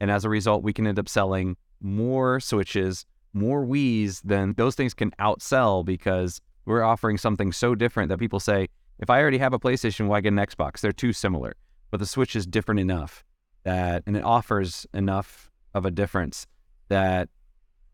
And 0.00 0.10
as 0.10 0.24
a 0.24 0.28
result, 0.28 0.62
we 0.62 0.72
can 0.72 0.86
end 0.86 0.98
up 0.98 1.08
selling 1.08 1.56
more 1.80 2.40
Switches, 2.40 3.04
more 3.32 3.64
Wii's 3.64 4.20
than 4.22 4.54
those 4.54 4.74
things 4.74 4.94
can 4.94 5.10
outsell 5.20 5.84
because 5.84 6.40
we're 6.64 6.82
offering 6.82 7.18
something 7.18 7.52
so 7.52 7.74
different 7.74 8.08
that 8.08 8.18
people 8.18 8.40
say, 8.40 8.68
if 8.98 9.10
I 9.10 9.20
already 9.20 9.38
have 9.38 9.52
a 9.52 9.58
PlayStation, 9.58 10.08
why 10.08 10.20
get 10.20 10.32
an 10.32 10.38
Xbox? 10.38 10.80
They're 10.80 10.92
too 10.92 11.12
similar. 11.12 11.54
But 11.90 12.00
the 12.00 12.06
Switch 12.06 12.34
is 12.34 12.46
different 12.46 12.80
enough 12.80 13.24
that, 13.64 14.02
and 14.06 14.16
it 14.16 14.24
offers 14.24 14.86
enough 14.94 15.50
of 15.74 15.84
a 15.84 15.90
difference 15.90 16.46
that 16.88 17.28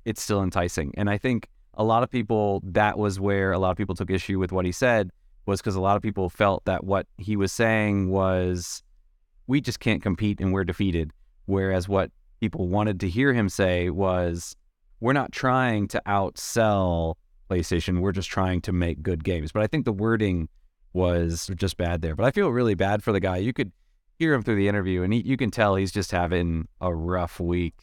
it's 0.05 0.22
still 0.22 0.42
enticing. 0.42 0.92
And 0.96 1.11
I 1.11 1.18
think 1.18 1.48
a 1.74 1.85
lot 1.85 2.02
of 2.02 2.11
people, 2.11 2.61
that 2.64 2.98
was 2.98 3.18
where 3.18 3.52
a 3.52 3.58
lot 3.58 3.70
of 3.70 3.76
people 3.76 3.94
took 3.94 4.11
issue 4.11 4.38
with 4.38 4.52
what 4.52 4.64
he 4.64 4.72
said, 4.72 5.11
was 5.46 5.61
because 5.61 5.74
a 5.74 5.80
lot 5.80 5.96
of 5.96 6.02
people 6.02 6.28
felt 6.28 6.64
that 6.66 6.85
what 6.85 7.06
he 7.18 7.37
was 7.37 7.52
saying 7.52 8.11
was, 8.11 8.82
we 9.46 9.61
just 9.61 9.80
can't 9.80 10.02
compete 10.02 10.40
and 10.40 10.52
we're 10.52 10.64
defeated. 10.64 11.11
Whereas 11.46 11.88
what 11.88 12.11
people 12.40 12.68
wanted 12.68 13.00
to 13.00 13.08
hear 13.08 13.32
him 13.32 13.48
say 13.48 13.90
was, 13.90 14.56
we're 15.00 15.12
not 15.12 15.32
trying 15.32 15.88
to 15.88 16.02
outsell 16.06 17.14
PlayStation, 17.50 18.00
we're 18.00 18.12
just 18.12 18.30
trying 18.30 18.61
to 18.62 18.72
make 18.72 19.02
good 19.02 19.24
games. 19.24 19.50
But 19.52 19.62
I 19.62 19.66
think 19.66 19.85
the 19.85 19.92
wording 19.92 20.48
was 20.92 21.50
just 21.56 21.76
bad 21.76 22.02
there. 22.02 22.14
But 22.14 22.26
I 22.26 22.30
feel 22.30 22.50
really 22.50 22.74
bad 22.74 23.02
for 23.02 23.12
the 23.12 23.20
guy. 23.20 23.38
You 23.38 23.52
could 23.52 23.72
hear 24.18 24.32
him 24.35 24.42
through 24.42 24.56
the 24.56 24.68
interview, 24.68 25.02
and 25.02 25.12
he, 25.12 25.22
you 25.22 25.37
can 25.37 25.50
tell 25.50 25.74
he's 25.74 25.92
just 25.92 26.12
having 26.12 26.68
a 26.80 26.94
rough 26.94 27.40
week. 27.40 27.74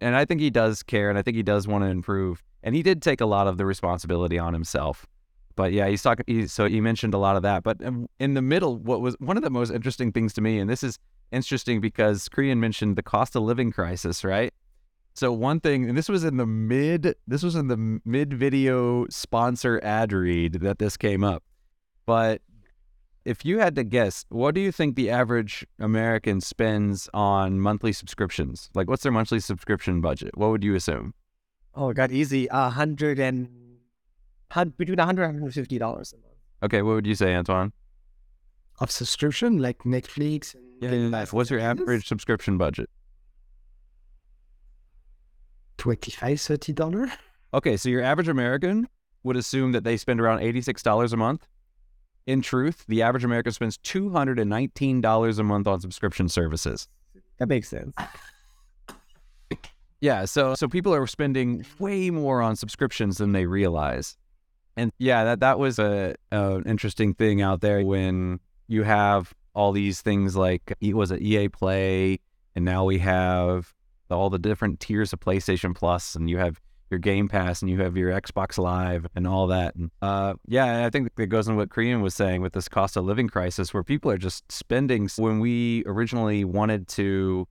And 0.00 0.14
I 0.14 0.24
think 0.24 0.40
he 0.40 0.50
does 0.50 0.82
care, 0.82 1.10
and 1.10 1.18
I 1.18 1.22
think 1.22 1.36
he 1.36 1.42
does 1.42 1.66
want 1.66 1.84
to 1.84 1.90
improve. 1.90 2.42
And 2.62 2.74
he 2.74 2.82
did 2.82 3.02
take 3.02 3.20
a 3.20 3.26
lot 3.26 3.46
of 3.46 3.56
the 3.56 3.66
responsibility 3.66 4.38
on 4.38 4.52
himself. 4.52 5.06
But 5.56 5.72
yeah, 5.72 5.88
he's 5.88 6.02
talking. 6.02 6.24
He, 6.28 6.46
so 6.46 6.68
he 6.68 6.80
mentioned 6.80 7.14
a 7.14 7.18
lot 7.18 7.34
of 7.34 7.42
that. 7.42 7.64
But 7.64 7.80
in 8.20 8.34
the 8.34 8.42
middle, 8.42 8.76
what 8.76 9.00
was 9.00 9.16
one 9.18 9.36
of 9.36 9.42
the 9.42 9.50
most 9.50 9.70
interesting 9.70 10.12
things 10.12 10.32
to 10.34 10.40
me, 10.40 10.58
and 10.58 10.70
this 10.70 10.84
is 10.84 10.98
interesting 11.32 11.80
because 11.80 12.28
Kriyan 12.28 12.58
mentioned 12.58 12.96
the 12.96 13.02
cost 13.02 13.34
of 13.34 13.42
living 13.42 13.72
crisis, 13.72 14.22
right? 14.24 14.54
So 15.14 15.32
one 15.32 15.58
thing, 15.58 15.88
and 15.88 15.98
this 15.98 16.08
was 16.08 16.22
in 16.22 16.36
the 16.36 16.46
mid, 16.46 17.16
this 17.26 17.42
was 17.42 17.56
in 17.56 17.66
the 17.66 18.00
mid 18.04 18.32
video 18.32 19.04
sponsor 19.10 19.80
ad 19.82 20.12
read 20.12 20.60
that 20.60 20.78
this 20.78 20.96
came 20.96 21.24
up. 21.24 21.42
But 22.06 22.40
if 23.28 23.44
you 23.44 23.58
had 23.58 23.74
to 23.74 23.84
guess, 23.84 24.24
what 24.30 24.54
do 24.54 24.60
you 24.62 24.72
think 24.72 24.96
the 24.96 25.10
average 25.10 25.66
American 25.78 26.40
spends 26.40 27.10
on 27.12 27.60
monthly 27.60 27.92
subscriptions? 27.92 28.70
Like, 28.74 28.88
what's 28.88 29.02
their 29.02 29.12
monthly 29.12 29.38
subscription 29.38 30.00
budget? 30.00 30.30
What 30.34 30.50
would 30.50 30.64
you 30.64 30.74
assume? 30.74 31.12
Oh, 31.74 31.92
God, 31.92 32.10
easy. 32.10 32.48
A 32.50 32.70
hundred 32.70 33.20
and 33.20 33.50
between 34.78 34.98
a 34.98 35.04
hundred 35.04 35.24
and 35.24 35.40
hundred 35.40 35.52
fifty 35.52 35.76
dollars 35.76 36.14
a 36.14 36.16
month. 36.16 36.38
Okay, 36.62 36.80
what 36.80 36.94
would 36.94 37.06
you 37.06 37.14
say, 37.14 37.36
Antoine? 37.36 37.72
Of 38.80 38.90
subscription 38.90 39.58
like 39.58 39.80
Netflix. 39.80 40.54
And 40.54 40.64
Yeah, 40.80 41.18
yeah. 41.18 41.26
What's 41.30 41.50
your 41.50 41.60
average 41.60 42.08
subscription 42.08 42.56
budget? 42.56 42.88
25 45.76 46.40
30 46.40 46.72
dollars. 46.72 47.10
Okay, 47.52 47.76
so 47.76 47.90
your 47.90 48.02
average 48.02 48.28
American 48.28 48.88
would 49.22 49.36
assume 49.36 49.72
that 49.72 49.84
they 49.84 49.98
spend 49.98 50.18
around 50.18 50.40
eighty-six 50.40 50.82
dollars 50.82 51.12
a 51.12 51.16
month. 51.18 51.46
In 52.28 52.42
truth, 52.42 52.84
the 52.88 53.00
average 53.00 53.24
American 53.24 53.52
spends 53.52 53.78
two 53.78 54.10
hundred 54.10 54.38
and 54.38 54.50
nineteen 54.50 55.00
dollars 55.00 55.38
a 55.38 55.42
month 55.42 55.66
on 55.66 55.80
subscription 55.80 56.28
services. 56.28 56.86
That 57.38 57.48
makes 57.48 57.70
sense. 57.70 57.94
Yeah, 60.02 60.26
so 60.26 60.54
so 60.54 60.68
people 60.68 60.94
are 60.94 61.06
spending 61.06 61.64
way 61.78 62.10
more 62.10 62.42
on 62.42 62.54
subscriptions 62.54 63.16
than 63.16 63.32
they 63.32 63.46
realize. 63.46 64.18
And 64.76 64.92
yeah, 64.98 65.24
that 65.24 65.40
that 65.40 65.58
was 65.58 65.78
a 65.78 66.16
an 66.30 66.64
interesting 66.66 67.14
thing 67.14 67.40
out 67.40 67.62
there 67.62 67.82
when 67.82 68.40
you 68.66 68.82
have 68.82 69.32
all 69.54 69.72
these 69.72 70.02
things 70.02 70.36
like 70.36 70.74
it 70.82 70.94
was 70.94 71.10
it 71.10 71.22
EA 71.22 71.48
Play, 71.48 72.20
and 72.54 72.62
now 72.62 72.84
we 72.84 72.98
have 72.98 73.72
all 74.10 74.28
the 74.28 74.38
different 74.38 74.80
tiers 74.80 75.14
of 75.14 75.20
PlayStation 75.20 75.74
Plus, 75.74 76.14
and 76.14 76.28
you 76.28 76.36
have 76.36 76.60
your 76.90 76.98
Game 76.98 77.28
Pass, 77.28 77.62
and 77.62 77.70
you 77.70 77.80
have 77.80 77.96
your 77.96 78.12
Xbox 78.12 78.58
Live, 78.58 79.06
and 79.14 79.26
all 79.26 79.46
that. 79.48 79.74
And 79.74 79.90
uh, 80.02 80.34
yeah, 80.46 80.86
I 80.86 80.90
think 80.90 81.10
it 81.18 81.26
goes 81.26 81.48
in 81.48 81.56
what 81.56 81.70
Korean 81.70 82.00
was 82.00 82.14
saying 82.14 82.42
with 82.42 82.52
this 82.52 82.68
cost 82.68 82.96
of 82.96 83.04
living 83.04 83.28
crisis, 83.28 83.72
where 83.74 83.82
people 83.82 84.10
are 84.10 84.18
just 84.18 84.50
spending. 84.50 85.08
When 85.16 85.40
we 85.40 85.82
originally 85.86 86.44
wanted 86.44 86.88
to 86.88 87.46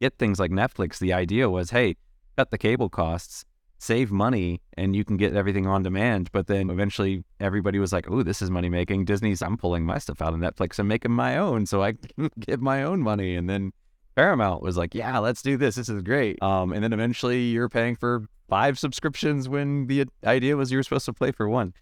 get 0.00 0.18
things 0.18 0.38
like 0.38 0.50
Netflix, 0.50 0.98
the 0.98 1.12
idea 1.12 1.48
was, 1.48 1.70
hey, 1.70 1.96
cut 2.36 2.50
the 2.50 2.58
cable 2.58 2.88
costs, 2.88 3.44
save 3.78 4.10
money, 4.10 4.60
and 4.76 4.96
you 4.96 5.04
can 5.04 5.16
get 5.16 5.34
everything 5.34 5.66
on 5.66 5.82
demand. 5.82 6.30
But 6.32 6.46
then 6.46 6.70
eventually 6.70 7.24
everybody 7.40 7.78
was 7.78 7.92
like, 7.92 8.10
oh, 8.10 8.22
this 8.22 8.42
is 8.42 8.50
money 8.50 8.68
making. 8.68 9.04
Disney's, 9.04 9.42
I'm 9.42 9.56
pulling 9.56 9.84
my 9.84 9.98
stuff 9.98 10.22
out 10.22 10.34
of 10.34 10.40
Netflix 10.40 10.78
and 10.78 10.88
making 10.88 11.12
my 11.12 11.36
own 11.38 11.66
so 11.66 11.82
I 11.82 11.92
can 11.92 12.30
get 12.38 12.60
my 12.60 12.82
own 12.82 13.00
money. 13.00 13.36
And 13.36 13.48
then 13.48 13.72
Paramount 14.16 14.62
was 14.62 14.76
like, 14.76 14.94
yeah, 14.94 15.18
let's 15.18 15.42
do 15.42 15.56
this. 15.56 15.74
This 15.74 15.88
is 15.88 16.02
great. 16.02 16.40
Um, 16.42 16.72
and 16.72 16.82
then 16.84 16.92
eventually 16.92 17.42
you're 17.42 17.68
paying 17.68 17.96
for 17.96 18.26
five 18.48 18.78
subscriptions 18.78 19.48
when 19.48 19.86
the 19.86 20.06
idea 20.24 20.56
was 20.56 20.70
you 20.70 20.78
were 20.78 20.82
supposed 20.82 21.06
to 21.06 21.12
play 21.12 21.32
for 21.32 21.48
one. 21.48 21.74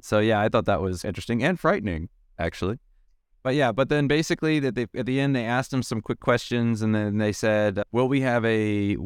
So 0.00 0.18
yeah, 0.18 0.40
I 0.40 0.48
thought 0.48 0.66
that 0.66 0.80
was 0.80 1.04
interesting 1.04 1.42
and 1.42 1.58
frightening, 1.58 2.08
actually. 2.38 2.78
But 3.42 3.54
yeah, 3.54 3.72
but 3.72 3.88
then 3.88 4.06
basically 4.06 4.60
that 4.60 4.74
they 4.74 4.86
at 4.94 5.06
the 5.06 5.18
end 5.18 5.34
they 5.34 5.44
asked 5.44 5.72
him 5.72 5.82
some 5.82 6.00
quick 6.02 6.20
questions 6.20 6.82
and 6.82 6.94
then 6.94 7.18
they 7.18 7.32
said, 7.32 7.82
"Will 7.90 8.06
we 8.06 8.20
have 8.20 8.44
a?" 8.44 8.96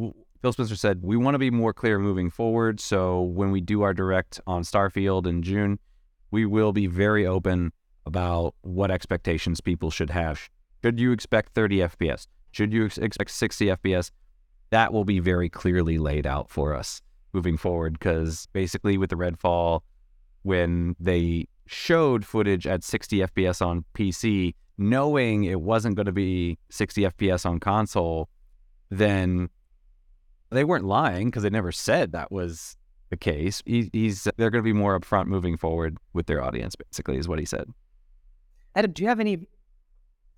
Phil 0.42 0.52
Spencer 0.52 0.76
said, 0.76 1.02
"We 1.02 1.16
want 1.16 1.36
to 1.36 1.38
be 1.38 1.50
more 1.50 1.72
clear 1.72 1.98
moving 1.98 2.30
forward. 2.30 2.80
So 2.80 3.22
when 3.22 3.52
we 3.52 3.60
do 3.60 3.82
our 3.82 3.94
direct 3.94 4.40
on 4.46 4.62
Starfield 4.62 5.26
in 5.26 5.42
June, 5.42 5.78
we 6.32 6.46
will 6.46 6.72
be 6.72 6.88
very 6.88 7.24
open 7.24 7.72
about 8.06 8.54
what 8.62 8.90
expectations 8.90 9.60
people 9.60 9.90
should 9.90 10.10
have. 10.10 10.50
Should 10.82 10.98
you 10.98 11.12
expect 11.12 11.54
30 11.54 11.78
FPS? 11.78 12.26
Should 12.54 12.72
you 12.72 12.84
expect 12.84 13.32
60 13.32 13.66
FPS? 13.66 14.12
That 14.70 14.92
will 14.92 15.04
be 15.04 15.18
very 15.18 15.48
clearly 15.48 15.98
laid 15.98 16.24
out 16.24 16.48
for 16.50 16.72
us 16.72 17.02
moving 17.32 17.56
forward. 17.56 17.94
Because 17.94 18.46
basically, 18.52 18.96
with 18.96 19.10
the 19.10 19.16
Redfall, 19.16 19.80
when 20.42 20.94
they 21.00 21.48
showed 21.66 22.24
footage 22.24 22.64
at 22.64 22.84
60 22.84 23.18
FPS 23.18 23.60
on 23.60 23.84
PC, 23.94 24.54
knowing 24.78 25.42
it 25.42 25.62
wasn't 25.62 25.96
going 25.96 26.06
to 26.06 26.12
be 26.12 26.56
60 26.70 27.02
FPS 27.02 27.44
on 27.44 27.58
console, 27.58 28.28
then 28.88 29.50
they 30.50 30.62
weren't 30.62 30.84
lying 30.84 31.26
because 31.26 31.42
they 31.42 31.50
never 31.50 31.72
said 31.72 32.12
that 32.12 32.30
was 32.30 32.76
the 33.10 33.16
case. 33.16 33.64
He, 33.66 33.90
he's 33.92 34.28
they're 34.36 34.50
going 34.50 34.62
to 34.62 34.62
be 34.62 34.72
more 34.72 34.96
upfront 34.96 35.26
moving 35.26 35.56
forward 35.56 35.98
with 36.12 36.26
their 36.26 36.40
audience. 36.40 36.76
Basically, 36.76 37.16
is 37.16 37.26
what 37.26 37.40
he 37.40 37.46
said. 37.46 37.68
Adam, 38.76 38.92
do 38.92 39.02
you 39.02 39.08
have 39.08 39.18
any 39.18 39.48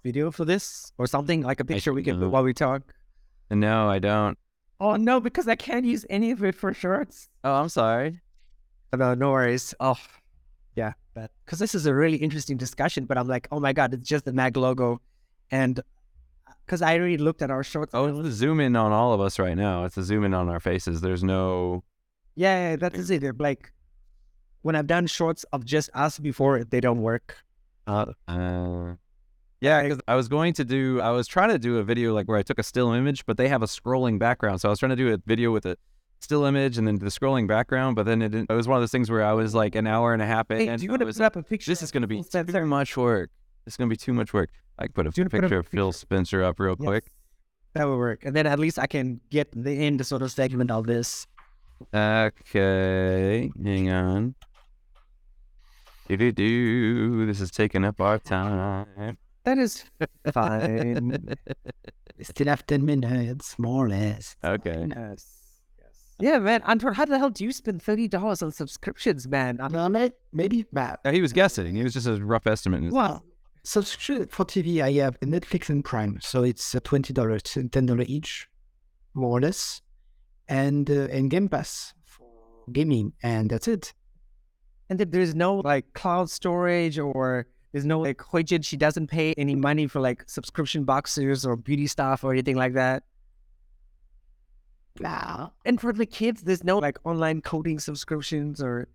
video 0.06 0.30
for 0.30 0.44
this 0.52 0.92
or 0.98 1.06
something 1.06 1.40
like 1.42 1.58
a 1.60 1.64
picture 1.64 1.92
we 1.92 2.02
can 2.02 2.14
don't. 2.14 2.22
put 2.28 2.32
while 2.34 2.46
we 2.50 2.54
talk? 2.54 2.82
No, 3.50 3.88
I 3.96 3.98
don't. 3.98 4.36
Oh 4.78 4.94
no, 4.96 5.20
because 5.20 5.46
I 5.48 5.56
can't 5.56 5.84
use 5.94 6.04
any 6.10 6.30
of 6.34 6.42
it 6.48 6.54
for 6.54 6.72
shorts. 6.72 7.28
Oh, 7.44 7.54
I'm 7.60 7.68
sorry. 7.68 8.20
No, 8.96 9.14
no 9.14 9.30
worries. 9.36 9.74
Oh, 9.80 9.98
yeah, 10.80 10.92
but 11.14 11.30
because 11.44 11.58
this 11.58 11.74
is 11.74 11.86
a 11.86 11.94
really 12.02 12.18
interesting 12.26 12.56
discussion, 12.56 13.04
but 13.08 13.16
I'm 13.18 13.28
like, 13.28 13.48
oh 13.52 13.60
my 13.60 13.72
god, 13.72 13.94
it's 13.94 14.08
just 14.08 14.24
the 14.24 14.32
Mag 14.32 14.56
logo, 14.56 15.00
and 15.50 15.80
because 16.64 16.82
I 16.82 16.96
already 16.98 17.18
looked 17.18 17.42
at 17.42 17.50
our 17.50 17.64
shorts. 17.64 17.92
Oh, 17.94 18.06
it's 18.06 18.18
the 18.28 18.32
zoom 18.32 18.60
in 18.60 18.76
on 18.76 18.92
all 18.92 19.12
of 19.12 19.20
us 19.20 19.38
right 19.38 19.56
now. 19.56 19.84
It's 19.86 19.94
the 19.96 20.02
zoom 20.02 20.24
in 20.24 20.34
on 20.34 20.48
our 20.48 20.60
faces. 20.60 21.00
There's 21.00 21.24
no. 21.24 21.82
yeah, 22.36 22.70
yeah, 22.70 22.76
that 22.76 22.94
is 22.94 23.10
it. 23.10 23.22
Like 23.40 23.72
when 24.62 24.74
I've 24.76 24.86
done 24.86 25.06
shorts 25.06 25.44
of 25.54 25.64
just 25.64 25.88
us 25.94 26.18
before, 26.18 26.64
they 26.64 26.80
don't 26.80 27.02
work. 27.02 27.36
Uh, 27.86 28.06
Uh, 28.26 28.94
yeah, 29.60 29.88
'cause 29.88 30.00
I 30.06 30.14
was 30.14 30.28
going 30.28 30.52
to 30.54 30.64
do. 30.64 31.00
I 31.00 31.10
was 31.10 31.26
trying 31.26 31.50
to 31.50 31.58
do 31.58 31.78
a 31.78 31.82
video 31.82 32.14
like 32.14 32.26
where 32.28 32.38
I 32.38 32.42
took 32.42 32.58
a 32.58 32.62
still 32.62 32.92
image, 32.92 33.24
but 33.26 33.36
they 33.36 33.48
have 33.48 33.62
a 33.62 33.66
scrolling 33.66 34.18
background. 34.18 34.60
So 34.60 34.68
I 34.68 34.70
was 34.70 34.78
trying 34.78 34.90
to 34.90 34.96
do 34.96 35.12
a 35.12 35.18
video 35.26 35.52
with 35.52 35.66
a 35.66 35.76
still 36.20 36.44
image 36.44 36.78
and 36.78 36.86
then 36.86 36.96
the 36.98 37.06
scrolling 37.06 37.46
background. 37.46 37.96
But 37.96 38.06
then 38.06 38.22
it, 38.22 38.34
it 38.34 38.48
was 38.50 38.66
one 38.68 38.76
of 38.76 38.82
those 38.82 38.90
things 38.90 39.10
where 39.10 39.24
I 39.24 39.32
was 39.32 39.54
like 39.54 39.74
an 39.74 39.86
hour 39.86 40.12
and 40.12 40.22
a 40.22 40.26
half 40.26 40.50
in. 40.50 40.58
hey, 40.58 40.68
and 40.68 40.78
do 40.80 40.84
you 40.84 40.90
want 40.90 41.00
to 41.00 41.06
put 41.06 41.20
up 41.20 41.36
a 41.36 41.42
picture? 41.42 41.70
this 41.70 41.82
is 41.82 41.90
going 41.90 42.02
to 42.02 42.06
be 42.06 42.22
too 42.22 42.66
much 42.66 42.96
work. 42.96 43.30
It's 43.66 43.76
going 43.76 43.88
to 43.88 43.92
be 43.92 43.96
too 43.96 44.12
much 44.12 44.32
work. 44.32 44.50
I 44.78 44.84
can 44.86 44.92
put 44.92 45.06
a 45.06 45.10
put 45.12 45.30
picture 45.30 45.56
a 45.56 45.58
of 45.60 45.68
Phil 45.68 45.88
picture? 45.88 45.98
Spencer 45.98 46.42
up 46.42 46.60
real 46.60 46.76
Yes. 46.78 46.86
quick. 46.86 47.04
That 47.74 47.86
would 47.88 47.96
work, 47.98 48.24
and 48.24 48.34
then 48.34 48.46
at 48.46 48.58
least 48.58 48.78
I 48.78 48.86
can 48.86 49.20
get 49.30 49.48
the 49.52 49.72
end 49.72 50.04
sort 50.06 50.22
of 50.22 50.30
segment 50.32 50.70
of 50.70 50.86
this. 50.86 51.26
Okay, 51.92 53.50
hang 53.62 53.90
on. 53.90 54.34
Do 56.08 56.16
do 56.16 56.32
do. 56.32 57.26
This 57.26 57.40
is 57.40 57.50
taking 57.50 57.84
up 57.84 58.00
our 58.00 58.18
time. 58.18 59.18
That 59.46 59.58
is 59.58 59.84
fine. 60.32 61.22
We 62.18 62.24
still 62.24 62.48
have 62.48 62.66
10 62.66 62.84
minutes, 62.84 63.58
more 63.58 63.86
or 63.86 63.88
less. 63.88 64.36
Okay. 64.44 64.86
yes. 64.88 65.32
Yeah, 66.18 66.38
man. 66.38 66.62
Anton, 66.66 66.94
how 66.94 67.04
the 67.04 67.18
hell 67.18 67.30
do 67.30 67.44
you 67.44 67.52
spend 67.52 67.82
thirty 67.82 68.08
dollars 68.08 68.42
on 68.42 68.50
subscriptions, 68.50 69.28
man? 69.28 69.60
I'm- 69.60 69.70
No, 69.72 69.88
may- 69.88 70.12
maybe 70.32 70.64
bad. 70.72 70.96
Uh, 71.04 71.12
he 71.12 71.20
was 71.20 71.32
guessing. 71.32 71.76
It 71.76 71.84
was 71.84 71.92
just 71.92 72.06
a 72.06 72.16
rough 72.24 72.46
estimate. 72.46 72.90
Well, 72.90 73.22
subscription 73.64 74.26
for 74.28 74.44
TV, 74.46 74.80
I 74.82 74.92
have 75.04 75.20
Netflix 75.20 75.68
and 75.68 75.84
Prime, 75.84 76.18
so 76.22 76.42
it's 76.42 76.74
uh, 76.74 76.80
twenty 76.82 77.12
dollars, 77.12 77.42
ten 77.42 77.68
dollars 77.86 78.08
each, 78.08 78.48
more 79.14 79.36
or 79.38 79.40
less, 79.42 79.82
and 80.48 80.88
uh, 80.90 81.08
and 81.12 81.30
Game 81.30 81.48
Pass 81.50 81.92
for 82.04 82.26
gaming, 82.72 83.12
and 83.22 83.50
that's 83.50 83.68
it. 83.68 83.92
And 84.88 84.98
there's 84.98 85.34
no 85.34 85.56
like 85.56 85.92
cloud 85.92 86.30
storage 86.30 86.98
or 86.98 87.46
there's 87.76 87.84
no 87.84 88.00
like 88.00 88.16
Huijin, 88.16 88.64
she 88.64 88.78
doesn't 88.78 89.08
pay 89.08 89.34
any 89.34 89.54
money 89.54 89.86
for 89.86 90.00
like 90.00 90.24
subscription 90.26 90.84
boxes 90.84 91.44
or 91.44 91.56
beauty 91.56 91.86
stuff 91.86 92.24
or 92.24 92.32
anything 92.32 92.56
like 92.56 92.72
that. 92.72 93.02
Nah, 94.98 95.50
And 95.66 95.78
for 95.78 95.92
the 95.92 96.06
kids, 96.06 96.40
there's 96.40 96.64
no 96.64 96.78
like 96.78 96.96
online 97.04 97.42
coding 97.42 97.78
subscriptions 97.78 98.62
or 98.62 98.88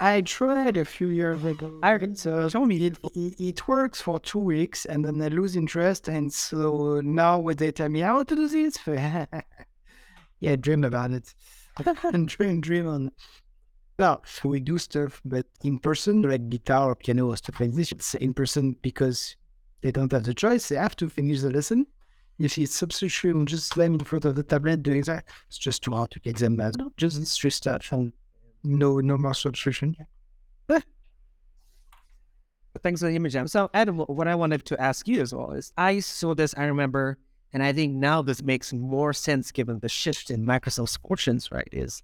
I 0.00 0.22
tried 0.22 0.78
a 0.78 0.86
few 0.86 1.08
years 1.08 1.44
ago. 1.44 1.78
I- 1.82 1.98
so 2.14 2.48
show 2.48 2.64
me. 2.64 2.86
it, 2.86 2.96
it, 3.38 3.68
works 3.68 4.00
for 4.00 4.20
two 4.20 4.38
weeks, 4.38 4.86
and 4.86 5.04
then 5.04 5.20
I 5.20 5.28
lose 5.28 5.54
interest, 5.54 6.08
and 6.08 6.32
so 6.32 7.02
now 7.04 7.38
when 7.38 7.56
they 7.56 7.72
tell 7.72 7.90
me 7.90 8.00
how 8.00 8.22
to 8.22 8.36
do 8.36 8.48
this, 8.48 8.78
yeah, 10.40 10.56
dream 10.56 10.82
about 10.84 11.10
it, 11.10 11.34
dream, 12.26 12.62
dream 12.62 12.88
on. 12.88 13.10
Now 13.98 14.20
we 14.44 14.60
do 14.60 14.76
stuff, 14.78 15.22
but 15.24 15.46
in 15.64 15.78
person, 15.78 16.22
like 16.22 16.48
guitar 16.50 16.90
or 16.90 16.94
piano 16.94 17.28
or 17.28 17.36
stuff 17.36 17.60
like 17.60 17.72
this, 17.72 17.92
it's 17.92 18.14
in 18.14 18.34
person 18.34 18.76
because 18.82 19.36
they 19.80 19.90
don't 19.90 20.12
have 20.12 20.24
the 20.24 20.34
choice. 20.34 20.68
They 20.68 20.76
have 20.76 20.96
to 20.96 21.08
finish 21.08 21.40
the 21.40 21.50
lesson. 21.50 21.86
If 22.38 22.58
it's 22.58 22.74
substitution, 22.74 23.46
just 23.46 23.68
slam 23.68 23.94
in 23.94 24.00
front 24.00 24.26
of 24.26 24.34
the 24.34 24.42
tablet 24.42 24.82
doing 24.82 25.00
that, 25.02 25.24
it's 25.48 25.56
just 25.56 25.82
too 25.82 25.92
hard 25.92 26.10
to 26.10 26.20
get 26.20 26.36
them 26.36 26.56
back. 26.56 26.74
Just 26.98 27.26
stress 27.26 27.54
stuff 27.54 27.90
and 27.92 28.12
no, 28.62 29.00
no 29.00 29.16
more 29.16 29.32
substitution. 29.32 29.96
Thanks 32.82 33.00
for 33.00 33.08
the 33.08 33.16
image. 33.16 33.36
So, 33.50 33.70
Adam, 33.72 33.98
what 34.00 34.28
I 34.28 34.34
wanted 34.34 34.66
to 34.66 34.78
ask 34.80 35.08
you 35.08 35.22
as 35.22 35.34
well 35.34 35.52
is 35.52 35.72
I 35.78 36.00
saw 36.00 36.34
this, 36.34 36.54
I 36.58 36.64
remember, 36.64 37.16
and 37.54 37.62
I 37.62 37.72
think 37.72 37.94
now 37.94 38.20
this 38.20 38.42
makes 38.42 38.72
more 38.74 39.14
sense 39.14 39.50
given 39.50 39.78
the 39.78 39.88
shift 39.88 40.30
in 40.30 40.44
Microsoft's 40.44 40.98
fortunes, 40.98 41.50
right? 41.50 41.68
Is 41.72 42.02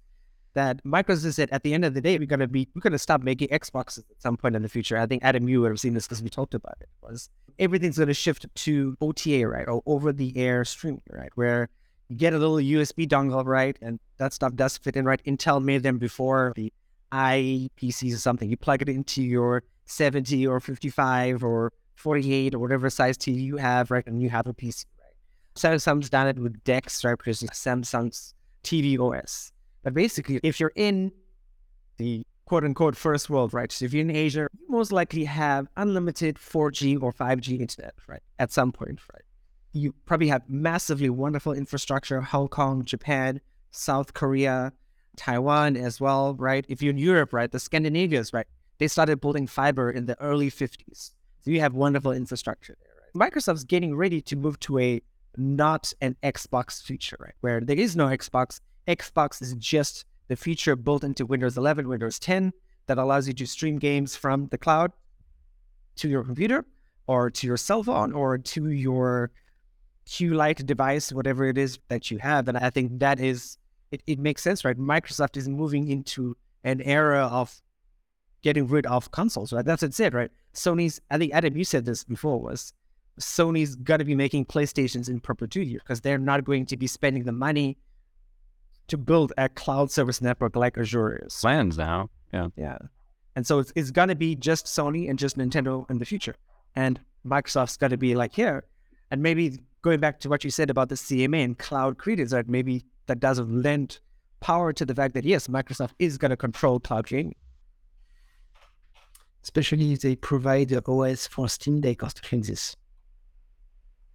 that 0.53 0.83
Microsoft 0.83 1.33
said 1.33 1.49
at 1.51 1.63
the 1.63 1.73
end 1.73 1.85
of 1.85 1.93
the 1.93 2.01
day, 2.01 2.17
we're 2.17 2.27
to 2.27 2.47
be, 2.47 2.67
we're 2.75 2.89
to 2.89 2.99
stop 2.99 3.21
making 3.21 3.47
Xboxes 3.49 3.99
at 3.99 4.21
some 4.21 4.37
point 4.37 4.55
in 4.55 4.61
the 4.61 4.69
future. 4.69 4.97
I 4.97 5.05
think, 5.05 5.23
Adam, 5.23 5.47
you 5.47 5.61
would 5.61 5.71
have 5.71 5.79
seen 5.79 5.93
this 5.93 6.07
because 6.07 6.21
we 6.21 6.29
talked 6.29 6.53
about 6.53 6.75
it, 6.81 6.89
was 7.01 7.29
everything's 7.59 7.97
to 7.97 8.13
shift 8.13 8.45
to 8.53 8.97
OTA, 9.01 9.47
right? 9.47 9.67
Or 9.67 9.81
over 9.85 10.13
the 10.13 10.35
air 10.37 10.65
streaming, 10.65 11.01
right? 11.09 11.31
Where 11.35 11.69
you 12.09 12.17
get 12.17 12.33
a 12.33 12.37
little 12.37 12.57
USB 12.57 13.07
dongle, 13.07 13.45
right? 13.45 13.77
And 13.81 13.99
that 14.17 14.33
stuff 14.33 14.53
does 14.55 14.77
fit 14.77 14.95
in, 14.95 15.05
right? 15.05 15.21
Intel 15.25 15.63
made 15.63 15.83
them 15.83 15.97
before 15.97 16.53
the 16.55 16.71
iPCs 17.11 18.13
or 18.13 18.17
something. 18.17 18.49
You 18.49 18.57
plug 18.57 18.81
it 18.81 18.89
into 18.89 19.23
your 19.23 19.63
70 19.85 20.45
or 20.47 20.59
55 20.59 21.43
or 21.43 21.71
48 21.95 22.55
or 22.55 22.59
whatever 22.59 22.89
size 22.89 23.17
TV 23.17 23.41
you 23.41 23.57
have, 23.57 23.91
right? 23.91 24.05
And 24.05 24.21
you 24.21 24.29
have 24.29 24.47
a 24.47 24.53
PC, 24.53 24.85
right? 24.99 25.15
Samsung's 25.55 26.09
done 26.09 26.27
it 26.27 26.37
with 26.37 26.63
DeX, 26.63 27.03
right? 27.03 27.17
Because 27.17 27.41
Samsung's 27.41 28.33
TV 28.63 28.99
OS. 28.99 29.52
But 29.83 29.93
basically, 29.93 30.39
if 30.43 30.59
you're 30.59 30.71
in 30.75 31.11
the 31.97 32.23
quote 32.45 32.63
unquote 32.63 32.95
first 32.95 33.29
world, 33.29 33.53
right? 33.53 33.71
So 33.71 33.85
if 33.85 33.93
you're 33.93 34.01
in 34.01 34.15
Asia, 34.15 34.47
you 34.59 34.65
most 34.69 34.91
likely 34.91 35.25
have 35.25 35.67
unlimited 35.77 36.37
4G 36.37 37.01
or 37.01 37.11
5G 37.13 37.59
internet, 37.59 37.93
right? 38.07 38.21
At 38.39 38.51
some 38.51 38.71
point, 38.71 38.99
right? 39.11 39.21
You 39.73 39.93
probably 40.05 40.27
have 40.27 40.43
massively 40.47 41.09
wonderful 41.09 41.53
infrastructure, 41.53 42.21
Hong 42.21 42.47
Kong, 42.47 42.85
Japan, 42.85 43.41
South 43.71 44.13
Korea, 44.13 44.71
Taiwan 45.17 45.75
as 45.75 45.99
well, 45.99 46.35
right? 46.35 46.65
If 46.69 46.81
you're 46.81 46.91
in 46.91 46.97
Europe, 46.97 47.33
right? 47.33 47.51
The 47.51 47.59
Scandinavians, 47.59 48.33
right? 48.33 48.47
They 48.77 48.87
started 48.87 49.21
building 49.21 49.47
fiber 49.47 49.89
in 49.91 50.05
the 50.05 50.19
early 50.21 50.49
50s. 50.49 51.11
So 51.41 51.51
you 51.51 51.59
have 51.59 51.73
wonderful 51.73 52.11
infrastructure 52.11 52.75
there, 52.81 53.23
right? 53.23 53.31
Microsoft's 53.31 53.63
getting 53.63 53.95
ready 53.95 54.21
to 54.21 54.35
move 54.35 54.59
to 54.61 54.79
a 54.79 55.01
not 55.37 55.91
an 56.01 56.15
Xbox 56.23 56.81
future, 56.81 57.17
right? 57.19 57.33
Where 57.41 57.59
there 57.59 57.77
is 57.77 57.95
no 57.95 58.07
Xbox. 58.07 58.59
Xbox 58.87 59.41
is 59.41 59.53
just 59.55 60.05
the 60.27 60.35
feature 60.35 60.75
built 60.75 61.03
into 61.03 61.25
Windows 61.25 61.57
11, 61.57 61.87
Windows 61.87 62.19
10 62.19 62.53
that 62.87 62.97
allows 62.97 63.27
you 63.27 63.33
to 63.33 63.45
stream 63.45 63.79
games 63.79 64.15
from 64.15 64.47
the 64.47 64.57
cloud 64.57 64.91
to 65.95 66.09
your 66.09 66.23
computer 66.23 66.65
or 67.07 67.29
to 67.29 67.47
your 67.47 67.57
cell 67.57 67.83
phone 67.83 68.13
or 68.13 68.37
to 68.37 68.69
your 68.69 69.31
Q-Lite 70.05 70.65
device, 70.65 71.13
whatever 71.13 71.45
it 71.45 71.57
is 71.57 71.79
that 71.87 72.11
you 72.11 72.17
have. 72.17 72.47
And 72.47 72.57
I 72.57 72.69
think 72.69 72.99
that 72.99 73.19
is, 73.19 73.57
it, 73.91 74.01
it 74.07 74.19
makes 74.19 74.41
sense, 74.41 74.65
right? 74.65 74.77
Microsoft 74.77 75.37
is 75.37 75.47
moving 75.47 75.89
into 75.89 76.35
an 76.63 76.81
era 76.81 77.27
of 77.31 77.61
getting 78.41 78.67
rid 78.67 78.85
of 78.85 79.11
consoles, 79.11 79.53
right? 79.53 79.63
That's 79.63 79.81
what 79.81 79.89
it 79.89 79.93
said, 79.93 80.13
right? 80.13 80.31
Sony's, 80.53 80.99
I 81.09 81.17
think 81.17 81.33
Adam, 81.33 81.55
you 81.55 81.63
said 81.63 81.85
this 81.85 82.03
before, 82.03 82.39
was 82.39 82.73
Sony's 83.19 83.75
got 83.75 83.97
to 83.97 84.05
be 84.05 84.15
making 84.15 84.45
PlayStations 84.45 85.09
in 85.09 85.19
perpetuity 85.19 85.75
because 85.75 86.01
they're 86.01 86.17
not 86.17 86.43
going 86.43 86.65
to 86.67 86.77
be 86.77 86.87
spending 86.87 87.23
the 87.23 87.31
money 87.31 87.77
to 88.87 88.97
build 88.97 89.33
a 89.37 89.49
cloud 89.49 89.91
service 89.91 90.21
network 90.21 90.55
like 90.55 90.77
Azure 90.77 91.25
is. 91.25 91.35
Plans 91.39 91.77
now. 91.77 92.09
Yeah. 92.33 92.47
Yeah. 92.55 92.77
And 93.35 93.45
so 93.47 93.59
it's, 93.59 93.73
it's 93.75 93.91
going 93.91 94.09
to 94.09 94.15
be 94.15 94.35
just 94.35 94.65
Sony 94.65 95.09
and 95.09 95.17
just 95.17 95.37
Nintendo 95.37 95.89
in 95.89 95.97
the 95.97 96.05
future. 96.05 96.35
And 96.75 96.99
Microsoft's 97.25 97.77
got 97.77 97.89
to 97.89 97.97
be 97.97 98.15
like, 98.15 98.33
here. 98.33 98.65
And 99.11 99.21
maybe 99.21 99.59
going 99.81 99.99
back 99.99 100.19
to 100.21 100.29
what 100.29 100.43
you 100.43 100.49
said 100.49 100.69
about 100.69 100.89
the 100.89 100.95
CMA 100.95 101.43
and 101.43 101.57
cloud 101.57 101.97
credits, 101.97 102.33
right? 102.33 102.47
Maybe 102.47 102.83
that 103.07 103.19
doesn't 103.19 103.61
lend 103.61 103.99
power 104.39 104.73
to 104.73 104.85
the 104.85 104.93
fact 104.93 105.13
that, 105.13 105.23
yes, 105.23 105.47
Microsoft 105.47 105.91
is 105.99 106.17
going 106.17 106.31
to 106.31 106.37
control 106.37 106.79
cloud 106.79 107.07
gaming. 107.07 107.35
Especially 109.41 109.93
if 109.93 110.01
they 110.01 110.15
provide 110.15 110.69
the 110.69 110.81
OS 110.87 111.27
for 111.27 111.49
Steam 111.49 111.81
Deck 111.81 112.03
or 112.03 112.09
stuff 112.09 112.31
like 112.31 112.43
this. 112.43 112.75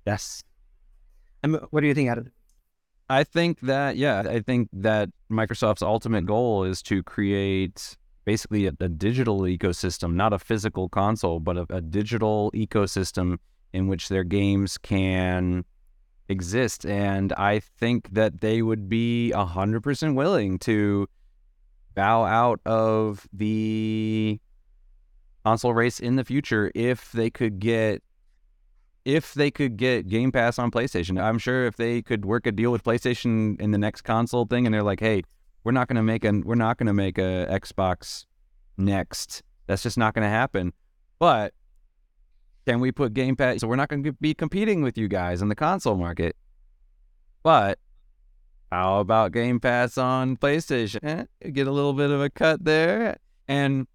Yes. 0.07 0.43
And 1.43 1.61
what 1.71 1.81
do 1.81 1.87
you 1.87 1.95
think, 1.95 2.09
Adam? 2.09 2.33
I 3.11 3.25
think 3.25 3.61
that 3.61 3.97
yeah, 3.97 4.23
I 4.27 4.41
think 4.41 4.69
that 4.73 5.11
Microsoft's 5.31 5.83
ultimate 5.83 6.27
goal 6.27 6.65
is 6.65 6.83
to 6.83 7.03
create 7.03 7.97
basically 8.25 8.67
a, 8.67 8.73
a 8.81 8.89
digital 8.89 9.41
ecosystem, 9.43 10.15
not 10.15 10.33
a 10.35 10.39
physical 10.39 10.89
console, 10.89 11.41
but 11.41 11.57
a, 11.57 11.67
a 11.71 11.81
digital 11.81 12.51
ecosystem 12.55 13.39
in 13.73 13.89
which 13.89 14.09
their 14.09 14.25
games 14.25 14.77
can 14.77 15.65
exist. 16.29 16.85
And 16.85 17.33
I 17.33 17.61
think 17.61 18.11
that 18.13 18.43
they 18.43 18.61
would 18.61 18.89
be 18.89 19.31
hundred 19.31 19.83
percent 19.83 20.15
willing 20.15 20.59
to 20.61 21.09
bow 21.95 22.25
out 22.25 22.61
of 22.67 23.27
the 23.33 24.39
console 25.45 25.73
race 25.73 25.99
in 25.99 26.17
the 26.17 26.25
future 26.25 26.71
if 26.75 27.11
they 27.13 27.31
could 27.31 27.59
get 27.59 28.03
if 29.09 29.33
they 29.33 29.51
could 29.51 29.79
get 29.79 30.07
Game 30.07 30.31
Pass 30.31 30.59
on 30.59 30.71
PlayStation. 30.71 31.19
I'm 31.19 31.39
sure 31.39 31.65
if 31.65 31.77
they 31.77 32.03
could 32.03 32.27
work 32.27 32.47
a 32.47 32.53
deal 32.53 32.71
with 32.71 32.85
PlayStation 32.85 33.59
in 33.59 33.71
the 33.71 33.79
next 33.79 34.03
console 34.03 34.45
thing, 34.45 34.67
and 34.67 34.75
they're 34.75 34.83
like, 34.83 35.01
"Hey, 35.01 35.23
we're 35.65 35.73
not 35.73 35.89
gonna 35.89 36.03
make 36.03 36.27
a 36.27 36.43
we're 36.45 36.57
not 36.57 36.77
gonna 36.77 36.93
make 36.93 37.17
a 37.17 37.47
Xbox 37.51 38.27
next. 38.77 39.43
That's 39.67 39.83
just 39.83 39.97
not 39.97 40.13
gonna 40.13 40.29
happen." 40.29 40.75
But 41.19 41.55
can 42.67 42.81
we 42.81 42.93
put 42.93 43.15
Game 43.15 43.35
Pass? 43.35 43.61
So 43.61 43.67
we're 43.67 43.77
not 43.77 43.89
gonna 43.89 44.13
be 44.13 44.35
competing 44.35 44.83
with 44.83 44.99
you 44.99 45.09
guys 45.09 45.41
in 45.41 45.49
the 45.49 45.55
console 45.55 45.97
market. 45.97 46.37
But 47.43 47.79
how 48.71 49.01
about 49.01 49.33
Game 49.33 49.59
Pass 49.59 49.97
on 49.97 50.37
PlayStation? 50.37 50.99
Eh, 51.03 51.49
get 51.49 51.67
a 51.67 51.73
little 51.73 51.95
bit 51.95 52.11
of 52.11 52.21
a 52.21 52.29
cut 52.29 52.63
there, 52.63 53.17
and 53.49 53.87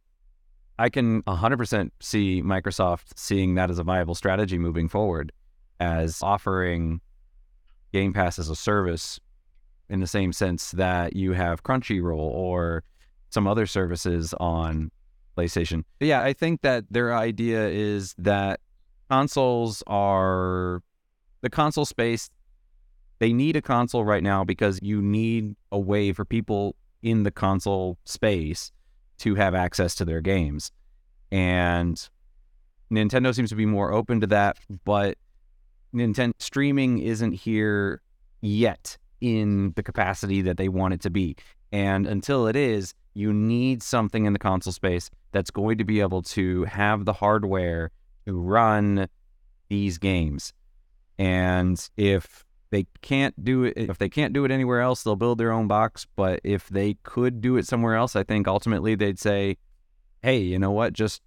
I 0.80 0.90
can 0.90 1.22
100% 1.24 1.92
see 2.00 2.42
Microsoft 2.42 3.18
seeing 3.18 3.56
that 3.56 3.70
as 3.70 3.80
a 3.80 3.84
viable 3.84 4.16
strategy 4.16 4.58
moving 4.58 4.90
forward. 4.90 5.32
as 5.80 6.22
offering 6.22 7.02
Game 7.92 8.14
Pass 8.14 8.40
as 8.40 8.50
a 8.50 8.56
service 8.56 9.20
in 9.90 10.00
the 10.00 10.08
same 10.08 10.32
sense 10.34 10.72
that 10.72 11.16
you 11.16 11.34
have 11.34 11.64
Crunchyroll 11.64 12.18
or 12.18 12.84
some 13.30 13.48
other 13.48 13.66
services 13.66 14.34
on 14.40 14.92
PlayStation. 15.38 15.84
But 16.00 16.08
yeah, 16.08 16.22
I 16.22 16.34
think 16.34 16.62
that 16.62 16.86
their 16.90 17.16
idea 17.16 17.68
is 17.68 18.16
that 18.18 18.60
consoles 19.10 19.84
are 19.88 20.82
the 21.42 21.50
console 21.50 21.86
space. 21.86 22.30
They 23.20 23.34
need 23.34 23.56
a 23.56 23.62
console 23.62 24.06
right 24.06 24.24
now 24.24 24.44
because 24.44 24.80
you 24.82 25.02
need 25.02 25.56
a 25.72 25.80
way 25.80 26.14
for 26.14 26.26
people 26.26 26.76
in 27.02 27.24
the 27.24 27.32
console 27.32 27.98
space 28.06 28.72
to 29.20 29.36
have 29.36 29.56
access 29.56 29.96
to 29.96 30.06
their 30.06 30.22
games. 30.22 30.72
And 31.32 31.98
Nintendo 32.92 33.34
seems 33.34 33.50
to 33.50 33.56
be 33.56 33.66
more 33.66 33.92
open 33.92 34.22
to 34.22 34.28
that, 34.28 34.58
but 34.86 35.18
Nintendo 35.94 36.34
streaming 36.40 37.00
isn't 37.00 37.34
here 37.34 38.02
yet 38.42 38.98
in 39.22 39.74
the 39.76 39.84
capacity 39.84 40.42
that 40.42 40.58
they 40.58 40.68
want 40.68 40.94
it 40.94 41.02
to 41.02 41.10
be. 41.10 41.36
And 41.72 42.06
until 42.06 42.48
it 42.48 42.56
is, 42.56 42.94
you 43.14 43.32
need 43.34 43.82
something 43.82 44.26
in 44.26 44.34
the 44.34 44.40
console 44.40 44.74
space 44.74 45.10
that's 45.32 45.52
going 45.52 45.78
to 45.78 45.84
be 45.84 46.02
able 46.02 46.22
to 46.22 46.66
have 46.66 47.06
the 47.06 47.14
hardware 47.14 47.92
to 48.26 48.34
run 48.40 49.08
these 49.70 49.98
games. 49.98 50.54
And 51.18 51.90
if 51.98 52.46
they 52.74 52.88
can't 53.04 53.36
do 53.46 53.66
it, 53.66 53.74
if 53.78 54.00
they 54.00 54.10
can't 54.10 54.34
do 54.34 54.46
it 54.46 54.52
anywhere 54.52 54.82
else, 54.82 55.04
they'll 55.04 55.16
build 55.16 55.38
their 55.38 55.52
own 55.52 55.68
box. 55.68 56.08
But 56.16 56.40
if 56.44 56.70
they 56.70 56.96
could 57.04 57.40
do 57.40 57.56
it 57.56 57.68
somewhere 57.68 57.94
else, 57.94 58.16
I 58.16 58.24
think 58.24 58.48
ultimately 58.48 58.96
they'd 58.96 59.20
say, 59.20 59.58
hey, 60.24 60.40
you 60.40 60.58
know 60.58 60.72
what? 60.72 60.94
Just 60.94 61.22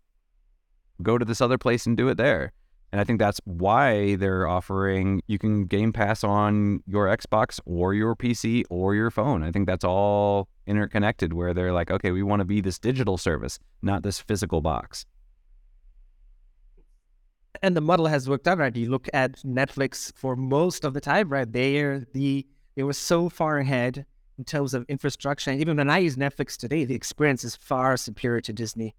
go 1.00 1.18
to 1.18 1.24
this 1.24 1.40
other 1.40 1.56
place 1.56 1.86
and 1.86 1.96
do 1.96 2.08
it 2.08 2.16
there. 2.16 2.52
And 2.90 3.00
I 3.00 3.04
think 3.04 3.20
that's 3.20 3.40
why 3.44 4.16
they're 4.16 4.48
offering 4.48 5.22
you 5.28 5.38
can 5.38 5.66
Game 5.66 5.92
Pass 5.92 6.24
on 6.24 6.82
your 6.84 7.06
Xbox 7.06 7.60
or 7.64 7.94
your 7.94 8.16
PC 8.16 8.64
or 8.68 8.96
your 8.96 9.12
phone. 9.12 9.44
I 9.44 9.52
think 9.52 9.68
that's 9.68 9.84
all 9.84 10.48
interconnected 10.66 11.32
where 11.32 11.54
they're 11.54 11.72
like, 11.72 11.92
okay, 11.92 12.10
we 12.10 12.24
want 12.24 12.40
to 12.40 12.44
be 12.44 12.60
this 12.60 12.80
digital 12.80 13.18
service, 13.18 13.60
not 13.82 14.02
this 14.02 14.18
physical 14.18 14.62
box. 14.62 15.06
And 17.62 17.76
the 17.76 17.80
model 17.80 18.06
has 18.06 18.28
worked 18.28 18.48
out, 18.48 18.58
right? 18.58 18.74
You 18.74 18.90
look 18.90 19.08
at 19.12 19.38
Netflix 19.42 20.12
for 20.14 20.36
most 20.36 20.84
of 20.84 20.94
the 20.94 21.00
time, 21.00 21.28
right? 21.28 21.50
They're 21.50 22.06
the 22.12 22.46
they 22.74 22.82
were 22.82 22.92
so 22.92 23.28
far 23.28 23.58
ahead 23.58 24.04
in 24.38 24.44
terms 24.44 24.74
of 24.74 24.84
infrastructure. 24.88 25.50
And 25.50 25.60
even 25.60 25.78
when 25.78 25.90
I 25.90 25.98
use 25.98 26.16
Netflix 26.16 26.56
today, 26.56 26.84
the 26.84 26.94
experience 26.94 27.42
is 27.42 27.56
far 27.56 27.96
superior 27.96 28.40
to 28.42 28.52
Disney. 28.52 28.94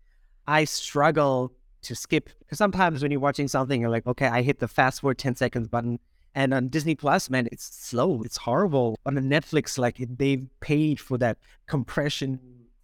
I 0.47 0.63
struggle 0.65 1.53
to 1.83 1.95
skip 1.95 2.29
because 2.39 2.57
sometimes 2.57 3.01
when 3.01 3.11
you're 3.11 3.19
watching 3.19 3.47
something, 3.47 3.79
you're 3.79 3.89
like, 3.89 4.07
okay, 4.07 4.27
I 4.27 4.41
hit 4.41 4.59
the 4.59 4.67
fast 4.67 5.01
forward 5.01 5.19
10 5.19 5.35
seconds 5.35 5.67
button. 5.67 5.99
And 6.33 6.53
on 6.53 6.69
Disney 6.69 6.95
Plus, 6.95 7.29
man, 7.29 7.47
it's 7.51 7.65
slow. 7.65 8.21
It's 8.23 8.37
horrible. 8.37 8.99
On 9.05 9.15
the 9.15 9.21
Netflix, 9.21 9.77
like 9.77 9.97
they've 10.17 10.47
paid 10.59 10.99
for 10.99 11.17
that 11.19 11.37
compression 11.67 12.39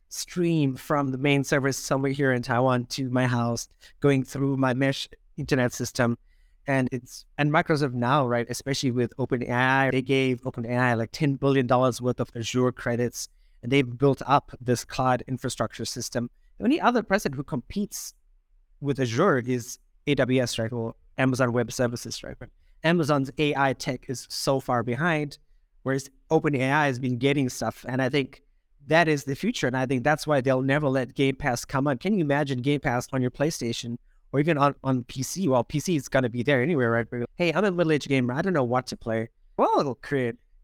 stream 0.09 0.75
from 0.75 1.09
the 1.09 1.17
main 1.17 1.43
service 1.43 1.77
somewhere 1.77 2.11
here 2.11 2.31
in 2.31 2.43
Taiwan 2.43 2.85
to 2.85 3.09
my 3.09 3.25
house, 3.25 3.67
going 3.99 4.23
through 4.23 4.57
my 4.57 4.73
mesh 4.73 5.07
internet 5.37 5.73
system. 5.73 6.17
And 6.65 6.87
it's 6.91 7.25
and 7.37 7.51
Microsoft 7.51 7.93
now, 7.93 8.25
right, 8.25 8.45
especially 8.49 8.91
with 8.91 9.15
OpenAI, 9.17 9.91
they 9.91 10.01
gave 10.01 10.41
OpenAI 10.41 10.97
like 10.97 11.11
$10 11.11 11.39
billion 11.39 11.67
worth 11.67 12.19
of 12.19 12.29
Azure 12.35 12.71
credits 12.71 13.27
and 13.63 13.71
they've 13.71 13.97
built 13.97 14.21
up 14.25 14.51
this 14.61 14.85
cloud 14.85 15.23
infrastructure 15.27 15.85
system. 15.85 16.29
The 16.57 16.65
only 16.65 16.79
other 16.79 17.01
person 17.01 17.33
who 17.33 17.43
competes 17.43 18.13
with 18.81 18.99
Azure 18.99 19.39
is 19.39 19.79
AWS, 20.05 20.59
right? 20.59 20.71
Or 20.71 20.95
Amazon 21.17 21.53
Web 21.53 21.71
Services, 21.71 22.23
right? 22.23 22.35
But 22.37 22.49
Amazon's 22.83 23.31
AI 23.37 23.73
tech 23.73 24.05
is 24.09 24.27
so 24.29 24.59
far 24.59 24.83
behind, 24.83 25.37
whereas 25.83 26.09
OpenAI 26.29 26.85
has 26.85 26.99
been 26.99 27.17
getting 27.17 27.47
stuff. 27.49 27.85
And 27.87 28.01
I 28.01 28.09
think 28.09 28.43
that 28.87 29.07
is 29.07 29.23
the 29.23 29.35
future. 29.35 29.67
And 29.67 29.77
I 29.77 29.85
think 29.85 30.03
that's 30.03 30.27
why 30.27 30.41
they'll 30.41 30.61
never 30.61 30.89
let 30.89 31.15
Game 31.15 31.35
Pass 31.35 31.63
come 31.63 31.87
on. 31.87 31.97
Can 31.97 32.13
you 32.13 32.21
imagine 32.21 32.61
Game 32.61 32.81
Pass 32.81 33.07
on 33.13 33.21
your 33.21 33.31
PlayStation 33.31 33.97
or 34.33 34.39
even 34.39 34.57
on, 34.57 34.75
on 34.83 35.03
PC? 35.03 35.47
Well, 35.47 35.63
PC 35.63 35.95
is 35.95 36.09
going 36.09 36.23
to 36.23 36.29
be 36.29 36.43
there 36.43 36.61
anyway, 36.61 36.85
right? 36.85 37.07
Hey, 37.35 37.53
I'm 37.53 37.63
a 37.63 37.71
middle 37.71 37.93
aged 37.93 38.09
gamer. 38.09 38.33
I 38.33 38.41
don't 38.41 38.53
know 38.53 38.63
what 38.63 38.87
to 38.87 38.97
play. 38.97 39.29
Well, 39.55 39.79
it'll. 39.79 39.97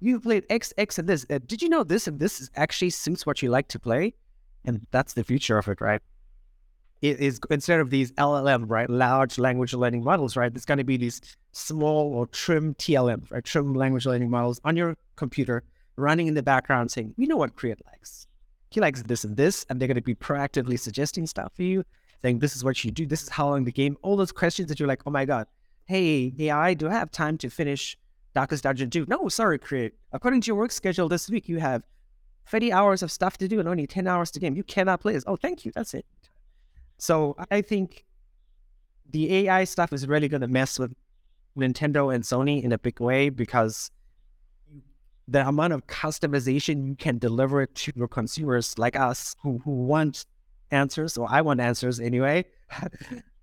You 0.01 0.19
played 0.19 0.45
X, 0.49 0.73
X, 0.77 0.97
and 0.97 1.07
this. 1.07 1.25
Uh, 1.29 1.39
did 1.45 1.61
you 1.61 1.69
know 1.69 1.83
this 1.83 2.07
and 2.07 2.19
this 2.19 2.49
actually 2.55 2.89
suits 2.89 3.25
what 3.25 3.41
you 3.41 3.49
like 3.49 3.67
to 3.69 3.79
play? 3.79 4.13
And 4.65 4.85
that's 4.91 5.13
the 5.13 5.23
future 5.23 5.57
of 5.57 5.67
it, 5.67 5.79
right? 5.79 6.01
It 7.01 7.19
is 7.19 7.39
instead 7.49 7.79
of 7.79 7.91
these 7.91 8.11
LLM, 8.13 8.65
right, 8.67 8.89
large 8.89 9.37
language 9.37 9.73
learning 9.73 10.03
models, 10.03 10.35
right? 10.35 10.53
There's 10.53 10.65
going 10.65 10.79
to 10.79 10.83
be 10.83 10.97
these 10.97 11.21
small 11.53 12.13
or 12.13 12.27
trim 12.27 12.75
TLM, 12.75 13.31
right, 13.31 13.43
trim 13.43 13.73
language 13.73 14.05
learning 14.05 14.29
models 14.29 14.59
on 14.65 14.75
your 14.75 14.97
computer 15.15 15.63
running 15.95 16.27
in 16.27 16.33
the 16.33 16.43
background 16.43 16.91
saying, 16.91 17.13
you 17.17 17.27
know 17.27 17.37
what 17.37 17.55
Create 17.55 17.79
likes. 17.85 18.27
He 18.71 18.79
likes 18.79 19.01
this 19.03 19.23
and 19.23 19.35
this, 19.35 19.65
and 19.69 19.79
they're 19.79 19.87
going 19.87 19.95
to 19.95 20.01
be 20.01 20.15
proactively 20.15 20.79
suggesting 20.79 21.25
stuff 21.25 21.53
for 21.55 21.63
you, 21.63 21.83
saying 22.21 22.39
this 22.39 22.55
is 22.55 22.63
what 22.63 22.83
you 22.83 22.91
do, 22.91 23.05
this 23.05 23.23
is 23.23 23.29
how 23.29 23.49
long 23.49 23.63
the 23.63 23.71
game, 23.71 23.97
all 24.01 24.17
those 24.17 24.31
questions 24.31 24.69
that 24.69 24.79
you're 24.79 24.87
like, 24.87 25.01
oh 25.05 25.11
my 25.11 25.25
god, 25.25 25.47
hey 25.85 26.33
AI, 26.39 26.73
do 26.73 26.87
I 26.87 26.91
have 26.91 27.11
time 27.11 27.37
to 27.39 27.49
finish 27.49 27.97
Darkest 28.35 28.63
Dungeon 28.63 28.89
2? 28.89 29.05
No, 29.07 29.27
sorry, 29.29 29.57
Create. 29.57 29.93
According 30.11 30.41
to 30.41 30.47
your 30.47 30.55
work 30.55 30.71
schedule 30.71 31.09
this 31.09 31.29
week, 31.29 31.49
you 31.49 31.59
have 31.59 31.83
30 32.47 32.71
hours 32.71 33.03
of 33.03 33.11
stuff 33.11 33.37
to 33.37 33.47
do 33.47 33.59
and 33.59 33.67
only 33.67 33.87
10 33.87 34.07
hours 34.07 34.31
to 34.31 34.39
game. 34.39 34.55
You 34.55 34.63
cannot 34.63 35.01
play 35.01 35.13
this. 35.13 35.23
Oh, 35.27 35.35
thank 35.35 35.65
you. 35.65 35.71
That's 35.73 35.93
it. 35.93 36.05
So 36.97 37.35
I 37.49 37.61
think 37.61 38.05
the 39.11 39.47
AI 39.47 39.63
stuff 39.63 39.93
is 39.93 40.07
really 40.07 40.27
going 40.27 40.41
to 40.41 40.47
mess 40.47 40.77
with 40.77 40.93
Nintendo 41.57 42.13
and 42.13 42.23
Sony 42.23 42.63
in 42.63 42.71
a 42.71 42.77
big 42.77 42.99
way 42.99 43.29
because 43.29 43.91
the 45.27 45.47
amount 45.47 45.73
of 45.73 45.85
customization 45.87 46.87
you 46.87 46.95
can 46.95 47.19
deliver 47.19 47.65
to 47.65 47.93
your 47.95 48.07
consumers 48.07 48.77
like 48.77 48.95
us 48.95 49.35
who, 49.41 49.59
who 49.63 49.71
want 49.71 50.25
answers, 50.71 51.17
or 51.17 51.27
I 51.29 51.41
want 51.41 51.59
answers 51.59 51.99
anyway, 51.99 52.45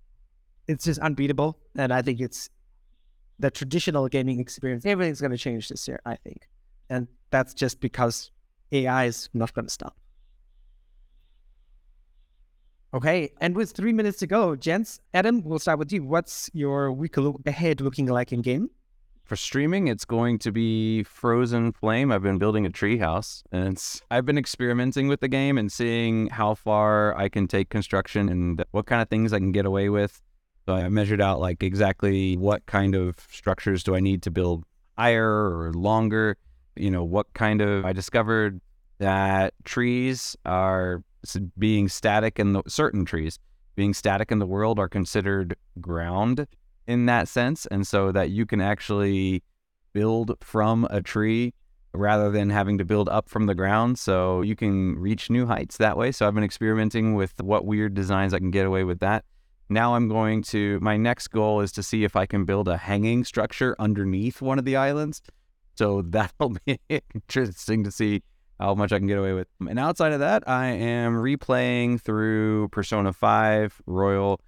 it's 0.67 0.85
just 0.85 0.99
unbeatable. 0.99 1.57
And 1.75 1.93
I 1.93 2.01
think 2.01 2.19
it's 2.19 2.49
the 3.39 3.51
traditional 3.51 4.07
gaming 4.07 4.39
experience. 4.39 4.85
Everything's 4.85 5.21
going 5.21 5.31
to 5.31 5.37
change 5.37 5.69
this 5.69 5.87
year, 5.87 5.99
I 6.05 6.15
think. 6.15 6.47
And 6.89 7.07
that's 7.29 7.53
just 7.53 7.79
because 7.79 8.31
AI 8.71 9.05
is 9.05 9.29
not 9.33 9.53
going 9.53 9.65
to 9.65 9.71
stop. 9.71 9.95
Okay, 12.93 13.31
and 13.41 13.53
with 13.55 13.71
three 13.71 13.91
minutes 13.91 14.17
to 14.19 14.27
go, 14.27 14.55
gents, 14.55 15.01
Adam, 15.13 15.43
we'll 15.43 15.59
start 15.59 15.77
with 15.77 15.91
you. 15.91 16.03
What's 16.03 16.49
your 16.53 16.91
week 16.91 17.17
look 17.17 17.41
ahead 17.45 17.81
looking 17.81 18.07
like 18.07 18.31
in 18.31 18.41
game? 18.41 18.69
For 19.27 19.35
streaming, 19.35 19.89
it's 19.89 20.05
going 20.05 20.39
to 20.39 20.53
be 20.53 21.03
Frozen 21.03 21.73
Flame. 21.73 22.13
I've 22.13 22.23
been 22.23 22.37
building 22.37 22.65
a 22.65 22.69
treehouse, 22.69 23.43
and 23.51 23.73
it's 23.73 24.01
I've 24.09 24.25
been 24.25 24.37
experimenting 24.37 25.09
with 25.09 25.19
the 25.19 25.27
game 25.27 25.57
and 25.57 25.69
seeing 25.69 26.27
how 26.27 26.55
far 26.55 27.13
I 27.17 27.27
can 27.27 27.45
take 27.45 27.67
construction 27.67 28.29
and 28.29 28.63
what 28.71 28.85
kind 28.85 29.01
of 29.01 29.09
things 29.09 29.33
I 29.33 29.39
can 29.39 29.51
get 29.51 29.65
away 29.65 29.89
with. 29.89 30.21
So 30.65 30.75
I 30.75 30.87
measured 30.87 31.19
out 31.19 31.41
like 31.41 31.61
exactly 31.61 32.37
what 32.37 32.65
kind 32.67 32.95
of 32.95 33.17
structures 33.29 33.83
do 33.83 33.97
I 33.97 33.99
need 33.99 34.21
to 34.21 34.31
build 34.31 34.63
higher 34.97 35.27
or 35.27 35.73
longer. 35.73 36.37
You 36.77 36.89
know, 36.89 37.03
what 37.03 37.27
kind 37.33 37.59
of 37.59 37.83
I 37.83 37.91
discovered 37.91 38.61
that 38.99 39.55
trees 39.65 40.37
are 40.45 41.03
being 41.57 41.89
static 41.89 42.39
in 42.39 42.53
the 42.53 42.63
certain 42.65 43.03
trees 43.03 43.39
being 43.75 43.93
static 43.93 44.31
in 44.31 44.39
the 44.39 44.45
world 44.45 44.79
are 44.79 44.89
considered 44.89 45.55
ground 45.79 46.47
in 46.87 47.05
that 47.05 47.27
sense 47.27 47.65
and 47.67 47.85
so 47.85 48.11
that 48.11 48.29
you 48.29 48.45
can 48.45 48.61
actually 48.61 49.43
build 49.93 50.35
from 50.41 50.87
a 50.89 51.01
tree 51.01 51.53
rather 51.93 52.29
than 52.29 52.49
having 52.49 52.77
to 52.77 52.85
build 52.85 53.09
up 53.09 53.29
from 53.29 53.45
the 53.45 53.55
ground 53.55 53.97
so 53.97 54.41
you 54.41 54.55
can 54.55 54.97
reach 54.99 55.29
new 55.29 55.45
heights 55.45 55.77
that 55.77 55.97
way 55.97 56.11
so 56.11 56.27
i've 56.27 56.35
been 56.35 56.43
experimenting 56.43 57.15
with 57.15 57.41
what 57.41 57.65
weird 57.65 57.93
designs 57.93 58.33
i 58.33 58.39
can 58.39 58.51
get 58.51 58.65
away 58.65 58.83
with 58.83 58.99
that 58.99 59.25
now 59.69 59.95
i'm 59.95 60.07
going 60.07 60.41
to 60.41 60.79
my 60.81 60.95
next 60.95 61.27
goal 61.29 61.61
is 61.61 61.71
to 61.71 61.81
see 61.81 62.03
if 62.03 62.15
i 62.15 62.25
can 62.25 62.45
build 62.45 62.67
a 62.67 62.77
hanging 62.77 63.23
structure 63.23 63.75
underneath 63.79 64.41
one 64.41 64.59
of 64.59 64.65
the 64.65 64.75
islands 64.75 65.21
so 65.75 66.01
that'll 66.07 66.55
be 66.65 66.79
interesting 66.89 67.83
to 67.83 67.91
see 67.91 68.21
how 68.59 68.73
much 68.75 68.91
I 68.91 68.97
can 68.97 69.07
get 69.07 69.17
away 69.17 69.33
with. 69.33 69.47
And 69.67 69.77
outside 69.79 70.13
of 70.13 70.19
that, 70.19 70.47
I 70.47 70.67
am 70.67 71.15
replaying 71.15 72.01
through 72.01 72.69
Persona 72.69 73.13
5 73.13 73.81
Royal. 73.85 74.39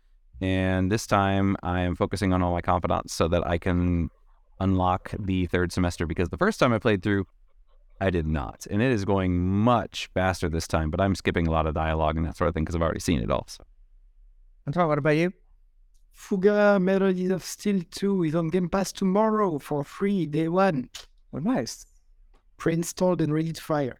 And 0.41 0.91
this 0.91 1.05
time 1.05 1.57
I 1.63 1.81
am 1.81 1.95
focusing 1.95 2.33
on 2.33 2.41
all 2.41 2.53
my 2.53 2.61
confidants 2.61 3.13
so 3.13 3.27
that 3.27 3.45
I 3.45 3.57
can 3.57 4.09
unlock 4.59 5.13
the 5.19 5.45
third 5.47 5.71
semester 5.71 6.05
because 6.05 6.29
the 6.29 6.37
first 6.37 6.59
time 6.59 6.73
I 6.73 6.79
played 6.79 7.03
through, 7.03 7.25
I 8.01 8.09
did 8.09 8.25
not. 8.25 8.65
And 8.69 8.81
it 8.81 8.91
is 8.91 9.05
going 9.05 9.39
much 9.39 10.09
faster 10.13 10.49
this 10.49 10.67
time, 10.67 10.89
but 10.89 11.01
I'm 11.01 11.15
skipping 11.15 11.47
a 11.47 11.51
lot 11.51 11.67
of 11.67 11.73
dialogue 11.73 12.15
and 12.15 12.25
that 12.25 12.37
sort 12.37 12.47
of 12.47 12.53
thing 12.53 12.63
because 12.63 12.75
I've 12.75 12.81
already 12.81 12.99
seen 13.01 13.21
it 13.21 13.29
all. 13.29 13.45
So. 13.47 13.63
Antoine, 14.67 14.87
what 14.87 14.97
about 14.97 15.17
you? 15.17 15.33
Fuga 16.11 16.79
Melodies 16.79 17.31
of 17.31 17.43
Steel 17.43 17.81
2 17.91 18.23
is 18.23 18.35
on 18.35 18.49
Game 18.49 18.69
Pass 18.69 18.91
tomorrow 18.91 19.59
for 19.59 19.83
free, 19.83 20.25
day 20.25 20.47
one. 20.47 20.89
Oh, 21.33 21.39
nice 21.39 21.85
pre-installed 22.59 23.21
and 23.21 23.33
ready 23.33 23.51
to 23.51 23.61
fire. 23.61 23.99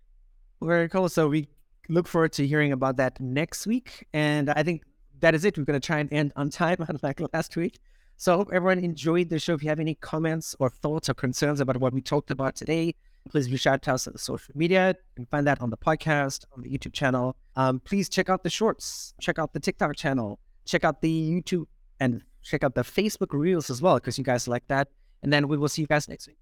Very 0.61 0.87
cool. 0.89 1.09
So 1.09 1.29
we 1.29 1.47
look 1.87 2.07
forward 2.07 2.33
to 2.33 2.45
hearing 2.45 2.71
about 2.71 2.97
that 2.97 3.19
next 3.19 3.65
week. 3.65 4.05
And 4.13 4.51
I 4.51 4.61
think 4.61 4.83
that 5.22 5.36
is 5.36 5.45
it. 5.45 5.57
We're 5.57 5.65
going 5.65 5.80
to 5.80 5.86
try 5.86 5.99
and 5.99 6.11
end 6.11 6.34
on 6.36 6.49
time, 6.49 6.78
unlike 6.88 7.22
last 7.34 7.55
week. 7.55 7.80
So 8.17 8.34
I 8.34 8.38
hope 8.38 8.49
everyone 8.51 8.80
enjoyed 8.80 9.30
the 9.30 9.39
show. 9.39 9.53
If 9.53 9.63
you 9.63 9.70
have 9.70 9.80
any 9.80 9.95
comments 9.95 10.55
or 10.59 10.70
thoughts 10.70 11.07
or 11.09 11.13
concerns 11.13 11.61
about 11.61 11.78
what 11.78 11.93
we 11.93 12.01
talked 12.01 12.32
about 12.32 12.55
today, 12.55 12.95
please 13.30 13.49
reach 13.49 13.65
out 13.65 13.82
to 13.84 13.93
us 13.93 14.07
on 14.07 14.17
social 14.17 14.53
media. 14.55 14.89
You 14.89 15.15
can 15.15 15.26
find 15.28 15.47
that 15.47 15.61
on 15.61 15.70
the 15.70 15.78
podcast, 15.78 16.43
on 16.55 16.63
the 16.63 16.70
YouTube 16.70 16.93
channel. 16.93 17.38
Um, 17.55 17.80
please 17.80 18.09
check 18.09 18.30
out 18.30 18.43
the 18.43 18.49
shorts, 18.49 19.13
check 19.22 19.39
out 19.39 19.53
the 19.53 19.59
TikTok 19.59 19.95
channel, 19.95 20.39
check 20.65 20.84
out 20.84 21.01
the 21.01 21.32
YouTube, 21.32 21.65
and 21.99 22.22
check 22.41 22.63
out 22.63 22.76
the 22.76 22.82
Facebook 22.82 23.32
Reels 23.32 23.70
as 23.70 23.82
well, 23.82 23.95
because 23.95 24.17
you 24.17 24.24
guys 24.24 24.47
like 24.47 24.67
that. 24.67 24.89
And 25.24 25.32
then 25.32 25.47
we 25.47 25.57
will 25.57 25.70
see 25.70 25.82
you 25.82 25.88
guys 25.88 26.09
next 26.09 26.28
week. 26.28 26.39